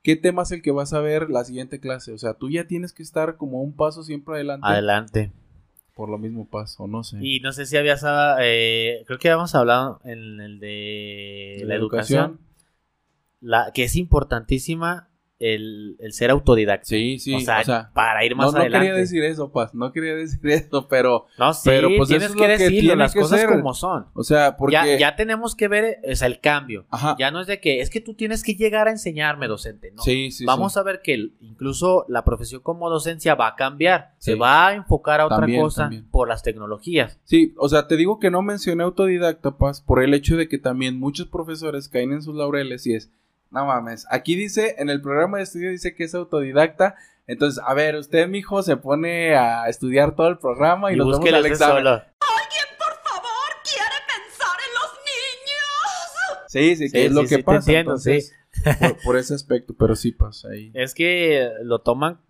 qué 0.03 0.16
tema 0.16 0.42
es 0.42 0.53
el 0.53 0.62
que 0.62 0.70
vas 0.70 0.92
a 0.92 1.00
ver 1.00 1.30
la 1.30 1.44
siguiente 1.44 1.80
clase, 1.80 2.12
o 2.12 2.18
sea, 2.18 2.34
tú 2.34 2.50
ya 2.50 2.66
tienes 2.66 2.92
que 2.92 3.03
estar 3.03 3.36
como 3.36 3.62
un 3.62 3.74
paso 3.74 4.03
siempre 4.03 4.34
adelante. 4.34 4.66
Adelante. 4.66 5.32
Por 5.94 6.09
lo 6.09 6.16
mismo 6.16 6.48
paso, 6.48 6.86
no 6.86 7.05
sé. 7.05 7.18
Y 7.20 7.40
no 7.40 7.53
sé 7.53 7.66
si 7.66 7.76
habías, 7.76 8.03
eh, 8.40 9.05
creo 9.07 9.18
que 9.18 9.28
habíamos 9.28 9.55
hablado 9.55 10.00
en 10.05 10.40
el 10.40 10.59
de, 10.59 11.62
la, 11.66 11.74
educación, 11.74 12.40
la 13.40 13.72
que 13.74 13.84
es 13.84 13.96
importantísima 13.96 15.09
el, 15.43 15.97
ser 16.12 16.30
autodidacta. 16.30 16.86
Sí, 16.86 17.18
sí. 17.18 17.34
O 17.34 17.40
sea, 17.40 17.90
para 17.93 18.24
ir 18.24 18.36
más 18.36 18.53
no, 18.53 18.61
adelante. 18.61 18.78
No 18.78 18.84
quería 18.84 19.01
decir 19.01 19.24
eso, 19.24 19.51
Paz. 19.51 19.74
No 19.74 19.93
quería 19.93 20.14
decir 20.14 20.40
eso, 20.51 20.86
pero. 20.88 21.26
No, 21.38 21.53
sí, 21.53 21.62
pero 21.64 21.88
pues 21.97 22.09
tienes 22.09 22.32
que 22.32 22.49
decirlo, 22.49 22.95
las 22.95 23.14
cosas 23.14 23.45
como 23.47 23.74
son. 23.74 24.07
O 24.14 24.22
sea, 24.22 24.57
porque. 24.57 24.74
Ya, 24.74 24.99
ya 24.99 25.16
tenemos 25.16 25.57
que 25.57 25.68
ver 25.68 25.99
o 26.11 26.14
sea, 26.14 26.28
el 26.28 26.40
cambio. 26.40 26.86
Ajá. 26.90 27.16
Ya 27.18 27.30
no 27.30 27.40
es 27.40 27.47
de 27.47 27.61
que 27.61 27.80
es 27.80 27.90
que 27.90 28.01
tú 28.01 28.14
tienes 28.14 28.43
que 28.43 28.55
llegar 28.55 28.88
a 28.88 28.93
enseñarme, 28.93 29.49
docente. 29.49 29.90
No. 29.93 30.03
Sí, 30.03 30.30
sí. 30.30 30.45
Vamos 30.45 30.76
a 30.76 30.82
ver 30.82 31.01
que 31.03 31.32
incluso 31.40 32.05
la 32.09 32.24
profesión 32.24 32.62
como 32.62 32.88
docencia 32.88 33.34
va 33.34 33.49
a 33.49 33.57
cambiar. 33.57 34.14
Se 34.18 34.36
va 34.36 34.68
a 34.68 34.74
enfocar 34.74 35.20
a 35.20 35.26
otra 35.26 35.47
cosa 35.59 35.90
por 36.11 36.28
las 36.28 36.43
tecnologías. 36.43 37.18
Sí, 37.24 37.55
o 37.59 37.68
sea, 37.68 37.88
te 37.88 37.97
digo 37.97 38.20
que 38.20 38.30
no 38.30 38.43
mencioné 38.43 38.84
autodidacta, 38.84 39.57
Paz, 39.59 39.80
por 39.80 40.03
el 40.03 40.14
hecho 40.14 40.36
de 40.36 40.49
que 40.49 40.59
también 40.59 40.99
muchos 40.99 41.26
profesores 41.26 41.88
caen 41.88 42.12
en 42.12 42.22
sus 42.22 42.34
laureles 42.34 42.86
y 42.86 42.95
es 42.95 43.11
no 43.53 43.66
mames. 43.66 44.07
Aquí 44.11 44.34
dice, 44.34 44.76
en 44.78 44.90
el 44.90 45.00
programa 45.03 45.36
de 45.36 45.44
estudio 45.44 45.70
dice 45.70 45.94
que 45.94 46.05
es 46.05 46.14
autodidacta. 46.14 46.96
Entonces, 47.26 47.62
a 47.64 47.74
ver, 47.74 47.96
usted, 47.96 48.26
mijo, 48.26 48.62
se 48.62 48.76
pone 48.76 49.36
a 49.36 49.68
estudiar 49.68 50.16
todo 50.16 50.28
el 50.28 50.38
programa 50.38 50.90
y, 50.90 50.94
y 50.94 50.98
nos 50.98 51.20
vemos 51.20 51.32
al 51.32 51.46
examen. 51.46 51.86
¿Alguien, 51.86 52.66
por 52.78 52.94
favor, 53.05 53.53
quiere 53.62 53.96
pensar 54.09 54.57
en 54.66 54.74
los 54.74 54.90
niños? 55.07 56.48
Sí, 56.48 56.76
sí, 56.76 56.90
que 56.90 57.07
es 57.07 57.12
lo 57.12 57.26
que 57.26 57.38
pasa. 57.40 57.72
entonces, 57.72 58.34
por, 59.05 59.16
ese 59.16 59.34
aspecto, 59.34 59.74
pero 59.78 59.94
sí 59.96 60.12
pasa 60.12 60.48
ahí. 60.48 60.72
Es 60.74 60.94
que 60.94 61.50
lo 61.62 61.80
toman 61.80 62.20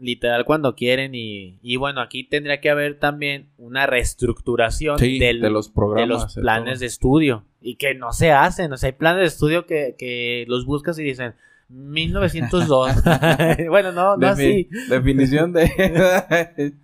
literal 0.00 0.44
cuando 0.44 0.74
quieren 0.74 1.14
y, 1.14 1.58
y 1.62 1.76
bueno, 1.76 2.00
aquí 2.00 2.24
tendría 2.24 2.60
que 2.60 2.70
haber 2.70 2.98
también 2.98 3.48
una 3.58 3.86
reestructuración 3.86 4.96
de 4.98 5.34
los 5.50 5.68
programas, 5.68 6.08
de 6.08 6.24
los 6.24 6.34
planes 6.34 6.80
de 6.80 6.86
estudio 6.86 7.44
y 7.60 7.76
que 7.76 7.94
no 7.94 8.12
se 8.12 8.32
hacen, 8.32 8.72
o 8.72 8.76
sea, 8.76 8.88
hay 8.88 8.92
planes 8.94 9.20
de 9.20 9.26
estudio 9.26 9.66
que, 9.66 9.94
que 9.98 10.44
los 10.48 10.64
buscas 10.64 10.98
y 10.98 11.04
dicen 11.04 11.34
1902. 11.68 12.92
bueno, 13.68 13.92
no, 13.92 14.16
no 14.16 14.26
así. 14.28 14.68
Definición 14.88 15.52
de 15.52 15.70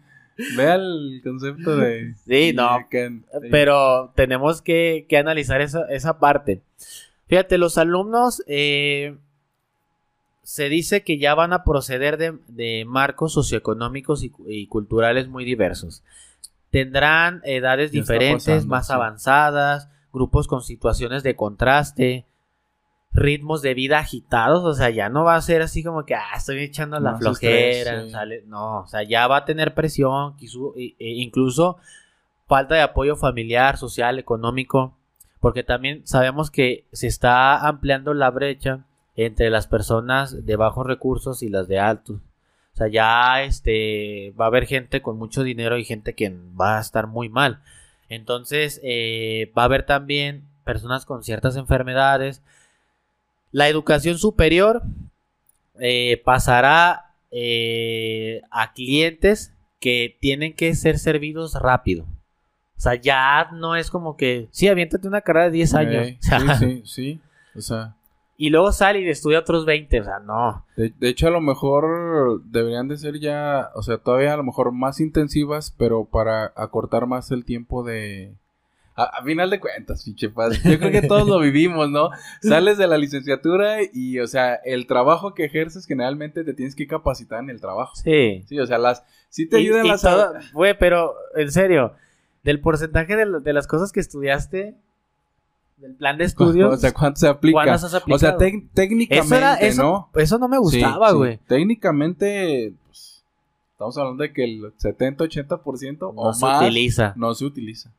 Vea 0.56 0.74
el 0.74 1.20
concepto 1.24 1.76
de 1.78 2.14
Sí, 2.26 2.52
no. 2.52 2.86
Pero 3.50 4.12
tenemos 4.14 4.60
que, 4.60 5.06
que 5.08 5.16
analizar 5.16 5.62
esa, 5.62 5.86
esa 5.88 6.18
parte. 6.18 6.60
Fíjate, 7.26 7.58
los 7.58 7.78
alumnos 7.78 8.42
eh, 8.46 9.16
se 10.46 10.68
dice 10.68 11.02
que 11.02 11.18
ya 11.18 11.34
van 11.34 11.52
a 11.52 11.64
proceder 11.64 12.16
de, 12.18 12.84
marcos 12.86 13.32
socioeconómicos 13.32 14.22
y, 14.22 14.66
culturales 14.68 15.26
muy 15.26 15.44
diversos. 15.44 16.04
Tendrán 16.70 17.40
edades 17.42 17.90
diferentes, 17.90 18.64
más 18.64 18.90
avanzadas, 18.90 19.88
grupos 20.12 20.46
con 20.46 20.62
situaciones 20.62 21.24
de 21.24 21.34
contraste, 21.34 22.26
ritmos 23.12 23.60
de 23.60 23.74
vida 23.74 23.98
agitados, 23.98 24.62
o 24.62 24.72
sea, 24.74 24.90
ya 24.90 25.08
no 25.08 25.24
va 25.24 25.34
a 25.34 25.42
ser 25.42 25.62
así 25.62 25.82
como 25.82 26.04
que, 26.04 26.14
ah, 26.14 26.36
estoy 26.36 26.60
echando 26.60 27.00
la 27.00 27.16
flojera, 27.16 28.04
no, 28.46 28.82
o 28.82 28.86
sea, 28.86 29.02
ya 29.02 29.26
va 29.26 29.38
a 29.38 29.44
tener 29.46 29.74
presión, 29.74 30.36
e 30.76 30.94
incluso 30.98 31.78
falta 32.46 32.76
de 32.76 32.82
apoyo 32.82 33.16
familiar, 33.16 33.78
social, 33.78 34.20
económico, 34.20 34.96
porque 35.40 35.64
también 35.64 36.06
sabemos 36.06 36.52
que 36.52 36.86
se 36.92 37.08
está 37.08 37.66
ampliando 37.66 38.14
la 38.14 38.30
brecha 38.30 38.84
entre 39.16 39.50
las 39.50 39.66
personas 39.66 40.44
de 40.44 40.56
bajos 40.56 40.86
recursos 40.86 41.42
y 41.42 41.48
las 41.48 41.68
de 41.68 41.78
altos. 41.78 42.16
O 42.74 42.76
sea, 42.76 42.88
ya 42.88 43.42
este 43.42 44.34
va 44.38 44.44
a 44.44 44.48
haber 44.48 44.66
gente 44.66 45.00
con 45.00 45.16
mucho 45.16 45.42
dinero 45.42 45.78
y 45.78 45.84
gente 45.84 46.14
que 46.14 46.36
va 46.60 46.76
a 46.76 46.80
estar 46.80 47.06
muy 47.06 47.30
mal. 47.30 47.62
Entonces, 48.10 48.80
eh, 48.84 49.50
va 49.56 49.62
a 49.62 49.64
haber 49.64 49.86
también 49.86 50.44
personas 50.64 51.06
con 51.06 51.24
ciertas 51.24 51.56
enfermedades. 51.56 52.42
La 53.50 53.68
educación 53.68 54.18
superior 54.18 54.82
eh, 55.80 56.20
pasará 56.22 57.14
eh, 57.30 58.42
a 58.50 58.74
clientes 58.74 59.54
que 59.80 60.16
tienen 60.20 60.54
que 60.54 60.74
ser 60.74 60.98
servidos 60.98 61.54
rápido. 61.54 62.04
O 62.76 62.80
sea, 62.80 62.94
ya 62.94 63.48
no 63.52 63.74
es 63.74 63.90
como 63.90 64.18
que, 64.18 64.48
sí, 64.50 64.68
aviéntate 64.68 65.08
una 65.08 65.22
carrera 65.22 65.46
de 65.46 65.52
10 65.52 65.74
años. 65.74 66.08
O 66.18 66.22
sea, 66.22 66.58
sí, 66.58 66.66
sí, 66.66 66.82
sí. 66.84 67.20
O 67.54 67.60
sea, 67.62 67.95
Y 68.38 68.50
luego 68.50 68.70
sale 68.72 69.00
y 69.00 69.08
estudia 69.08 69.38
otros 69.38 69.64
20. 69.64 70.00
O 70.00 70.04
sea, 70.04 70.18
no. 70.18 70.64
de, 70.76 70.92
de 70.98 71.08
hecho 71.08 71.26
a 71.26 71.30
lo 71.30 71.40
mejor 71.40 72.42
deberían 72.44 72.86
de 72.88 72.98
ser 72.98 73.18
ya, 73.18 73.70
o 73.74 73.82
sea, 73.82 73.98
todavía 73.98 74.34
a 74.34 74.36
lo 74.36 74.44
mejor 74.44 74.72
más 74.72 75.00
intensivas, 75.00 75.74
pero 75.78 76.04
para 76.04 76.52
acortar 76.56 77.06
más 77.06 77.30
el 77.30 77.44
tiempo 77.44 77.82
de... 77.82 78.34
A, 78.98 79.04
a 79.04 79.22
final 79.24 79.50
de 79.50 79.60
cuentas, 79.60 80.04
pinche 80.04 80.30
padre. 80.30 80.58
Yo 80.64 80.78
creo 80.78 80.90
que 80.90 81.02
todos 81.06 81.28
lo 81.28 81.38
vivimos, 81.38 81.90
¿no? 81.90 82.08
Sales 82.40 82.78
de 82.78 82.86
la 82.86 82.96
licenciatura 82.96 83.78
y, 83.92 84.18
o 84.20 84.26
sea, 84.26 84.54
el 84.54 84.86
trabajo 84.86 85.34
que 85.34 85.44
ejerces 85.44 85.86
generalmente 85.86 86.44
te 86.44 86.54
tienes 86.54 86.74
que 86.74 86.86
capacitar 86.86 87.42
en 87.42 87.50
el 87.50 87.60
trabajo. 87.60 87.94
Sí. 87.96 88.42
Sí, 88.48 88.58
o 88.58 88.66
sea, 88.66 88.78
las... 88.78 89.04
Sí 89.28 89.46
te 89.48 89.60
Y- 89.60 89.66
ayudan 89.66 89.84
y 89.84 89.88
las... 89.90 90.02
Güey, 90.54 90.78
pero 90.78 91.14
en 91.34 91.52
serio, 91.52 91.92
del 92.42 92.60
porcentaje 92.60 93.16
de, 93.16 93.40
de 93.40 93.52
las 93.52 93.66
cosas 93.66 93.92
que 93.92 94.00
estudiaste, 94.00 94.76
del 95.76 95.94
plan 95.94 96.16
de 96.18 96.24
estudios, 96.30 96.74
O 96.74 96.76
sea, 96.76 96.92
¿cuánto 96.92 97.20
se 97.20 97.28
aplica? 97.28 97.54
¿cuántas 97.56 97.84
has 97.84 98.02
O 98.08 98.18
sea, 98.18 98.36
técnicamente, 98.36 99.18
eso, 99.18 99.34
era, 99.34 99.54
eso, 99.56 99.82
¿no? 99.82 100.10
eso 100.14 100.38
no 100.38 100.48
me 100.48 100.58
gustaba, 100.58 101.06
Sí, 101.08 101.12
sí. 101.12 101.16
güey. 101.18 101.38
Técnicamente, 101.46 102.72
pues, 102.86 103.24
estamos 103.72 103.96
hablando 103.98 104.22
de 104.22 104.32
que 104.32 104.44
el 104.44 104.72
70-80% 104.78 105.98
No 106.00 106.20
o 106.22 106.32
se 106.32 106.44
más 106.44 106.62
utiliza. 106.62 107.12
no 107.16 107.34
se 107.34 107.44
utiliza. 107.44 107.90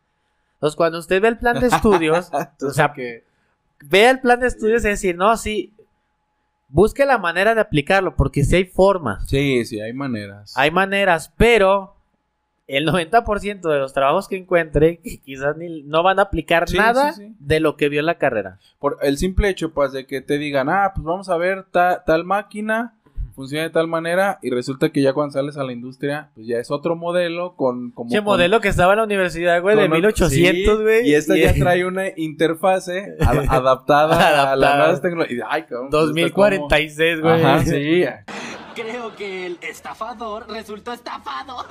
Entonces, 0.55 0.75
cuando 0.75 0.97
usted 0.99 1.21
ve 1.21 1.27
el 1.27 1.37
plan 1.37 1.59
de 1.59 1.67
estudios, 1.67 2.31
o 2.61 2.69
sea, 2.71 2.93
que... 2.93 3.23
ve 3.85 4.09
el 4.09 4.19
plan 4.21 4.39
de 4.39 4.47
estudios 4.47 4.83
y 4.85 4.87
decir, 4.89 5.15
no, 5.15 5.37
sí, 5.37 5.71
busque 6.69 7.05
la 7.05 7.19
manera 7.19 7.53
de 7.53 7.61
aplicarlo, 7.61 8.15
porque 8.15 8.43
sí 8.43 8.55
hay 8.55 8.65
formas, 8.65 9.27
Sí, 9.29 9.63
sí, 9.65 9.79
hay 9.79 9.93
maneras. 9.93 10.53
hay 10.57 10.71
maneras, 10.71 11.31
pero 11.37 11.93
el 12.67 12.85
90% 12.87 13.61
de 13.71 13.79
los 13.79 13.93
trabajos 13.93 14.27
que 14.27 14.35
encuentre 14.37 14.99
quizás 15.23 15.55
ni, 15.57 15.83
no 15.83 16.03
van 16.03 16.19
a 16.19 16.23
aplicar 16.23 16.67
Sí, 16.67 16.77
nada 16.77 17.13
sí, 17.13 17.23
sí. 17.27 17.35
de 17.39 17.59
lo 17.61 17.77
que 17.77 17.87
vio 17.89 18.01
en 18.01 18.05
la 18.05 18.17
carrera. 18.17 18.59
Por 18.79 18.97
el 19.01 19.17
simple 19.17 19.49
hecho, 19.49 19.71
pues, 19.73 19.91
de 19.93 20.05
que 20.05 20.21
te 20.21 20.37
digan, 20.37 20.67
ah, 20.69 20.91
pues 20.93 21.05
vamos 21.05 21.29
a 21.29 21.37
ver 21.37 21.63
ta- 21.71 22.03
tal 22.05 22.25
máquina, 22.25 22.93
funciona 23.35 23.63
de 23.63 23.69
tal 23.69 23.87
manera, 23.87 24.39
y 24.41 24.49
resulta 24.49 24.89
que 24.89 25.01
ya 25.01 25.13
cuando 25.13 25.31
sales 25.33 25.57
a 25.57 25.63
la 25.63 25.71
industria, 25.71 26.29
pues 26.33 26.47
ya 26.47 26.57
es 26.57 26.71
otro 26.71 26.95
modelo 26.95 27.55
con... 27.55 27.91
Como 27.91 28.09
Ese 28.09 28.17
con- 28.17 28.25
modelo 28.25 28.59
que 28.61 28.67
estaba 28.69 28.93
en 28.93 28.97
la 28.97 29.03
universidad, 29.05 29.61
güey, 29.61 29.75
de 29.77 29.83
con- 29.83 29.91
1800, 29.91 30.77
sí, 30.77 30.83
güey. 30.83 31.07
Y 31.07 31.13
esta 31.13 31.37
ya 31.37 31.53
trae 31.53 31.85
una 31.85 32.05
interfase 32.17 33.15
a- 33.21 33.29
adaptada, 33.55 34.15
a 34.15 34.27
Adaptada. 34.29 34.55
las 34.57 34.77
nuevas 34.77 35.01
tecnologías. 35.01 35.47
Ay, 35.49 35.61
cabrón, 35.63 35.89
pues, 35.91 36.01
está 36.03 36.33
como- 36.33 36.45
2046, 36.49 37.21
güey. 37.21 37.33
Ajá, 37.43 37.63
sí. 37.63 38.03
Creo 38.81 39.15
que 39.15 39.45
el 39.47 39.57
estafador 39.61 40.47
resultó 40.49 40.93
estafado. 40.93 41.65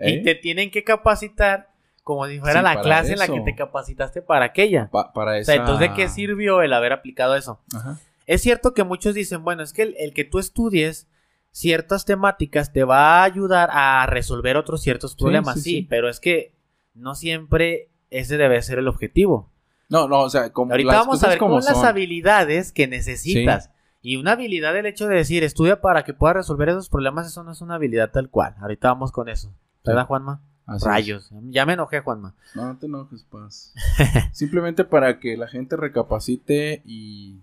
¿Eh? 0.00 0.10
Y 0.10 0.22
te 0.22 0.34
tienen 0.36 0.70
que 0.70 0.84
capacitar 0.84 1.70
como 2.04 2.26
si 2.26 2.38
fuera 2.38 2.60
Sí, 2.60 2.64
la 2.64 2.80
clase 2.82 3.12
en 3.12 3.18
la 3.18 3.26
que 3.28 3.40
te 3.40 3.54
capacitaste 3.54 4.22
para 4.22 4.44
aquella. 4.46 4.88
Pa- 4.90 5.12
para 5.12 5.32
O 5.32 5.34
esa... 5.34 5.52
sea, 5.52 5.60
entonces, 5.60 5.90
¿de 5.90 5.94
qué 5.96 6.08
sirvió 6.08 6.62
el 6.62 6.72
haber 6.72 6.92
aplicado 6.92 7.34
eso? 7.36 7.60
Ajá. 7.74 7.98
Es 8.26 8.42
cierto 8.42 8.74
que 8.74 8.84
muchos 8.84 9.14
dicen, 9.14 9.42
bueno, 9.44 9.62
es 9.62 9.72
que 9.72 9.82
el, 9.82 9.96
el 9.98 10.14
que 10.14 10.24
tú 10.24 10.38
estudies 10.38 11.08
ciertas 11.50 12.04
temáticas 12.04 12.72
te 12.72 12.84
va 12.84 13.20
a 13.20 13.24
ayudar 13.24 13.68
a 13.72 14.06
resolver 14.06 14.56
otros 14.56 14.82
ciertos 14.82 15.16
problemas, 15.16 15.54
sí, 15.56 15.60
sí, 15.62 15.70
sí. 15.80 15.86
pero 15.90 16.08
es 16.08 16.20
que 16.20 16.52
no 16.94 17.14
siempre 17.16 17.88
ese 18.10 18.36
debe 18.36 18.62
ser 18.62 18.78
el 18.78 18.86
objetivo. 18.88 19.50
No, 19.88 20.06
no, 20.06 20.20
o 20.20 20.30
sea, 20.30 20.52
como 20.52 20.70
Ahorita 20.72 20.92
las 20.92 21.00
vamos 21.00 21.24
a 21.24 21.28
ver 21.28 21.38
como 21.38 21.54
con 21.56 21.64
las 21.64 21.76
son. 21.76 21.86
habilidades 21.86 22.70
que 22.70 22.86
necesitas. 22.86 23.70
Y 24.02 24.16
una 24.16 24.32
habilidad, 24.32 24.76
el 24.76 24.86
hecho 24.86 25.08
de 25.08 25.16
decir, 25.16 25.44
estudia 25.44 25.80
para 25.80 26.04
que 26.04 26.14
puedas 26.14 26.36
resolver 26.36 26.70
esos 26.70 26.88
problemas, 26.88 27.26
eso 27.26 27.44
no 27.44 27.52
es 27.52 27.60
una 27.60 27.74
habilidad 27.74 28.10
tal 28.10 28.30
cual. 28.30 28.54
Ahorita 28.60 28.88
vamos 28.88 29.12
con 29.12 29.28
eso. 29.28 29.52
¿Verdad, 29.84 30.06
Juanma? 30.06 30.40
Así 30.66 30.84
es. 30.84 30.84
Rayos. 30.84 31.30
Ya 31.50 31.66
me 31.66 31.74
enojé, 31.74 32.00
Juanma. 32.00 32.34
No, 32.54 32.66
no 32.66 32.78
te 32.78 32.86
enojes, 32.86 33.24
paz. 33.24 33.74
Simplemente 34.32 34.84
para 34.84 35.18
que 35.18 35.36
la 35.36 35.48
gente 35.48 35.76
recapacite 35.76 36.82
y... 36.86 37.40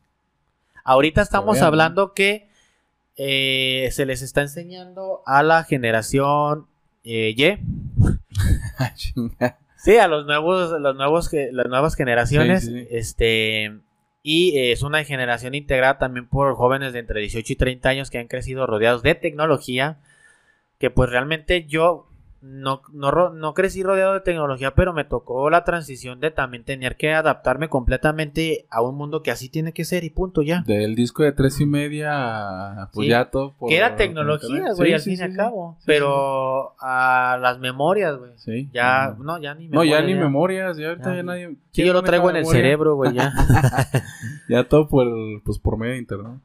Ahorita 0.84 1.22
estamos 1.22 1.56
vean, 1.56 1.64
¿no? 1.64 1.68
hablando 1.68 2.14
que 2.14 2.50
eh, 3.18 3.90
se 3.92 4.06
les 4.06 4.22
está 4.22 4.42
enseñando 4.42 5.22
a 5.26 5.44
la 5.44 5.64
generación 5.64 6.66
eh, 7.04 7.34
Y. 7.36 7.44
Sí, 9.78 9.98
a 9.98 10.08
los 10.08 10.26
nuevos, 10.26 10.72
los 10.82 10.96
nuevos, 10.96 11.32
las 11.32 11.68
nuevas 11.68 11.96
generaciones. 11.96 12.64
Sí, 12.64 12.72
sí, 12.72 12.80
sí. 12.82 12.88
Este. 12.90 13.80
Y 14.30 14.58
eh, 14.58 14.74
es 14.74 14.82
una 14.82 15.06
generación 15.06 15.56
integrada 15.56 16.00
también 16.00 16.28
por 16.28 16.54
jóvenes 16.56 16.92
de 16.92 17.00
entre 17.00 17.22
18 17.22 17.54
y 17.54 17.56
30 17.56 17.88
años 17.88 18.10
que 18.10 18.18
han 18.18 18.28
crecido 18.28 18.68
rodeados 18.68 19.02
de 19.02 19.16
tecnología. 19.16 20.00
Que 20.80 20.90
pues 20.90 21.10
realmente 21.10 21.64
yo 21.64 22.10
no, 22.50 22.82
no, 22.94 23.30
no 23.30 23.54
crecí 23.54 23.84
rodeado 23.84 24.14
de 24.14 24.22
tecnología, 24.22 24.74
pero 24.74 24.94
me 24.94 25.04
tocó 25.04 25.50
la 25.50 25.64
transición 25.64 26.20
de 26.20 26.32
también 26.32 26.64
tener 26.64 26.96
que 26.96 27.14
adaptarme 27.14 27.70
completamente 27.70 28.66
a 28.70 28.82
un 28.82 28.96
mundo 28.96 29.22
que 29.22 29.32
así 29.32 29.50
tiene 29.50 29.74
que 29.74 29.84
ser 29.86 30.04
y 30.04 30.10
punto 30.10 30.42
ya. 30.42 30.64
Del 30.66 30.96
disco 30.96 31.24
de 31.24 31.32
tres 31.34 31.60
y 31.60 31.66
media, 31.66 32.90
pues 32.94 33.06
Sí. 33.06 33.10
ya 33.12 33.30
todo 33.30 33.54
por... 33.54 33.70
Que 33.70 33.78
era 33.78 33.96
tecnología, 33.96 34.74
güey, 34.74 34.88
Sí, 34.90 34.94
al 34.94 35.00
sí, 35.02 35.10
fin 35.12 35.20
y 35.20 35.24
al 35.24 35.36
cabo. 35.36 35.78
Pero 35.86 36.74
a 36.80 37.38
las 37.42 37.60
memorias, 37.60 38.18
güey. 38.18 38.32
Sí. 38.38 38.70
Ya, 38.74 39.16
no, 39.20 39.40
ya 39.40 39.54
ni 39.54 39.66
No, 39.68 39.82
memorias. 39.82 40.00
ya 40.02 40.06
ni 40.08 40.14
memorias, 40.16 40.78
ya 40.78 40.88
ahorita 40.90 41.10
Ya. 41.12 41.16
ya 41.18 41.24
nadie... 41.24 41.48
Sí, 41.50 41.58
¿quién 41.74 41.88
yo 41.88 41.94
lo 41.94 42.02
traigo 42.04 42.30
en 42.30 42.38
el 42.38 42.46
cerebro, 42.46 42.96
güey, 42.96 43.14
ya. 43.14 43.34
Ya 44.50 44.64
todo 44.68 44.88
por, 44.88 45.08
pues, 45.44 45.60
por 45.60 45.78
medio 45.78 45.94
de 45.94 46.00
internet. 46.00 46.40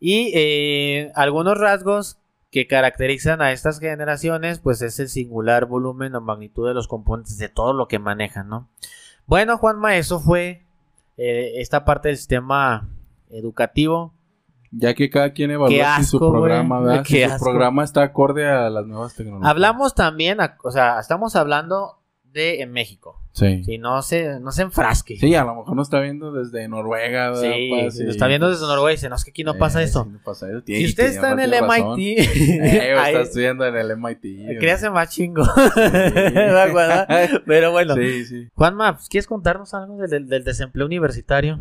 y 0.00 0.32
eh, 0.34 1.12
algunos 1.14 1.56
rasgos 1.56 2.18
que 2.54 2.68
caracterizan 2.68 3.42
a 3.42 3.50
estas 3.50 3.80
generaciones, 3.80 4.60
pues 4.60 4.80
es 4.80 5.00
el 5.00 5.08
singular 5.08 5.66
volumen 5.66 6.14
o 6.14 6.20
magnitud 6.20 6.68
de 6.68 6.72
los 6.72 6.86
componentes 6.86 7.36
de 7.36 7.48
todo 7.48 7.72
lo 7.72 7.88
que 7.88 7.98
manejan, 7.98 8.48
¿no? 8.48 8.68
Bueno, 9.26 9.58
Juanma, 9.58 9.96
eso 9.96 10.20
fue 10.20 10.62
eh, 11.16 11.54
esta 11.56 11.84
parte 11.84 12.10
del 12.10 12.16
sistema 12.16 12.88
educativo. 13.28 14.14
Ya 14.70 14.94
que 14.94 15.10
cada 15.10 15.32
quien 15.32 15.50
evalúa 15.50 15.96
si 15.96 16.04
su 16.04 16.20
programa, 16.20 16.78
¿verdad? 16.78 17.04
Si 17.08 17.24
su 17.24 17.32
asco. 17.32 17.44
programa 17.44 17.82
está 17.82 18.04
acorde 18.04 18.48
a 18.48 18.70
las 18.70 18.86
nuevas 18.86 19.16
tecnologías. 19.16 19.50
Hablamos 19.50 19.96
también, 19.96 20.38
o 20.62 20.70
sea, 20.70 21.00
estamos 21.00 21.34
hablando 21.34 22.03
de 22.34 22.60
en 22.60 22.70
México. 22.72 23.18
Sí. 23.32 23.64
Si 23.64 23.78
no 23.78 24.02
se, 24.02 24.38
no 24.38 24.52
se 24.52 24.62
enfrasque. 24.62 25.16
Sí, 25.18 25.34
a 25.34 25.42
lo 25.44 25.54
mejor 25.56 25.74
nos 25.74 25.86
está 25.88 25.98
viendo 26.00 26.30
desde 26.32 26.68
Noruega, 26.68 27.30
¿verdad? 27.30 27.42
Sí, 27.42 27.90
si 27.90 28.04
lo 28.04 28.10
está 28.10 28.26
viendo 28.28 28.48
desde 28.50 28.66
Noruega 28.66 28.92
y 28.92 28.96
dice, 28.96 29.08
no, 29.08 29.16
es 29.16 29.24
que 29.24 29.30
aquí 29.30 29.42
no 29.42 29.54
pasa 29.56 29.80
Eh, 29.80 29.84
eso. 29.86 30.04
sí, 30.04 30.10
no 30.10 30.18
pasa 30.22 30.48
eso. 30.50 30.62
Si 30.66 30.84
usted 30.84 31.06
está 31.06 31.32
en 31.32 31.40
el 31.40 31.50
razón. 31.52 31.96
MIT, 31.96 32.18
Eh, 32.18 32.92
está 32.94 33.20
estudiando 33.22 33.66
en 33.66 33.74
el 33.76 33.96
MIT. 33.96 34.58
créase 34.60 34.90
más 34.90 35.10
chingo. 35.10 35.42
Pero 37.46 37.72
bueno, 37.72 37.94
Sí, 37.96 38.24
sí. 38.24 38.48
Juanma, 38.54 38.96
pues, 38.96 39.08
¿quieres 39.08 39.26
contarnos 39.26 39.74
algo 39.74 39.96
del- 40.06 40.28
del 40.28 40.44
desempleo 40.44 40.86
universitario? 40.86 41.58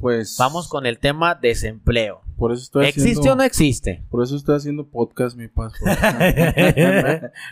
Pues. 0.00 0.36
Vamos 0.38 0.68
con 0.68 0.86
el 0.86 0.98
tema 0.98 1.34
desempleo. 1.34 2.22
Por 2.38 2.52
eso 2.52 2.62
estoy 2.62 2.86
¿Existe 2.86 3.10
haciendo. 3.10 3.32
o 3.32 3.36
no 3.36 3.42
existe? 3.42 4.02
Por 4.10 4.22
eso 4.22 4.34
estoy 4.34 4.56
haciendo 4.56 4.86
podcast, 4.86 5.36
mi 5.36 5.48
paz. 5.48 5.74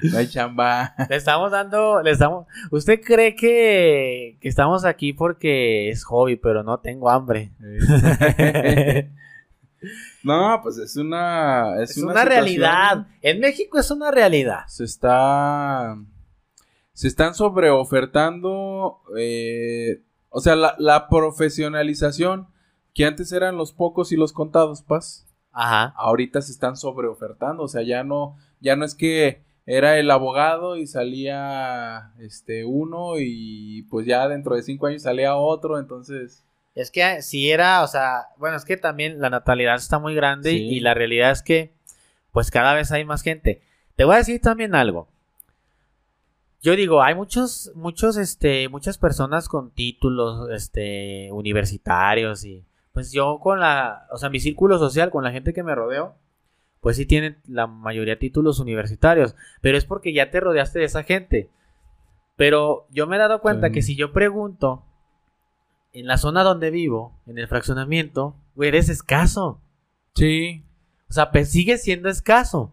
no 0.02 0.18
hay 0.18 0.28
chamba. 0.28 0.94
Le 1.10 1.16
estamos 1.16 1.50
dando, 1.52 2.02
le 2.02 2.10
estamos. 2.12 2.46
¿Usted 2.70 3.00
cree 3.04 3.36
que, 3.36 4.38
que 4.40 4.48
estamos 4.48 4.86
aquí 4.86 5.12
porque 5.12 5.90
es 5.90 6.04
hobby, 6.04 6.36
pero 6.36 6.62
no 6.62 6.80
tengo 6.80 7.10
hambre? 7.10 7.52
no, 10.24 10.60
pues 10.62 10.78
es 10.78 10.96
una. 10.96 11.82
Es, 11.82 11.90
Es 11.90 11.98
una, 11.98 12.24
realidad. 12.24 13.06
En 13.20 13.40
México 13.40 13.78
es 13.78 13.90
una 13.90 14.10
realidad. 14.10 14.60
Se 14.68 14.84
está. 14.84 15.98
Se 16.94 17.08
están 17.08 17.34
sobreofertando. 17.34 19.00
eh, 19.18 20.00
o 20.30 20.40
sea, 20.40 20.56
la, 20.56 20.74
la 20.78 21.08
profesionalización 21.08 22.48
que 22.94 23.04
antes 23.06 23.32
eran 23.32 23.56
los 23.56 23.72
pocos 23.72 24.12
y 24.12 24.16
los 24.16 24.32
contados, 24.32 24.82
Paz. 24.82 25.24
Ajá. 25.52 25.92
ahorita 25.96 26.40
se 26.40 26.52
están 26.52 26.76
sobreofertando, 26.76 27.64
o 27.64 27.68
sea, 27.68 27.82
ya 27.82 28.04
no, 28.04 28.36
ya 28.60 28.76
no 28.76 28.84
es 28.84 28.94
que 28.94 29.42
era 29.66 29.98
el 29.98 30.08
abogado 30.10 30.76
y 30.76 30.86
salía 30.86 32.12
este 32.20 32.64
uno 32.64 33.14
y 33.18 33.82
pues 33.90 34.06
ya 34.06 34.28
dentro 34.28 34.54
de 34.54 34.62
cinco 34.62 34.86
años 34.86 35.02
salía 35.02 35.34
otro, 35.36 35.78
entonces 35.80 36.44
Es 36.76 36.90
que 36.92 37.22
si 37.22 37.50
era, 37.50 37.82
o 37.82 37.88
sea, 37.88 38.28
bueno, 38.36 38.56
es 38.56 38.64
que 38.64 38.76
también 38.76 39.20
la 39.20 39.30
natalidad 39.30 39.76
está 39.76 39.98
muy 39.98 40.14
grande 40.14 40.50
Sí. 40.50 40.56
y 40.68 40.80
la 40.80 40.94
realidad 40.94 41.32
es 41.32 41.42
que, 41.42 41.72
pues 42.30 42.50
cada 42.52 42.74
vez 42.74 42.92
hay 42.92 43.04
más 43.04 43.22
gente. 43.22 43.60
Te 43.96 44.04
voy 44.04 44.14
a 44.14 44.18
decir 44.18 44.40
también 44.40 44.76
algo. 44.76 45.08
Yo 46.60 46.74
digo, 46.74 47.02
hay 47.02 47.14
muchos, 47.14 47.70
muchos, 47.74 48.16
este, 48.16 48.68
muchas 48.68 48.98
personas 48.98 49.48
con 49.48 49.70
títulos, 49.70 50.50
este, 50.50 51.30
universitarios 51.32 52.44
y, 52.44 52.64
pues 52.92 53.12
yo 53.12 53.38
con 53.40 53.60
la, 53.60 54.08
o 54.10 54.16
sea, 54.18 54.28
mi 54.28 54.40
círculo 54.40 54.78
social, 54.78 55.10
con 55.10 55.22
la 55.22 55.30
gente 55.30 55.52
que 55.52 55.62
me 55.62 55.74
rodeo, 55.74 56.16
pues 56.80 56.96
sí 56.96 57.06
tienen 57.06 57.38
la 57.46 57.66
mayoría 57.68 58.18
títulos 58.18 58.58
universitarios, 58.58 59.36
pero 59.60 59.78
es 59.78 59.84
porque 59.84 60.12
ya 60.12 60.30
te 60.30 60.40
rodeaste 60.40 60.80
de 60.80 60.84
esa 60.86 61.04
gente. 61.04 61.48
Pero 62.36 62.86
yo 62.90 63.06
me 63.06 63.16
he 63.16 63.18
dado 63.18 63.40
cuenta 63.40 63.68
Sí. 63.68 63.72
que 63.74 63.82
si 63.82 63.96
yo 63.96 64.12
pregunto 64.12 64.84
en 65.92 66.06
la 66.06 66.18
zona 66.18 66.44
donde 66.44 66.70
vivo, 66.70 67.18
en 67.26 67.38
el 67.38 67.48
fraccionamiento, 67.48 68.36
güey, 68.54 68.68
eres 68.68 68.88
escaso. 68.88 69.60
Sí. 70.14 70.64
O 71.08 71.12
sea, 71.12 71.30
pues 71.30 71.50
sigue 71.50 71.78
siendo 71.78 72.08
escaso. 72.08 72.72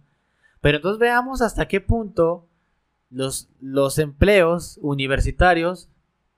Pero 0.61 0.77
entonces 0.77 0.99
veamos 0.99 1.41
hasta 1.41 1.67
qué 1.67 1.81
punto 1.81 2.47
los, 3.15 3.47
los 3.61 3.97
empleos 3.97 4.77
universitarios 4.81 5.87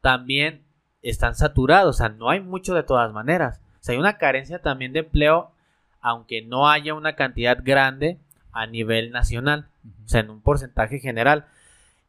también 0.02 0.62
están 1.02 1.36
saturados. 1.36 1.96
O 1.96 1.98
sea, 1.98 2.10
no 2.10 2.30
hay 2.30 2.40
mucho 2.40 2.76
de 2.76 2.84
todas 2.84 3.12
maneras. 3.12 3.60
O 3.82 3.84
sea, 3.84 3.94
hay 3.94 4.00
una 4.00 4.18
carencia 4.18 4.62
también 4.62 4.94
de 4.94 5.00
empleo, 5.00 5.50
aunque 6.02 6.44
no 6.44 6.70
haya 6.70 6.94
una 6.94 7.16
cantidad 7.16 7.58
grande 7.64 8.20
a 8.52 8.68
nivel 8.68 9.12
nacional. 9.12 9.68
O 10.06 10.08
sea, 10.08 10.22
en 10.22 10.30
un 10.30 10.42
porcentaje 10.42 11.00
general. 11.00 11.48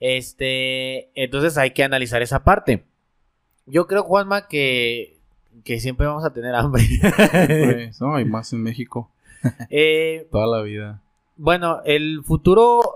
Este, 0.01 1.09
entonces 1.15 1.57
hay 1.57 1.71
que 1.71 1.83
analizar 1.83 2.21
esa 2.21 2.45
parte. 2.45 2.85
Yo 3.65 3.87
creo, 3.87 4.03
Juanma, 4.03 4.49
que, 4.49 5.17
que 5.65 5.81
siempre 5.81 6.07
vamos 6.07 6.27
a 6.27 6.33
tener 6.35 6.55
hambre. 6.55 6.83
Pues, 7.11 8.01
no, 8.03 8.17
hay 8.17 8.27
más 8.27 8.53
en 8.53 8.63
México. 8.63 9.11
Eh, 9.71 10.29
Toda 10.31 10.59
la 10.59 10.63
vida. 10.63 11.01
Bueno, 11.37 11.81
el 11.85 12.23
futuro 12.23 12.88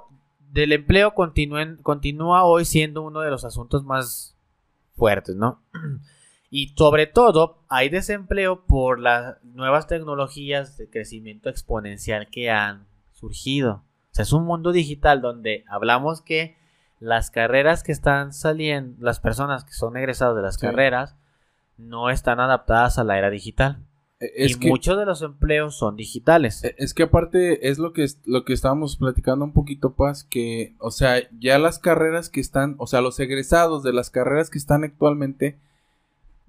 del 0.53 0.72
empleo 0.72 1.14
continúen- 1.14 1.80
continúa 1.82 2.44
hoy 2.44 2.64
siendo 2.64 3.03
uno 3.03 3.20
de 3.20 3.30
los 3.30 3.44
asuntos 3.44 3.84
más 3.84 4.36
fuertes, 4.94 5.34
¿no? 5.36 5.61
Y 6.55 6.74
sobre 6.76 7.07
todo 7.07 7.62
hay 7.70 7.88
desempleo 7.88 8.66
por 8.66 8.98
las 9.00 9.42
nuevas 9.42 9.86
tecnologías 9.86 10.76
de 10.76 10.90
crecimiento 10.90 11.48
exponencial 11.48 12.28
que 12.28 12.50
han 12.50 12.84
surgido. 13.12 13.84
O 14.11 14.14
sea, 14.14 14.24
es 14.24 14.34
un 14.34 14.44
mundo 14.44 14.70
digital 14.70 15.22
donde 15.22 15.64
hablamos 15.66 16.20
que 16.20 16.59
las 17.00 17.30
carreras 17.30 17.82
que 17.82 17.92
están 17.92 18.34
saliendo, 18.34 19.03
las 19.03 19.18
personas 19.18 19.64
que 19.64 19.72
son 19.72 19.96
egresados 19.96 20.36
de 20.36 20.42
las 20.42 20.57
Sí. 20.57 20.61
carreras, 20.66 21.16
no 21.78 22.11
están 22.11 22.38
adaptadas 22.38 22.98
a 22.98 23.05
la 23.05 23.16
era 23.16 23.30
digital. 23.30 23.78
Eh, 24.22 24.32
Es 24.36 24.52
y 24.52 24.60
que, 24.60 24.68
muchos 24.68 24.96
de 24.98 25.04
los 25.04 25.20
empleos 25.22 25.76
son 25.76 25.96
digitales. 25.96 26.62
eh, 26.64 26.74
es 26.78 26.94
que 26.94 27.02
aparte 27.04 27.68
es 27.68 27.78
lo 27.78 27.92
que, 27.92 28.06
lo 28.24 28.44
que 28.44 28.52
estábamos 28.52 28.96
platicando 28.96 29.44
un 29.44 29.52
poquito, 29.52 29.94
Paz, 29.94 30.24
que, 30.24 30.74
o 30.78 30.90
sea, 30.90 31.16
ya 31.40 31.58
las 31.58 31.78
carreras 31.78 32.28
que 32.30 32.40
están, 32.40 32.76
o 32.78 32.86
sea, 32.86 33.00
los 33.00 33.18
egresados 33.20 33.82
de 33.82 33.92
las 33.92 34.10
carreras 34.10 34.48
que 34.50 34.58
están 34.58 34.84
actualmente, 34.84 35.58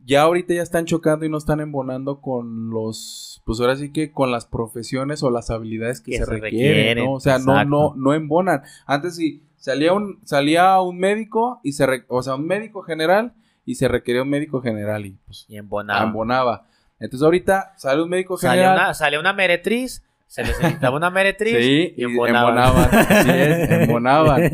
ya 0.05 0.23
ahorita 0.23 0.53
ya 0.53 0.61
están 0.61 0.85
chocando 0.85 1.25
y 1.25 1.29
no 1.29 1.37
están 1.37 1.61
embonando 1.61 2.19
con 2.19 2.69
los, 2.69 3.41
pues 3.45 3.59
ahora 3.61 3.75
sí 3.77 3.91
que 3.91 4.11
con 4.11 4.31
las 4.31 4.45
profesiones 4.45 5.23
o 5.23 5.31
las 5.31 5.49
habilidades 5.49 6.01
que, 6.01 6.11
Que 6.11 6.17
se, 6.17 6.25
se 6.25 6.29
requieren, 6.31 6.75
requieren, 6.77 7.05
¿no? 7.05 7.13
O 7.13 7.19
sea, 7.21 7.39
no, 7.39 7.63
no, 7.63 7.93
no 7.95 8.13
embonan. 8.13 8.63
Antes 8.85 9.15
sí, 9.15 9.43
salía 9.55 9.93
un, 9.93 10.19
salía 10.25 10.79
un 10.81 10.97
médico 10.97 11.61
y 11.63 11.71
se, 11.71 11.85
re- 11.85 12.05
o 12.09 12.21
sea, 12.21 12.35
un 12.35 12.45
médico 12.47 12.81
general 12.81 13.33
y 13.65 13.75
se 13.75 13.87
requería 13.87 14.23
un 14.23 14.29
médico 14.29 14.61
general 14.61 15.05
y 15.05 15.17
pues 15.25 15.45
Y 15.47 15.55
embonaba. 15.55 16.03
embonaba. 16.03 16.67
Entonces 16.99 17.23
ahorita 17.23 17.73
sale 17.77 18.01
un 18.03 18.09
médico 18.09 18.37
general. 18.37 18.75
una, 18.77 18.93
salía 18.93 19.19
una 19.19 19.33
meretriz, 19.33 20.03
se 20.27 20.43
necesitaba 20.43 20.95
una 20.97 21.09
meretriz 21.09 21.57
Sí, 21.57 21.93
y 21.97 22.03
embonaban. 22.03 22.57
embonaban. 22.57 22.95
Así 22.95 23.29
es, 23.29 23.69
embonaban. 23.87 24.51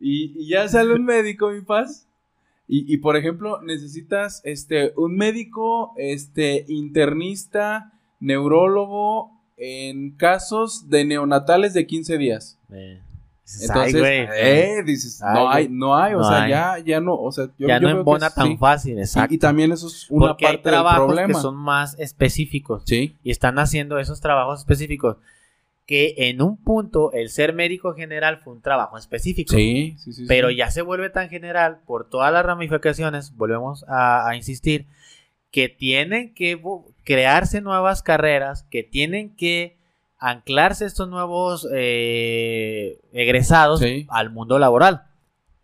Y, 0.00 0.32
y 0.44 0.48
ya 0.48 0.68
sale 0.68 0.92
un 0.94 1.04
médico, 1.06 1.50
mi 1.50 1.60
paz. 1.62 2.06
Y, 2.66 2.92
y, 2.92 2.98
por 2.98 3.16
ejemplo, 3.16 3.62
necesitas 3.62 4.42
este 4.44 4.92
un 4.96 5.16
médico, 5.16 5.94
este, 5.96 6.66
internista, 6.68 7.92
neurólogo 8.20 9.30
en 9.56 10.10
casos 10.12 10.90
de 10.90 11.04
neonatales 11.04 11.72
de 11.74 11.86
15 11.86 12.18
días. 12.18 12.58
Eh, 12.72 13.00
Entonces, 13.60 13.94
ay, 14.02 14.26
eh, 14.36 14.82
dices, 14.84 15.22
Ay, 15.22 15.34
no 15.34 15.50
hay, 15.50 15.68
no 15.70 15.96
hay, 15.96 16.14
o 16.14 16.18
No 16.18 16.24
sea, 16.24 16.42
hay. 16.42 16.50
ya, 16.50 16.78
ya 16.84 17.00
no, 17.00 17.14
o 17.14 17.32
sea, 17.32 17.46
yo, 17.58 17.66
ya 17.68 17.80
yo 17.80 17.88
no 17.88 17.98
embona 18.00 18.28
tan 18.30 18.48
sí. 18.48 18.56
fácil, 18.58 18.98
exacto. 18.98 19.34
Y, 19.34 19.38
también 19.38 19.72
eso 19.72 19.86
es 19.86 20.06
una 20.10 20.28
Porque 20.28 20.46
hay 20.46 20.56
parte 20.58 20.68
del 20.68 20.74
trabajos 20.74 21.06
problema. 21.06 21.28
que 21.28 21.34
son 21.40 21.56
más 21.56 21.98
específicos 21.98 22.82
Sí, 22.84 23.16
y 23.22 23.30
están 23.30 23.58
haciendo 23.58 23.98
esos 23.98 24.20
trabajos 24.20 24.60
específicos 24.60 25.16
que 25.86 26.14
en 26.18 26.42
un 26.42 26.58
punto 26.58 27.12
el 27.12 27.30
ser 27.30 27.54
médico 27.54 27.94
general 27.94 28.40
fue 28.44 28.52
un 28.52 28.60
trabajo 28.60 28.98
específico. 28.98 29.54
sí, 29.54 29.96
sí, 29.98 30.12
sí. 30.12 30.24
Pero 30.28 30.50
sí. 30.50 30.56
ya 30.56 30.70
se 30.70 30.82
vuelve 30.82 31.08
tan 31.08 31.30
general 31.30 31.78
por 31.86 32.06
todas 32.10 32.30
las 32.30 32.44
ramificaciones, 32.44 33.34
volvemos 33.34 33.84
a, 33.88 34.28
a 34.28 34.36
insistir, 34.36 34.84
que 35.50 35.70
tienen 35.70 36.34
que 36.34 36.60
crearse 37.04 37.62
nuevas 37.62 38.02
carreras, 38.02 38.64
que 38.64 38.82
tienen 38.82 39.34
que 39.34 39.77
anclarse 40.18 40.84
estos 40.84 41.08
nuevos 41.08 41.66
eh, 41.72 43.00
egresados 43.12 43.80
Sí. 43.80 44.06
al 44.08 44.30
mundo 44.30 44.58
laboral. 44.58 45.04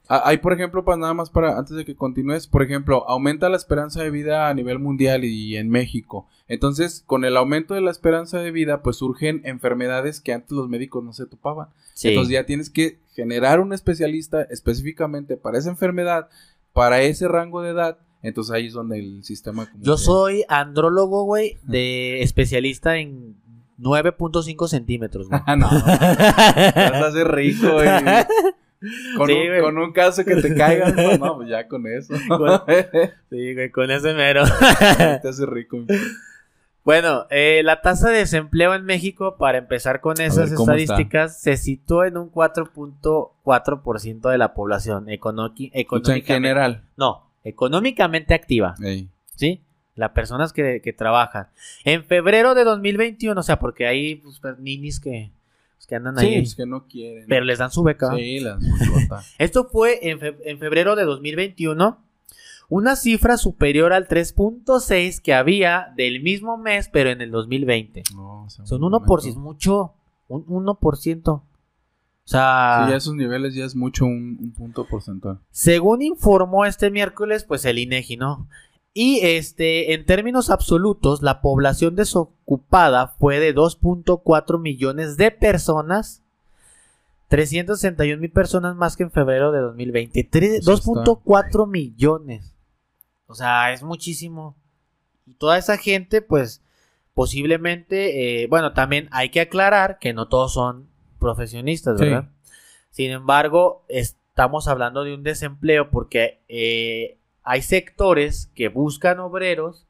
Ah, 0.08 0.22
Hay, 0.26 0.36
por 0.38 0.52
ejemplo, 0.52 0.84
para 0.84 0.98
nada 0.98 1.14
más 1.14 1.30
para 1.30 1.56
antes 1.58 1.74
de 1.76 1.84
que 1.86 1.96
continúes, 1.96 2.46
por 2.46 2.62
ejemplo, 2.62 3.08
aumenta 3.08 3.48
la 3.48 3.56
esperanza 3.56 4.02
de 4.02 4.10
vida 4.10 4.48
a 4.48 4.54
nivel 4.54 4.78
mundial 4.78 5.24
y 5.24 5.56
en 5.56 5.70
México. 5.70 6.28
Entonces, 6.46 7.02
con 7.06 7.24
el 7.24 7.38
aumento 7.38 7.72
de 7.72 7.80
la 7.80 7.90
esperanza 7.90 8.38
de 8.38 8.50
vida, 8.50 8.82
pues 8.82 8.96
surgen 8.96 9.40
enfermedades 9.44 10.20
que 10.20 10.34
antes 10.34 10.52
los 10.52 10.68
médicos 10.68 11.02
no 11.02 11.14
se 11.14 11.24
topaban. 11.24 11.68
Entonces 12.02 12.32
ya 12.32 12.44
tienes 12.44 12.68
que 12.68 12.98
generar 13.14 13.60
un 13.60 13.72
especialista 13.72 14.42
específicamente 14.42 15.38
para 15.38 15.56
esa 15.58 15.70
enfermedad, 15.70 16.28
para 16.74 17.00
ese 17.00 17.26
rango 17.26 17.62
de 17.62 17.70
edad. 17.70 17.96
Entonces 18.22 18.52
ahí 18.54 18.66
es 18.66 18.72
donde 18.74 18.98
el 18.98 19.24
sistema... 19.24 19.70
como 19.70 19.82
Yo 19.82 19.96
que- 19.96 20.02
soy 20.02 20.44
andrólogo, 20.48 21.24
güey, 21.24 21.56
de 21.62 22.22
especialista 22.22 22.98
en 22.98 23.36
9.5 23.78 24.68
centímetros. 24.68 25.28
güey. 25.28 25.40
Ah, 25.46 25.56
no. 25.56 25.68
Te 25.68 26.90
vas 26.90 27.14
a 27.14 27.24
rico, 27.24 27.72
güey. 27.72 27.88
Con, 29.16 29.28
Sí, 29.28 29.32
un, 29.34 29.46
güey. 29.48 29.60
con 29.62 29.78
un 29.78 29.92
caso 29.94 30.26
que 30.26 30.36
te 30.36 30.54
caiga, 30.54 30.90
no, 30.90 31.16
no, 31.16 31.36
pues 31.36 31.48
ya 31.48 31.66
con 31.68 31.86
eso. 31.86 32.12
Sí, 33.30 33.54
güey, 33.54 33.70
con 33.70 33.90
ese 33.90 34.12
mero. 34.12 34.42
te 35.22 35.28
hace 35.28 35.46
rico. 35.46 35.78
Bueno, 36.84 37.24
eh, 37.30 37.62
la 37.64 37.80
tasa 37.80 38.10
de 38.10 38.18
desempleo 38.18 38.74
en 38.74 38.84
México, 38.84 39.36
para 39.38 39.56
empezar 39.56 40.02
con 40.02 40.20
esas 40.20 40.50
ver, 40.50 40.56
¿cómo 40.58 40.72
está? 40.72 40.82
estadísticas, 40.82 41.40
se 41.40 41.56
situó 41.56 42.04
en 42.04 42.18
un 42.18 42.30
4.4% 42.30 44.30
de 44.30 44.36
la 44.38 44.52
población 44.52 45.08
sea, 45.08 45.70
en 46.16 46.22
general. 46.24 46.84
No, 46.98 47.30
económicamente 47.42 48.34
activa, 48.34 48.74
Ey. 48.82 49.08
¿sí? 49.34 49.62
Las 49.96 50.10
personas 50.10 50.52
que, 50.52 50.80
que 50.82 50.92
trabajan. 50.92 51.48
En 51.84 52.04
febrero 52.04 52.54
de 52.54 52.64
2021, 52.64 53.38
o 53.38 53.42
sea, 53.44 53.58
porque 53.58 53.86
hay 53.86 54.16
pues, 54.16 54.40
ninis 54.58 54.98
que, 54.98 55.30
pues, 55.76 55.86
que 55.86 55.94
andan 55.94 56.16
Sí, 56.18 56.26
ahí, 56.26 56.34
es 56.36 56.54
que 56.56 56.66
no 56.66 56.86
quieren. 56.88 57.26
pero 57.28 57.44
les 57.44 57.58
dan 57.58 57.70
su 57.70 57.82
beca. 57.84 58.10
Sí, 58.16 58.40
las. 58.40 58.58
Esto 59.38 59.68
fue 59.70 60.08
en, 60.10 60.18
fe- 60.18 60.36
en 60.44 60.58
febrero 60.58 60.96
de 60.96 61.04
2021. 61.04 61.98
Una 62.70 62.96
cifra 62.96 63.36
superior 63.36 63.92
al 63.92 64.08
3.6 64.08 65.20
que 65.20 65.34
había 65.34 65.92
del 65.96 66.22
mismo 66.22 66.56
mes, 66.56 66.88
pero 66.92 67.10
en 67.10 67.20
el 67.20 67.30
2020. 67.30 68.02
No, 68.14 68.44
o 68.44 68.50
sea, 68.50 68.64
Son 68.66 68.82
un 68.82 68.92
1%, 68.92 69.00
momento. 69.06 69.28
es 69.28 69.36
mucho. 69.36 69.92
Un 70.28 70.44
1%. 70.46 71.28
O 71.28 71.42
sea, 72.24 72.82
Sí, 72.86 72.90
ya 72.90 72.96
esos 72.96 73.14
niveles 73.14 73.54
ya 73.54 73.66
es 73.66 73.76
mucho 73.76 74.06
un, 74.06 74.38
un 74.40 74.52
punto 74.52 74.86
porcentual. 74.86 75.38
según 75.50 76.00
informó 76.02 76.64
este 76.64 76.90
miércoles, 76.90 77.44
pues 77.44 77.66
el 77.66 77.78
INEGI, 77.78 78.16
¿no? 78.16 78.48
Y 78.96 79.18
este, 79.22 79.92
en 79.94 80.06
términos 80.06 80.50
absolutos, 80.50 81.20
la 81.20 81.40
población 81.40 81.96
desocupada 81.96 83.08
fue 83.08 83.40
de 83.40 83.52
2.4 83.54 84.60
millones 84.60 85.16
de 85.16 85.30
personas. 85.32 86.22
361 87.28 88.20
mil 88.20 88.30
personas 88.30 88.76
más 88.76 88.96
que 88.96 89.02
en 89.02 89.10
febrero 89.10 89.50
de 89.50 89.60
2020. 89.60 90.30
Tre- 90.30 90.58
Eso 90.58 90.74
está. 90.74 90.90
2.4 90.92 91.66
millones. 91.68 92.54
O 93.26 93.34
sea, 93.34 93.72
es 93.72 93.82
muchísimo. 93.82 94.54
Y 95.26 95.34
toda 95.34 95.58
esa 95.58 95.76
gente, 95.76 96.22
pues, 96.22 96.62
posiblemente, 97.14 98.42
eh, 98.42 98.46
bueno, 98.46 98.72
también 98.74 99.08
hay 99.10 99.30
que 99.30 99.40
aclarar 99.40 99.98
que 99.98 100.12
no 100.12 100.28
todos 100.28 100.52
son 100.54 100.86
profesionistas, 101.18 101.98
Sí. 101.98 102.04
¿verdad? 102.04 102.28
Sin 102.90 103.10
embargo, 103.10 103.84
estamos 103.88 104.68
hablando 104.68 105.02
de 105.02 105.14
un 105.14 105.22
desempleo 105.24 105.90
porque 105.90 106.40
eh, 106.48 107.18
hay 107.44 107.62
sectores 107.62 108.50
que 108.54 108.68
buscan 108.68 109.20
obreros, 109.20 109.86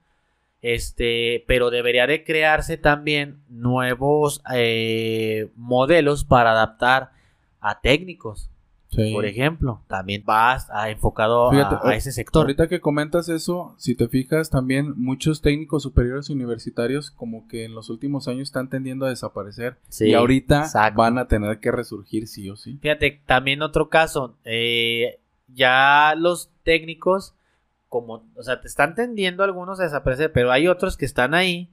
este, 0.63 1.45
pero 1.47 1.71
debería 1.71 2.07
de 2.07 2.25
crearse 2.25 2.77
también 2.79 3.39
nuevos 3.49 4.43
eh, 4.55 5.51
modelos 5.57 6.25
para 6.25 6.53
adaptar 6.53 7.11
a 7.61 7.81
técnicos, 7.81 8.51
Sí. 8.91 9.13
por 9.13 9.27
ejemplo. 9.27 9.83
También 9.89 10.25
va 10.29 10.53
a- 10.71 10.89
enfocado 10.91 11.51
a- 11.51 11.95
ese 11.97 12.13
sector. 12.13 12.43
Ahorita 12.43 12.69
que 12.69 12.81
comentas 12.81 13.29
eso, 13.29 13.75
si 13.77 13.95
te 13.97 14.09
fijas, 14.09 14.51
también 14.51 14.95
muchos 14.97 15.43
técnicos 15.43 15.83
superiores 15.83 16.31
universitarios 16.31 17.11
como 17.11 17.47
que 17.49 17.65
en 17.65 17.75
los 17.75 17.91
últimos 17.91 18.29
años 18.29 18.43
están 18.49 18.71
tendiendo 18.71 19.05
a 19.07 19.09
desaparecer. 19.11 19.79
Sí, 19.89 20.07
y 20.11 20.15
ahorita 20.15 20.61
exacto. 20.61 20.97
van 20.99 21.19
a 21.19 21.27
tener 21.29 21.59
que 21.59 21.73
resurgir 21.73 22.27
sí 22.29 22.49
o 22.49 22.57
sí. 22.57 22.79
Fíjate, 22.81 23.21
también 23.27 23.63
otro 23.63 23.89
caso, 23.89 24.37
eh, 24.45 25.19
ya 25.53 26.15
los 26.17 26.51
técnicos, 26.63 27.35
como, 27.95 28.25
o 28.35 28.43
sea, 28.43 28.61
te 28.61 28.67
están 28.67 28.97
tendiendo 28.97 29.45
algunos 29.45 29.79
a 29.79 29.85
desaparecer, 29.85 30.33
pero 30.33 30.51
hay 30.51 30.67
otros 30.67 30.97
que 30.97 31.05
están 31.05 31.33
ahí 31.33 31.69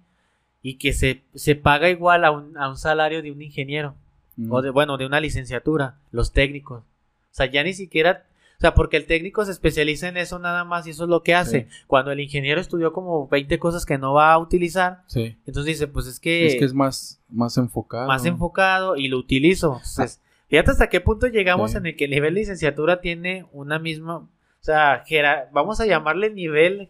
y 0.61 0.75
que 0.75 0.93
se, 0.93 1.23
se 1.33 1.55
paga 1.55 1.89
igual 1.89 2.23
a 2.25 2.29
un, 2.29 2.55
a 2.59 2.69
un 2.69 2.77
salario 2.77 3.23
de 3.23 3.31
un 3.31 3.41
ingeniero. 3.41 3.95
Mm. 4.35 4.51
O 4.53 4.61
de, 4.61 4.69
bueno, 4.69 4.97
de 4.97 5.07
una 5.07 5.19
licenciatura, 5.19 5.95
los 6.11 6.31
técnicos. 6.31 6.83
O 6.83 7.33
sea, 7.33 7.47
ya 7.47 7.63
ni 7.63 7.73
siquiera, 7.73 8.25
o 8.57 8.61
sea, 8.61 8.75
porque 8.75 8.97
el 8.97 9.07
técnico 9.07 9.43
se 9.45 9.51
especializa 9.51 10.09
en 10.09 10.17
eso 10.17 10.37
nada 10.37 10.63
más 10.63 10.85
y 10.85 10.91
eso 10.91 11.05
es 11.05 11.09
lo 11.09 11.23
que 11.23 11.33
hace. 11.33 11.67
Cuando 11.87 12.11
el 12.11 12.19
ingeniero 12.19 12.61
estudió 12.61 12.93
como 12.93 13.27
20 13.27 13.57
cosas 13.57 13.83
que 13.83 13.97
no 13.97 14.13
va 14.13 14.31
a 14.31 14.37
utilizar, 14.37 15.01
Sí. 15.07 15.35
entonces 15.47 15.65
dice, 15.73 15.87
pues 15.87 16.05
es 16.05 16.19
que, 16.19 16.45
Es 16.45 16.55
que 16.57 16.65
es 16.65 16.75
más, 16.75 17.19
más 17.29 17.57
enfocado. 17.57 18.05
más 18.05 18.23
enfocado 18.27 18.95
y 18.95 19.07
lo 19.07 19.17
utilizo. 19.17 19.77
Entonces, 19.83 20.21
fíjate 20.49 20.69
hasta 20.69 20.89
qué 20.89 21.01
punto 21.01 21.25
llegamos 21.25 21.71
Sí. 21.71 21.77
en 21.77 21.87
el 21.87 21.95
que 21.95 22.05
el 22.05 22.11
nivel 22.11 22.35
de 22.35 22.41
licenciatura 22.41 23.01
tiene 23.01 23.47
una 23.51 23.79
misma, 23.79 24.27
o 24.61 24.63
sea, 24.63 25.03
vamos 25.51 25.81
a 25.81 25.85
llamarle 25.85 26.29
nivel 26.29 26.89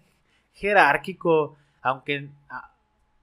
jerárquico, 0.54 1.56
aunque 1.82 2.30
ah, 2.50 2.72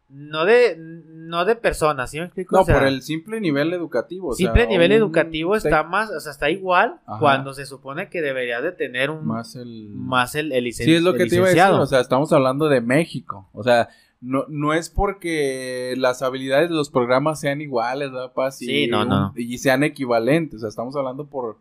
no 0.09 0.47
de 0.47 0.75
no 0.79 1.45
de 1.45 1.55
personas, 1.55 2.11
¿sí 2.11 2.19
me 2.19 2.25
explico? 2.25 2.57
No, 2.57 2.63
O 2.63 2.65
sea, 2.65 2.79
por 2.79 2.87
el 2.87 3.03
simple 3.03 3.41
nivel 3.43 3.75
educativo. 3.75 4.29
o 4.29 4.33
sea, 4.33 4.47
simple 4.47 4.67
nivel 4.67 4.93
educativo 4.93 5.55
está 5.55 5.83
más, 5.83 6.11
o 6.11 6.19
sea, 6.19 6.33
está 6.33 6.49
igual 6.49 6.99
Ajá. 7.07 7.19
cuando 7.19 7.53
se 7.53 7.67
supone 7.67 8.09
que 8.09 8.23
debería 8.23 8.63
de 8.63 8.73
tener 8.73 9.11
un 9.11 9.27
Más 9.27 9.55
el. 9.55 9.91
más 9.91 10.35
el, 10.35 10.53
el 10.53 10.73
Sí, 10.73 10.95
es 10.95 11.03
lo 11.03 11.13
que 11.13 11.27
te 11.27 11.37
iba 11.37 11.47
a 11.47 11.51
decir. 11.51 11.63
O 11.65 11.87
sea, 11.87 12.01
estamos 12.01 12.33
hablando 12.33 12.69
de 12.69 12.81
México. 12.81 13.51
O 13.53 13.63
sea, 13.63 13.91
no, 14.23 14.47
no 14.49 14.73
es 14.73 14.89
porque 14.89 15.95
las 15.99 16.23
habilidades 16.23 16.71
de 16.71 16.75
los 16.75 16.89
programas 16.89 17.39
sean 17.39 17.61
iguales, 17.61 18.11
¿verdad, 18.11 18.33
Paz? 18.33 18.63
Y 18.63 18.67
Sí, 18.67 18.87
no, 18.87 19.05
no. 19.05 19.35
Y 19.37 19.59
sean 19.59 19.83
equivalentes. 19.85 20.57
O 20.57 20.61
sea, 20.61 20.71
estamos 20.71 20.97
hablando 20.97 21.27
por. 21.27 21.59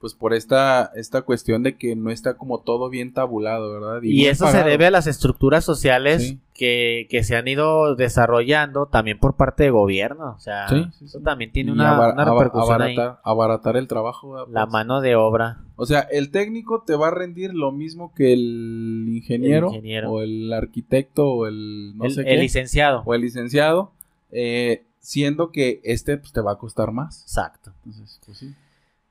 Pues 0.00 0.14
por 0.14 0.32
esta, 0.32 0.92
esta 0.94 1.22
cuestión 1.22 1.64
de 1.64 1.76
que 1.76 1.96
no 1.96 2.10
está 2.12 2.34
como 2.36 2.60
todo 2.60 2.88
bien 2.88 3.12
tabulado, 3.12 3.72
¿verdad? 3.72 4.00
Y 4.02 4.26
eso 4.26 4.46
se 4.46 4.62
debe 4.62 4.86
a 4.86 4.92
las 4.92 5.08
estructuras 5.08 5.64
sociales 5.64 6.22
Sí. 6.22 6.38
que, 6.54 7.08
que 7.10 7.24
se 7.24 7.34
han 7.34 7.48
ido 7.48 7.96
desarrollando 7.96 8.86
también 8.86 9.18
por 9.18 9.34
parte 9.34 9.64
de 9.64 9.70
gobierno. 9.70 10.34
O 10.36 10.38
sea, 10.38 10.68
Sí, 10.68 10.86
sí, 10.96 11.06
eso 11.06 11.18
también 11.18 11.50
tiene 11.50 11.72
una, 11.72 11.96
abar- 11.96 12.12
una 12.14 12.24
repercusión 12.26 12.80
ahí. 12.80 12.94
abaratar, 12.96 13.20
abaratar 13.24 13.76
el 13.76 13.88
trabajo. 13.88 14.30
¿verdad, 14.34 14.46
La 14.52 14.64
Paz? 14.66 14.72
mano 14.72 15.00
de 15.00 15.16
obra. 15.16 15.62
O 15.74 15.84
sea, 15.84 16.00
el 16.12 16.30
técnico 16.30 16.84
te 16.86 16.94
va 16.94 17.08
a 17.08 17.10
rendir 17.10 17.52
lo 17.52 17.72
mismo 17.72 18.12
que 18.14 18.32
el 18.32 19.04
ingeniero, 19.08 19.68
El 19.70 19.74
ingeniero. 19.76 20.12
o 20.12 20.22
el 20.22 20.52
arquitecto 20.52 21.26
o 21.28 21.46
el 21.48 21.96
no 21.96 22.04
el, 22.04 22.12
sé 22.12 22.20
el 22.20 22.26
qué, 22.26 22.36
licenciado. 22.36 23.02
o 23.04 23.14
el 23.14 23.22
licenciado, 23.22 23.90
eh, 24.30 24.84
siendo 25.00 25.50
que 25.50 25.80
este 25.82 26.18
pues, 26.18 26.32
te 26.32 26.40
va 26.40 26.52
a 26.52 26.58
costar 26.58 26.92
más. 26.92 27.22
Exacto. 27.22 27.72
Entonces, 27.84 28.20
pues 28.24 28.38
sí, 28.38 28.54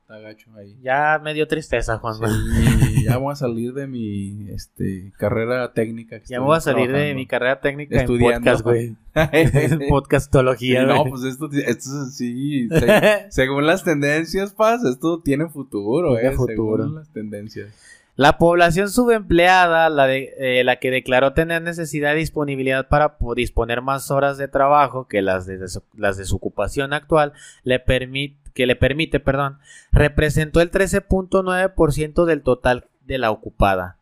está 0.08 0.20
gacho 0.20 0.50
ahí. 0.58 0.78
Ya 0.82 1.20
me 1.22 1.34
dio 1.34 1.48
tristeza, 1.50 1.98
Juan. 1.98 2.16
Sí, 2.16 3.04
ya 3.04 3.18
voy 3.18 3.34
a 3.34 3.36
salir 3.36 3.74
de 3.74 3.88
mi 3.88 4.50
este, 4.52 5.12
carrera 5.18 5.74
técnica. 5.74 6.20
que 6.22 6.28
Ya 6.28 6.40
voy 6.40 6.56
a 6.56 6.62
salir 6.62 6.94
de 6.94 7.14
mi 7.14 7.28
carrera 7.28 7.60
técnica 7.60 7.98
Estudiando. 8.00 8.38
en 8.38 8.44
podcast, 8.56 8.64
güey. 8.64 8.96
Podcastología, 9.90 10.82
Sí, 10.82 10.88
no, 10.88 11.04
pues 11.06 11.24
esto, 11.24 11.50
esto 11.52 12.06
sí, 12.06 12.70
se- 12.70 13.26
según 13.32 13.66
las 13.68 13.84
tendencias, 13.84 14.54
Paz, 14.54 14.82
esto 14.86 15.20
tiene 15.22 15.50
futuro, 15.50 16.14
Tiene 16.16 16.30
eh, 16.30 16.38
futuro. 16.38 16.84
según 16.84 16.96
las 16.96 17.10
tendencias. 17.12 17.70
La 18.16 18.38
población 18.40 18.90
subempleada, 18.90 19.90
la, 19.90 20.08
de, 20.08 20.34
eh, 20.40 20.64
la 20.64 20.78
que 20.78 20.90
declaró 20.90 21.34
tener 21.34 21.62
necesidad 21.62 22.14
de 22.14 22.20
disponibilidad 22.20 22.88
para 22.88 23.18
po- 23.18 23.36
disponer 23.36 23.82
más 23.84 24.10
horas 24.10 24.38
de 24.40 24.48
trabajo 24.48 25.06
que 25.08 25.22
las 25.22 25.46
de, 25.46 25.60
las 25.96 26.18
de 26.18 26.26
su 26.26 26.38
ocupación 26.38 26.94
actual, 26.94 27.34
le 27.64 27.80
permite, 27.80 28.38
que 28.58 28.66
le 28.66 28.76
permite, 28.76 29.20
perdón, 29.20 29.60
representó 29.92 30.60
el 30.62 30.72
13.9% 30.72 32.26
del 32.26 32.42
total 32.42 32.86
de 33.06 33.20
la 33.20 33.30
ocupada. 33.30 33.98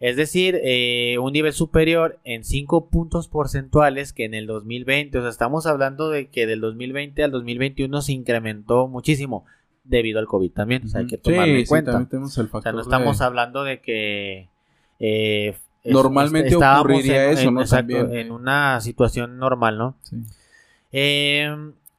Es 0.00 0.16
decir, 0.16 0.60
eh, 0.62 1.16
un 1.20 1.32
nivel 1.32 1.52
superior 1.52 2.18
en 2.24 2.42
5 2.44 2.88
puntos 2.90 3.28
porcentuales 3.28 4.12
que 4.12 4.24
en 4.24 4.34
el 4.34 4.46
2020. 4.48 5.18
O 5.18 5.20
sea, 5.22 5.30
estamos 5.30 5.66
hablando 5.66 6.10
de 6.10 6.28
que 6.28 6.46
del 6.46 6.60
2020 6.60 7.22
al 7.22 7.30
2021 7.30 8.02
se 8.02 8.12
incrementó 8.12 8.88
muchísimo 8.88 9.46
debido 9.84 10.18
al 10.18 10.26
COVID 10.26 10.50
también. 10.50 10.84
O 10.84 10.88
sea, 10.88 11.00
hay 11.00 11.06
que 11.06 11.16
tomarlo 11.16 11.54
en 11.54 11.64
cuenta. 11.64 11.92
también 11.92 12.10
tenemos 12.10 12.36
el 12.36 12.48
O 12.52 12.60
sea, 12.60 12.72
no 12.72 12.80
estamos 12.82 13.18
de- 13.20 13.24
hablando 13.24 13.62
de 13.64 13.80
que 13.80 14.48
eh, 14.98 15.54
es- 15.84 15.92
Normalmente 15.92 16.48
estábamos 16.50 16.80
ocurriría 16.90 17.30
eso, 17.30 17.50
¿no? 17.52 17.60
exacto, 17.62 17.96
También. 17.96 18.18
en 18.26 18.32
una 18.32 18.80
situación 18.80 19.38
normal, 19.38 19.78
¿no? 19.78 19.96
Sí. 20.02 20.16
Eh, 20.92 21.54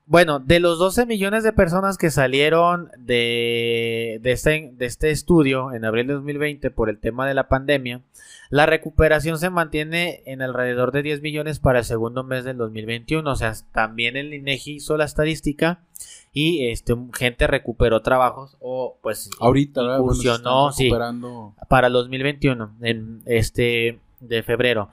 bueno, 0.08 0.40
de 0.40 0.60
los 0.60 0.80
12 0.80 1.06
millones 1.06 1.44
de 1.44 1.54
personas 1.54 1.98
que 1.98 2.10
salieron 2.10 2.90
de, 2.98 4.20
de, 4.22 4.32
este, 4.32 4.72
de 4.74 4.86
este 4.86 5.12
estudio 5.12 5.74
en 5.74 5.86
abril 5.86 6.08
de 6.08 6.14
2020 6.14 6.72
por 6.72 6.90
el 6.90 7.00
tema 7.00 7.28
de 7.28 7.34
la 7.34 7.48
pandemia, 7.50 8.02
la 8.50 8.66
recuperación 8.66 9.38
se 9.38 9.50
mantiene 9.50 10.24
en 10.26 10.42
alrededor 10.42 10.92
de 10.92 11.04
10 11.04 11.22
millones 11.22 11.60
para 11.60 11.80
el 11.80 11.86
segundo 11.86 12.24
mes 12.24 12.46
del 12.46 12.58
2021. 12.58 13.30
O 13.30 13.36
sea, 13.36 13.54
también 13.74 14.16
el 14.16 14.34
INEGI 14.34 14.76
hizo 14.76 14.96
la 14.96 15.06
estadística 15.06 15.82
y 16.32 16.68
este, 16.68 16.96
gente 17.14 17.48
recuperó 17.48 18.02
trabajos 18.02 18.56
o 18.62 18.98
pues 19.02 19.30
Ahorita. 19.40 19.82
Bueno, 19.82 19.98
incursionó, 19.98 20.70
están 20.70 20.74
sí, 20.74 20.90
para 21.68 21.88
el 21.88 21.94
2021, 21.94 22.76
en 22.82 23.22
este 23.26 24.00
de 24.20 24.44
febrero, 24.44 24.90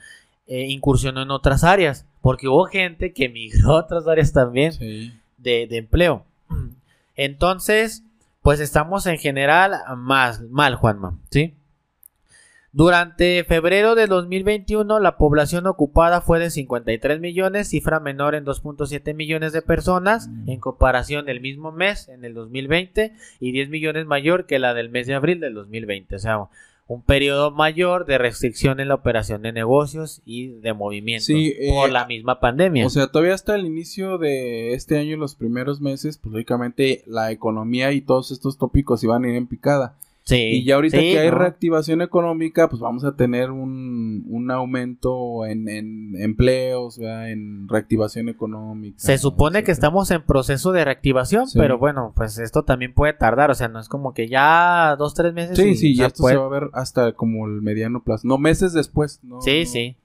eh, 0.46 0.66
incursionó 0.68 1.22
en 1.22 1.30
otras 1.30 1.64
áreas, 1.64 2.06
porque 2.24 2.48
hubo 2.48 2.64
gente 2.64 3.12
que 3.12 3.28
migró 3.28 3.72
a 3.72 3.80
otras 3.80 4.08
áreas 4.08 4.32
también 4.32 4.72
Sí. 4.72 5.12
de, 5.36 5.66
de 5.68 5.76
empleo. 5.76 6.24
Entonces, 7.16 8.02
pues 8.40 8.60
estamos 8.60 9.06
en 9.06 9.18
general 9.18 9.74
más 9.98 10.40
mal, 10.40 10.74
Juanma, 10.74 11.18
¿sí? 11.30 11.54
Durante 12.72 13.44
febrero 13.44 13.94
de 13.94 14.06
2021, 14.08 14.98
la 14.98 15.16
población 15.16 15.66
ocupada 15.68 16.20
fue 16.22 16.40
de 16.40 16.50
53 16.50 17.20
millones, 17.20 17.68
cifra 17.68 18.00
menor 18.00 18.34
en 18.34 18.44
2.7 18.44 19.14
millones 19.14 19.52
de 19.52 19.62
personas, 19.62 20.26
Mm. 20.28 20.48
en 20.50 20.60
comparación 20.60 21.28
el 21.28 21.40
mismo 21.40 21.70
mes 21.70 22.08
en 22.08 22.24
el 22.24 22.34
2020 22.34 23.12
y 23.38 23.52
10 23.52 23.68
millones 23.68 24.06
mayor 24.06 24.46
que 24.46 24.58
la 24.58 24.74
del 24.74 24.88
mes 24.88 25.06
de 25.06 25.14
abril 25.14 25.38
del 25.38 25.54
2020. 25.54 26.16
O 26.16 26.18
sea, 26.18 26.38
un 26.87 27.03
periodo 27.03 27.51
mayor 27.51 28.05
de 28.05 28.18
restricción 28.18 28.78
en 28.78 28.89
la 28.89 28.95
operación 28.95 29.41
de 29.43 29.53
negocios 29.53 30.20
y 30.26 30.49
de 30.49 30.74
movimientos 30.74 31.26
Sí, 31.26 31.55
eh, 31.59 31.70
por 31.70 31.91
la 31.91 32.07
misma 32.07 32.41
pandemia. 32.41 32.87
O 32.87 32.91
sea, 32.91 33.07
todavía 33.07 33.35
hasta 33.35 33.55
el 33.55 33.64
inicio 33.64 34.18
de 34.18 34.74
este 34.74 34.99
año, 34.99 35.16
los 35.16 35.35
primeros 35.35 35.80
meses, 35.80 36.18
pues 36.18 36.32
lógicamente 36.32 37.03
la 37.07 37.32
economía 37.32 37.93
y 37.93 38.03
todos 38.03 38.30
estos 38.30 38.59
tópicos 38.59 39.03
iban 39.03 39.24
a 39.24 39.28
ir 39.28 39.35
en 39.35 39.47
picada. 39.47 39.97
Sí, 40.24 40.36
Y 40.36 40.64
ya 40.64 40.74
ahorita 40.76 40.98
sí, 40.98 41.02
que 41.12 41.18
hay 41.20 41.30
¿no? 41.30 41.38
reactivación 41.38 42.02
económica, 42.02 42.68
pues 42.68 42.80
vamos 42.80 43.04
a 43.04 43.14
tener 43.16 43.50
un, 43.50 44.24
un 44.28 44.50
aumento 44.50 45.46
en, 45.46 45.68
en 45.68 46.14
empleos, 46.20 46.98
¿verdad? 46.98 47.30
en 47.30 47.68
reactivación 47.68 48.28
económica. 48.28 48.96
Se 48.98 49.18
supone 49.18 49.62
que 49.64 49.70
estamos 49.72 50.10
en 50.10 50.22
proceso 50.22 50.72
de 50.72 50.84
reactivación, 50.84 51.46
Sí. 51.48 51.58
pero 51.58 51.78
bueno, 51.78 52.12
pues 52.16 52.38
esto 52.38 52.64
también 52.64 52.94
puede 52.94 53.12
tardar, 53.12 53.50
o 53.50 53.54
sea, 53.54 53.68
no 53.68 53.78
es 53.80 53.88
como 53.88 54.14
que 54.14 54.28
ya 54.28 54.96
dos, 54.98 55.14
tres 55.14 55.32
meses. 55.34 55.56
Sí, 55.56 55.68
y, 55.70 55.76
sí, 55.76 55.94
ya 55.96 56.06
esto 56.06 56.22
puede- 56.22 56.34
se 56.34 56.38
va 56.40 56.46
a 56.46 56.48
ver 56.60 56.70
hasta 56.72 57.12
como 57.12 57.46
el 57.46 57.62
mediano 57.62 58.02
plazo. 58.02 58.26
No, 58.26 58.38
meses 58.38 58.72
después. 58.72 59.20
No, 59.22 59.40
Sí, 59.40 59.60
no. 59.60 59.66
sí. 59.66 59.96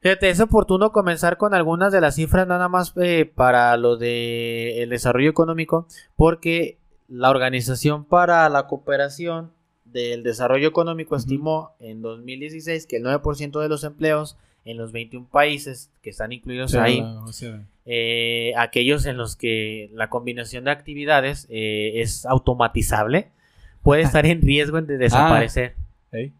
Fíjate, 0.00 0.30
es 0.30 0.38
oportuno 0.38 0.92
comenzar 0.92 1.38
con 1.38 1.54
algunas 1.54 1.92
de 1.92 2.00
las 2.00 2.14
cifras 2.14 2.46
nada 2.46 2.68
más 2.68 2.92
eh, 3.02 3.28
para 3.34 3.76
lo 3.76 3.96
de 3.96 4.80
el 4.84 4.90
desarrollo 4.90 5.28
económico, 5.28 5.88
porque 6.14 6.78
la 7.08 7.30
Organización 7.30 8.04
para 8.04 8.48
la 8.48 8.66
Cooperación 8.66 9.50
del 9.86 10.22
Desarrollo 10.22 10.68
Económico 10.68 11.16
estimó 11.16 11.70
en 11.80 12.02
2016 12.02 12.86
que 12.86 12.96
el 12.98 13.04
9% 13.04 13.60
de 13.60 13.68
los 13.68 13.82
empleos 13.84 14.36
en 14.66 14.76
los 14.76 14.92
21 14.92 15.26
países 15.30 15.90
que 16.02 16.10
están 16.10 16.32
incluidos 16.32 16.72
ahí 16.74 17.00
la- 17.00 17.24
o 17.24 17.32
sea, 17.32 17.62
eh, 17.86 18.52
aquellos 18.58 19.06
en 19.06 19.16
los 19.16 19.34
que 19.36 19.90
la 19.94 20.10
combinación 20.10 20.64
de 20.64 20.70
actividades 20.72 21.46
eh, 21.48 22.02
es 22.02 22.26
automatizable, 22.26 23.30
puede 23.82 24.02
estar 24.02 24.26
en 24.26 24.42
riesgo 24.42 24.80
de 24.82 24.98
desaparecer. 24.98 25.74
¿eh? 26.12 26.32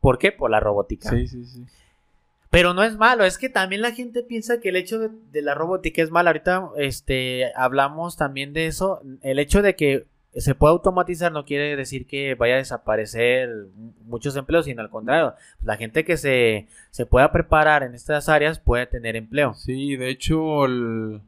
¿Por 0.00 0.18
qué? 0.18 0.32
Por 0.32 0.50
la 0.50 0.60
robótica. 0.60 1.08
Sí, 1.10 1.26
sí, 1.28 1.44
sí. 1.46 1.64
Pero 2.52 2.74
no 2.74 2.82
es 2.82 2.98
malo, 2.98 3.24
es 3.24 3.38
que 3.38 3.48
también 3.48 3.80
la 3.80 3.92
gente 3.92 4.22
piensa 4.22 4.60
que 4.60 4.68
el 4.68 4.76
hecho 4.76 4.98
de, 4.98 5.08
de 5.32 5.40
la 5.40 5.54
robótica 5.54 6.02
es 6.02 6.10
malo. 6.10 6.28
Ahorita 6.28 6.68
este, 6.76 7.50
hablamos 7.56 8.18
también 8.18 8.52
de 8.52 8.66
eso. 8.66 9.00
El 9.22 9.38
hecho 9.38 9.62
de 9.62 9.74
que 9.74 10.04
se 10.36 10.54
pueda 10.54 10.72
automatizar 10.72 11.32
no 11.32 11.46
quiere 11.46 11.76
decir 11.76 12.06
que 12.06 12.34
vaya 12.34 12.56
a 12.56 12.58
desaparecer 12.58 13.48
muchos 14.04 14.36
empleos, 14.36 14.66
sino 14.66 14.82
al 14.82 14.90
contrario. 14.90 15.32
La 15.62 15.78
gente 15.78 16.04
que 16.04 16.18
se, 16.18 16.68
se 16.90 17.06
pueda 17.06 17.32
preparar 17.32 17.84
en 17.84 17.94
estas 17.94 18.28
áreas 18.28 18.58
puede 18.58 18.86
tener 18.86 19.16
empleo. 19.16 19.54
Sí, 19.54 19.96
de 19.96 20.10
hecho, 20.10 20.66
el- 20.66 21.22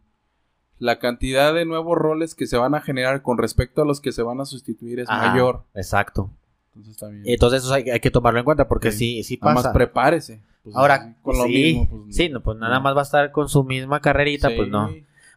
la 0.79 0.99
cantidad 0.99 1.55
de 1.55 1.64
nuevos 1.64 1.97
roles 1.97 2.35
que 2.35 2.47
se 2.47 2.59
van 2.59 2.75
a 2.75 2.83
generar 2.83 3.22
con 3.22 3.39
respecto 3.39 3.81
a 3.81 3.87
los 3.87 4.03
que 4.03 4.12
se 4.12 4.20
van 4.22 4.43
a 4.43 4.45
sustituir 4.45 5.01
es 5.01 5.09
Ajá, 5.09 5.31
mayor. 5.31 5.62
Exacto. 5.75 6.29
Entonces 6.77 6.99
también. 7.01 7.22
Entonces 7.27 7.64
eso 7.64 7.72
hay, 7.72 7.89
hay 7.89 8.01
que 8.01 8.11
tomarlo 8.11 8.41
en 8.41 8.45
cuenta 8.45 8.68
porque 8.68 8.93
sí, 8.93 9.22
sí 9.22 9.39
Nada 9.41 9.55
pasa. 9.55 9.68
más 9.68 9.75
prepárese. 9.75 10.41
Pues, 10.65 10.75
Ahora, 10.77 11.15
con 11.23 11.37
lo 11.39 11.45
sí, 11.45 11.53
mismo. 11.53 11.89
Pues, 12.05 12.17
sí, 12.17 12.29
no, 12.31 12.43
pues 12.43 12.59
nada 12.59 12.81
más 12.81 12.97
va 12.97 13.01
a 13.01 13.05
estar 13.05 13.31
con 13.33 13.49
su 13.49 13.62
misma 13.65 14.01
carrerita, 14.01 14.49
Sí. 14.49 14.55
pues 14.57 14.69
no. 14.69 14.91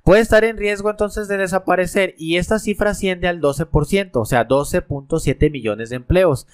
Puede 0.04 0.22
estar 0.22 0.46
en 0.46 0.56
riesgo 0.58 0.90
entonces 0.90 1.28
de 1.28 1.36
desaparecer 1.38 2.16
y 2.18 2.38
esta 2.38 2.60
cifra 2.60 2.92
asciende 2.92 3.28
al 3.28 3.42
12%, 3.42 4.22
o 4.22 4.26
sea, 4.26 4.48
12.7 4.48 5.50
millones 5.52 5.90
de 5.90 5.98
empleos. 5.98 6.48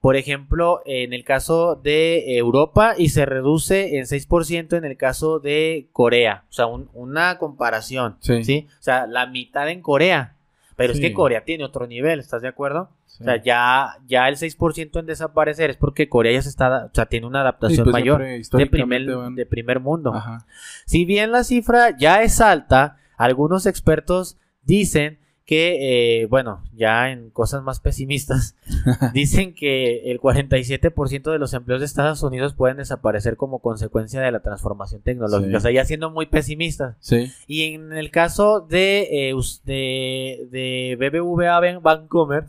por 0.00 0.14
ejemplo, 0.14 0.80
en 0.86 1.12
el 1.12 1.24
caso 1.24 1.74
de 1.74 2.36
Europa 2.38 2.94
y 2.96 3.08
se 3.08 3.26
reduce 3.26 3.98
en 3.98 4.06
6% 4.06 4.76
en 4.76 4.84
el 4.84 4.96
caso 4.96 5.40
de 5.40 5.88
Corea. 5.92 6.44
O 6.48 6.52
sea, 6.52 6.66
un- 6.66 6.88
una 6.94 7.36
comparación. 7.38 8.16
Sí. 8.20 8.44
Sí. 8.44 8.66
O 8.78 8.82
sea, 8.82 9.08
la 9.08 9.26
mitad 9.26 9.68
en 9.68 9.82
Corea. 9.82 10.36
Pero 10.78 10.92
es 10.94 11.00
que 11.00 11.12
Corea 11.12 11.44
tiene 11.44 11.64
otro 11.64 11.86
nivel, 11.86 12.20
¿estás 12.20 12.40
de 12.40 12.48
acuerdo? 12.48 12.88
Sí. 13.06 13.22
O 13.22 13.24
sea, 13.24 13.42
ya, 13.42 13.98
ya 14.06 14.28
el 14.28 14.36
6% 14.36 15.00
en 15.00 15.06
desaparecer 15.06 15.68
es 15.70 15.76
porque 15.76 16.08
Corea 16.08 16.32
ya 16.32 16.40
se 16.42 16.48
está, 16.48 16.86
o 16.86 16.90
sea, 16.94 17.06
tiene 17.06 17.26
una 17.26 17.40
adaptación 17.42 17.84
pues 17.84 17.92
mayor 17.92 18.20
siempre, 18.22 18.58
de 18.58 18.66
primer, 18.66 19.16
van- 19.16 19.34
de 19.34 19.44
primer 19.44 19.80
mundo. 19.80 20.14
Ajá. 20.14 20.46
Si 20.86 21.04
bien 21.04 21.32
la 21.32 21.44
cifra 21.44 21.96
ya 21.98 22.22
es 22.22 22.40
alta, 22.40 22.96
algunos 23.16 23.66
expertos 23.66 24.38
dicen 24.62 25.18
que, 25.48 26.20
eh, 26.20 26.26
bueno, 26.26 26.62
ya 26.74 27.10
en 27.10 27.30
cosas 27.30 27.62
más 27.62 27.80
pesimistas, 27.80 28.54
dicen 29.14 29.54
que 29.54 30.10
el 30.10 30.20
47% 30.20 31.32
de 31.32 31.38
los 31.38 31.54
empleos 31.54 31.80
de 31.80 31.86
Estados 31.86 32.22
Unidos 32.22 32.52
pueden 32.52 32.76
desaparecer 32.76 33.38
como 33.38 33.60
consecuencia 33.60 34.20
de 34.20 34.30
la 34.30 34.40
transformación 34.40 35.00
tecnológica. 35.00 35.52
Sí. 35.52 35.56
O 35.56 35.60
sea, 35.60 35.70
ya 35.70 35.86
siendo 35.86 36.10
muy 36.10 36.26
pesimistas. 36.26 36.96
Sí. 37.00 37.32
Y 37.46 37.62
en 37.62 37.94
el 37.94 38.10
caso 38.10 38.60
de, 38.60 39.30
eh, 39.30 39.34
de, 39.64 40.48
de 40.50 40.96
BBVA 40.96 41.66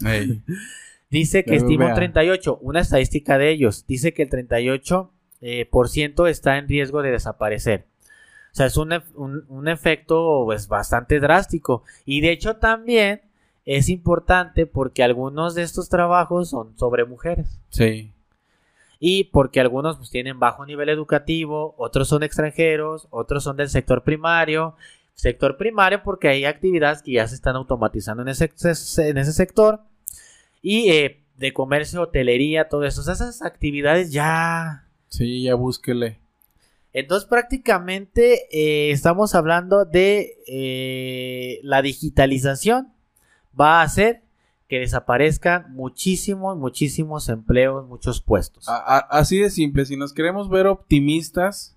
Ey. 0.06 0.42
Dice 1.10 1.46
que 1.46 1.56
estima 1.56 1.86
un 1.86 1.92
BBVA. 1.92 1.96
38, 1.96 2.60
una 2.62 2.82
estadística 2.82 3.38
de 3.38 3.50
ellos. 3.50 3.86
Dice 3.88 4.14
que 4.14 4.24
el 4.24 4.30
38% 4.30 5.10
eh, 5.40 5.66
por 5.72 5.88
ciento 5.88 6.28
está 6.28 6.58
en 6.58 6.68
riesgo 6.68 7.02
de 7.02 7.12
desaparecer. 7.12 7.86
O 8.52 8.56
sea, 8.56 8.66
es 8.66 8.78
un, 8.78 8.92
un- 9.16 9.46
un 9.48 9.68
efecto 9.68 10.44
pues, 10.46 10.68
bastante 10.68 11.20
drástico. 11.20 11.84
Y 12.06 12.22
de 12.22 12.32
hecho 12.32 12.56
también 12.58 13.22
es 13.66 13.90
importante 13.90 14.66
porque 14.66 15.04
algunos 15.04 15.54
de 15.56 15.62
estos 15.64 15.90
trabajos 15.90 16.50
son 16.50 16.78
sobre 16.78 17.06
mujeres. 17.06 17.60
Sí. 17.70 18.12
Y 19.00 19.26
porque 19.26 19.60
algunos 19.62 19.98
pues, 19.98 20.10
tienen 20.10 20.40
bajo 20.40 20.66
nivel 20.66 20.90
educativo, 20.90 21.74
otros 21.78 22.08
son 22.10 22.24
extranjeros, 22.24 23.08
otros 23.12 23.44
son 23.44 23.56
del 23.58 23.70
sector 23.70 24.04
primario. 24.04 24.76
Sector 25.14 25.58
primario 25.58 26.02
porque 26.04 26.28
hay 26.30 26.46
actividades 26.46 27.02
que 27.04 27.12
ya 27.14 27.28
se 27.28 27.36
están 27.36 27.56
automatizando 27.58 28.24
en 28.24 28.30
ese, 28.30 28.52
en 28.98 29.18
ese 29.18 29.34
sector. 29.34 29.82
Y 30.62 30.90
eh, 30.92 31.22
de 31.38 31.54
comercio, 31.54 32.02
hotelería, 32.02 32.68
todo 32.68 32.84
eso. 32.86 33.02
O 33.02 33.04
sea, 33.04 33.14
esas 33.14 33.42
actividades 33.42 34.12
ya... 34.12 34.86
Sí, 35.10 35.44
ya 35.44 35.56
búsquele. 35.56 36.20
Entonces 36.94 37.28
prácticamente 37.28 38.48
eh, 38.52 38.92
estamos 38.92 39.36
hablando 39.36 39.86
de 39.86 40.38
eh, 40.48 41.60
la 41.64 41.82
digitalización. 41.82 42.94
Va 43.60 43.82
a 43.82 43.84
hacer 43.84 44.24
que 44.68 44.80
desaparezcan 44.80 45.74
muchísimos, 45.74 46.56
muchísimos 46.58 47.28
empleos, 47.30 47.88
muchos 47.88 48.22
puestos. 48.22 48.66
Así 48.68 49.40
de 49.40 49.50
simple, 49.50 49.86
si 49.86 49.98
nos 49.98 50.14
queremos 50.14 50.50
ver 50.50 50.68
optimistas, 50.68 51.76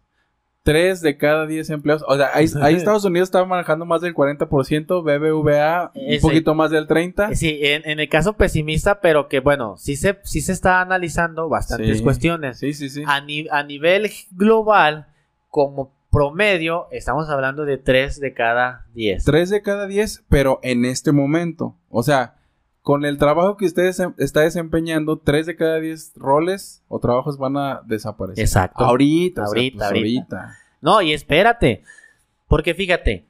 3 0.65 1.01
de 1.01 1.17
cada 1.17 1.47
10 1.47 1.71
empleados, 1.71 2.05
o 2.07 2.17
sea, 2.17 2.31
ahí, 2.35 2.47
ahí 2.63 2.75
Estados 2.77 3.05
Unidos 3.05 3.29
está 3.29 3.45
manejando 3.45 3.85
más 3.85 4.01
del 4.01 4.15
40%, 4.15 5.03
BBVA 5.03 5.91
un 5.95 6.01
Ese. 6.13 6.21
poquito 6.21 6.55
más 6.55 6.71
del 6.71 6.87
30%. 6.87 7.33
Eh, 7.33 7.37
Sí, 7.37 7.59
en, 7.63 7.83
en 7.85 7.99
el 7.99 8.09
caso 8.09 8.35
pesimista, 8.35 9.01
pero 9.01 9.29
que 9.29 9.41
bueno, 9.41 9.77
sí 9.77 9.97
se, 9.97 10.19
sí 10.23 10.41
se 10.41 10.53
está 10.53 10.81
analizando 10.81 11.49
bastantes 11.49 11.99
Sí. 11.99 12.05
cuestiones. 12.05 12.59
Sí, 12.59 12.75
sí, 12.75 12.89
sí. 12.91 13.03
A, 13.07 13.21
ni- 13.21 13.49
a 13.51 13.65
nivel 13.65 14.09
global, 14.33 15.07
como 15.49 15.93
promedio, 16.13 16.87
estamos 16.93 17.29
hablando 17.31 17.65
de 17.65 17.79
3 17.79 18.21
de 18.21 18.33
cada 18.33 18.87
10. 18.95 19.25
3 19.25 19.51
de 19.51 19.63
cada 19.63 19.87
10, 19.87 20.25
pero 20.29 20.61
en 20.63 20.85
este 20.85 21.11
momento. 21.11 21.75
O 21.91 22.03
sea, 22.03 22.35
con 22.83 23.05
el 23.05 23.17
trabajo 23.17 23.57
que 23.57 23.65
usted 23.67 23.85
desem- 23.89 24.15
está 24.19 24.41
desempeñando, 24.41 25.17
3 25.19 25.47
de 25.47 25.57
cada 25.57 25.79
10 25.81 26.13
roles 26.17 26.83
o 26.89 26.99
trabajos 26.99 27.39
van 27.39 27.57
a 27.57 27.81
desaparecer. 27.87 28.43
Exacto. 28.45 28.85
Ahorita, 28.85 29.43
o 29.43 29.47
sea, 29.47 29.51
Ahorita, 29.51 29.77
pues, 29.79 29.89
ahorita. 29.89 30.37
ahorita. 30.37 30.59
No, 30.81 31.01
y 31.01 31.13
espérate, 31.13 31.83
porque 32.49 32.75
fíjate, 32.75 33.25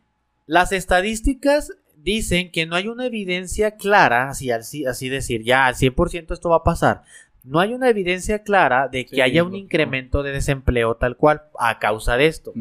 las 0.47 0.73
estadísticas 0.73 1.73
dicen 1.97 2.51
que 2.51 2.67
no 2.67 2.77
hay 2.77 2.89
una 2.89 3.07
evidencia 3.07 3.73
clara, 3.77 4.31
así, 4.31 4.51
así, 4.51 4.87
así 4.87 5.09
decir, 5.09 5.43
ya 5.45 5.67
al 5.67 5.75
100% 5.75 6.33
esto 6.35 6.49
va 6.49 6.57
a 6.57 6.65
pasar. 6.65 7.03
No 7.45 7.61
hay 7.61 7.75
una 7.75 7.89
evidencia 7.91 8.43
clara 8.43 8.89
de 8.89 9.05
que 9.05 9.17
Sí, 9.17 9.21
haya 9.21 9.45
un 9.45 9.55
incremento 9.55 10.23
de 10.23 10.33
desempleo 10.33 10.95
tal 10.97 11.17
cual 11.17 11.43
a 11.59 11.79
causa 11.79 12.17
de 12.17 12.27
esto. 12.27 12.53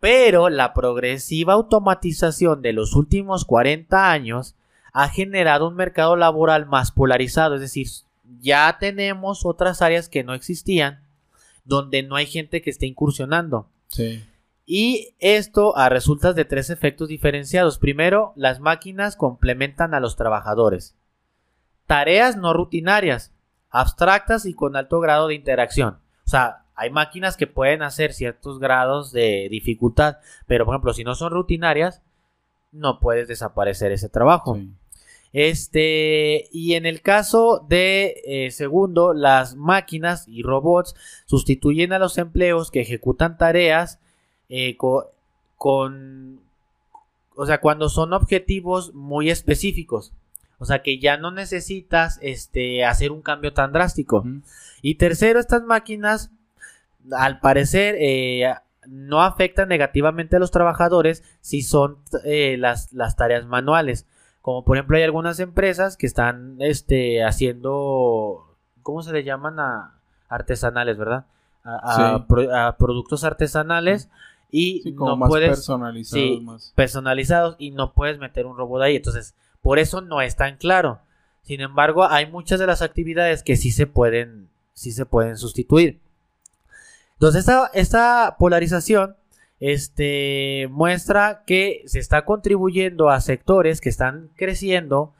Pero 0.00 0.48
la 0.48 0.74
progresiva 0.74 1.52
automatización 1.54 2.62
de 2.62 2.72
los 2.72 2.94
últimos 2.94 3.44
40 3.44 4.10
años 4.10 4.54
ha 4.92 5.08
generado 5.08 5.68
un 5.68 5.74
mercado 5.74 6.16
laboral 6.16 6.66
más 6.66 6.92
polarizado, 6.92 7.54
es 7.54 7.60
decir, 7.60 7.86
ya 8.40 8.76
tenemos 8.78 9.44
otras 9.44 9.82
áreas 9.82 10.08
que 10.08 10.24
no 10.24 10.34
existían 10.34 11.00
donde 11.64 12.02
no 12.02 12.16
hay 12.16 12.26
gente 12.26 12.62
que 12.62 12.70
esté 12.70 12.86
incursionando. 12.86 13.68
Sí. 13.88 14.24
Y 14.64 15.14
esto 15.18 15.76
a 15.76 15.88
resultas 15.88 16.34
de 16.34 16.44
tres 16.44 16.70
efectos 16.70 17.08
diferenciados. 17.08 17.78
Primero, 17.78 18.32
las 18.36 18.58
máquinas 18.58 19.16
complementan 19.16 19.94
a 19.94 20.00
los 20.00 20.16
trabajadores. 20.16 20.94
Tareas 21.86 22.36
no 22.36 22.54
rutinarias, 22.54 23.32
abstractas 23.70 24.46
y 24.46 24.54
con 24.54 24.76
alto 24.76 25.00
grado 25.00 25.28
de 25.28 25.34
interacción. 25.34 25.98
O 26.24 26.28
sea, 26.28 26.64
hay 26.74 26.90
máquinas 26.90 27.36
que 27.36 27.46
pueden 27.46 27.82
hacer 27.82 28.12
ciertos 28.12 28.58
grados 28.58 29.12
de 29.12 29.48
dificultad, 29.50 30.18
pero 30.46 30.64
por 30.64 30.74
ejemplo, 30.74 30.92
si 30.94 31.04
no 31.04 31.14
son 31.14 31.32
rutinarias, 31.32 32.02
no 32.72 32.98
puedes 32.98 33.28
desaparecer 33.28 33.92
ese 33.92 34.08
trabajo. 34.08 34.54
sí. 34.54 34.72
Este, 35.32 36.48
y 36.52 36.74
en 36.74 36.86
el 36.86 37.02
caso 37.02 37.64
de 37.68 38.22
eh, 38.24 38.50
segundo, 38.50 39.12
las 39.12 39.56
máquinas 39.56 40.26
y 40.26 40.42
robots 40.42 40.94
sustituyen 41.26 41.92
a 41.92 41.98
los 41.98 42.16
empleos 42.18 42.70
que 42.70 42.80
ejecutan 42.80 43.36
tareas 43.36 43.98
eh, 44.48 44.76
co- 44.76 45.10
con, 45.56 46.40
o 47.36 47.46
sea, 47.46 47.60
cuando 47.60 47.88
son 47.88 48.12
objetivos 48.12 48.94
muy 48.94 49.30
específicos. 49.30 50.12
O 50.60 50.64
sea, 50.64 50.82
que 50.82 50.98
ya 50.98 51.16
no 51.18 51.30
necesitas 51.30 52.18
este, 52.20 52.84
hacer 52.84 53.12
un 53.12 53.22
cambio 53.22 53.52
tan 53.52 53.72
drástico. 53.72 54.24
Y 54.82 54.96
tercero, 54.96 55.38
estas 55.38 55.62
máquinas, 55.62 56.30
al 57.12 57.38
parecer, 57.38 57.96
eh, 58.00 58.54
no 58.86 59.22
afectan 59.22 59.68
negativamente 59.68 60.34
a 60.36 60.38
los 60.40 60.50
trabajadores 60.50 61.22
si 61.40 61.62
son 61.62 61.98
eh, 62.24 62.56
las, 62.58 62.92
las 62.92 63.14
tareas 63.14 63.46
manuales. 63.46 64.06
Como 64.48 64.64
por 64.64 64.78
ejemplo 64.78 64.96
hay 64.96 65.02
algunas 65.02 65.40
empresas 65.40 65.98
que 65.98 66.06
están 66.06 66.56
este, 66.60 67.22
haciendo, 67.22 68.46
¿cómo 68.82 69.02
se 69.02 69.12
le 69.12 69.22
llaman? 69.22 69.60
A 69.60 69.92
artesanales, 70.30 70.96
¿verdad? 70.96 71.26
A, 71.64 71.76
a 72.14 72.16
Sí. 72.18 72.24
pro- 72.26 72.56
a 72.56 72.74
productos 72.78 73.24
artesanales 73.24 74.08
y 74.50 74.80
Sí, 74.84 74.94
como 74.94 75.10
no 75.10 75.16
más 75.18 75.28
puedes 75.28 75.50
personalizados. 75.50 76.24
sí. 76.24 76.40
más. 76.40 76.72
personalizados 76.74 77.56
y 77.58 77.72
no 77.72 77.92
puedes 77.92 78.18
meter 78.18 78.46
un 78.46 78.56
robot 78.56 78.80
ahí. 78.80 78.96
Entonces, 78.96 79.34
por 79.60 79.78
eso 79.78 80.00
no 80.00 80.22
es 80.22 80.34
tan 80.34 80.56
claro. 80.56 81.00
Sin 81.42 81.60
embargo, 81.60 82.08
hay 82.08 82.24
muchas 82.24 82.58
de 82.58 82.66
las 82.68 82.80
actividades 82.80 83.42
que 83.42 83.54
sí 83.58 83.70
se 83.70 83.86
pueden, 83.86 84.48
sí 84.72 84.92
se 84.92 85.04
pueden 85.04 85.36
sustituir. 85.36 86.00
Entonces, 87.16 87.40
esta, 87.40 87.70
esta 87.74 88.36
polarización 88.38 89.14
este, 89.60 90.68
muestra 90.70 91.42
que 91.46 91.82
se 91.86 91.98
está 91.98 92.24
contribuyendo 92.24 93.10
a 93.10 93.20
sectores 93.20 93.80
que 93.80 93.88
están 93.88 94.30
creciendo 94.36 95.12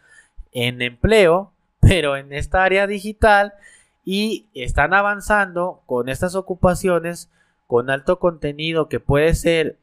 en 0.52 0.82
empleo, 0.82 1.52
pero 1.80 2.16
en 2.16 2.32
esta 2.32 2.64
área 2.64 2.86
digital 2.86 3.54
y 4.04 4.46
están 4.54 4.94
avanzando 4.94 5.82
con 5.86 6.08
estas 6.08 6.34
ocupaciones 6.34 7.28
con 7.66 7.90
alto 7.90 8.18
contenido 8.18 8.88
que 8.88 9.00
puede 9.00 9.34
ser 9.34 9.76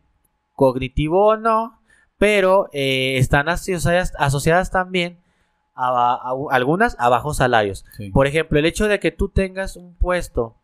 cognitivo 0.55 1.27
o 1.27 1.37
no, 1.37 1.79
pero 2.17 2.69
eh, 2.73 3.17
están 3.17 3.49
asociadas, 3.49 4.13
asociadas 4.17 4.71
también 4.71 5.17
a, 5.75 5.89
a- 5.89 6.13
a- 6.31 6.55
algunas 6.55 6.95
a 6.99 7.09
bajos 7.09 7.37
salarios. 7.37 7.85
Sí. 7.97 8.09
Por 8.09 8.25
ejemplo, 8.25 8.57
el 8.57 8.65
hecho 8.65 8.87
de 8.87 8.99
que 8.99 9.11
tú 9.11 9.29
tengas 9.29 9.75
un 9.75 9.93
puesto 9.95 10.55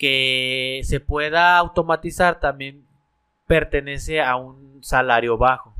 que 0.00 0.80
se 0.84 0.98
pueda 0.98 1.58
automatizar 1.58 2.40
también 2.40 2.86
pertenece 3.46 4.22
a 4.22 4.36
un 4.36 4.78
salario 4.82 5.36
bajo. 5.36 5.74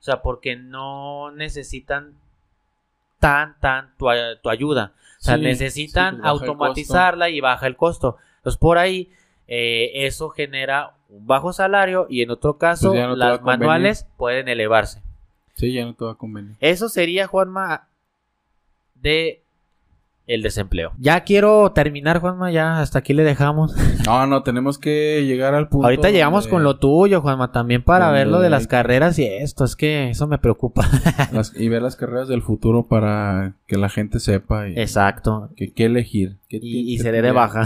O 0.00 0.02
sea, 0.02 0.22
porque 0.22 0.56
no 0.56 1.30
necesitan 1.32 2.14
tan, 3.20 3.60
tan 3.60 3.94
tu, 3.98 4.06
tu 4.42 4.48
ayuda. 4.48 4.94
O 5.20 5.22
sea, 5.22 5.36
Sí, 5.36 5.42
necesitan 5.42 6.16
sí, 6.16 6.20
automatizarla 6.24 7.28
y 7.28 7.40
baja 7.42 7.66
el 7.66 7.76
costo. 7.76 8.16
Entonces, 8.38 8.58
por 8.58 8.78
ahí, 8.78 9.12
eh, 9.46 10.06
eso 10.06 10.30
genera 10.30 10.94
un 11.10 11.26
bajo 11.26 11.52
salario 11.52 12.06
y 12.08 12.22
en 12.22 12.30
otro 12.30 12.56
caso, 12.56 12.88
Pues 12.88 13.02
no 13.02 13.14
las 13.16 13.42
manuales 13.42 14.08
pueden 14.16 14.48
elevarse. 14.48 15.02
Sí, 15.54 15.74
ya 15.74 15.84
no 15.84 15.94
te 15.94 16.06
va 16.06 16.12
a 16.12 16.16
convenir. 16.16 16.56
Eso 16.58 16.88
sería, 16.88 17.26
Juanma, 17.26 17.86
de 18.94 19.41
el 20.26 20.42
desempleo. 20.42 20.92
Ya 20.98 21.24
quiero 21.24 21.72
terminar, 21.72 22.20
Juanma, 22.20 22.50
ya 22.52 22.80
hasta 22.80 23.00
aquí 23.00 23.12
le 23.12 23.22
dejamos. 23.24 23.74
No, 24.06 24.26
no, 24.26 24.42
tenemos 24.42 24.78
que 24.78 25.24
llegar 25.26 25.54
al 25.54 25.68
punto. 25.68 25.86
Ahorita 25.86 26.10
llegamos 26.10 26.48
con 26.48 26.64
lo 26.64 26.76
tuyo, 26.78 27.20
Juanma, 27.20 27.52
también 27.52 27.82
para 27.84 28.06
donde 28.06 28.18
ver 28.18 28.26
lo 28.28 28.40
de 28.40 28.50
las 28.50 28.66
carreras 28.66 29.16
y 29.20 29.24
esto, 29.24 29.64
es 29.64 29.76
que 29.76 30.10
eso 30.10 30.26
me 30.26 30.38
preocupa. 30.38 30.84
las- 31.32 31.54
y 31.56 31.68
ver 31.68 31.82
las 31.82 31.94
carreras 31.94 32.26
del 32.26 32.42
futuro 32.42 32.88
para 32.88 33.54
que 33.68 33.76
la 33.78 33.88
gente 33.88 34.18
sepa 34.18 34.68
y, 34.68 34.72
Exacto. 34.76 35.50
que 35.56 35.72
qué 35.72 35.84
elegir. 35.84 36.38
qué 36.48 36.58
Y, 36.60 36.94
y 36.94 36.96
que 36.96 37.02
se 37.04 37.12
dé 37.12 37.22
de 37.22 37.30
baja, 37.30 37.64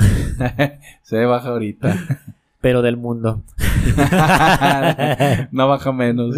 se 1.03 1.17
dé 1.17 1.25
baja 1.25 1.49
ahorita. 1.49 1.97
pero 2.61 2.83
del 2.83 2.99
mundo. 2.99 3.43
no 5.53 5.69
baja 5.69 5.93
menos. 5.93 6.37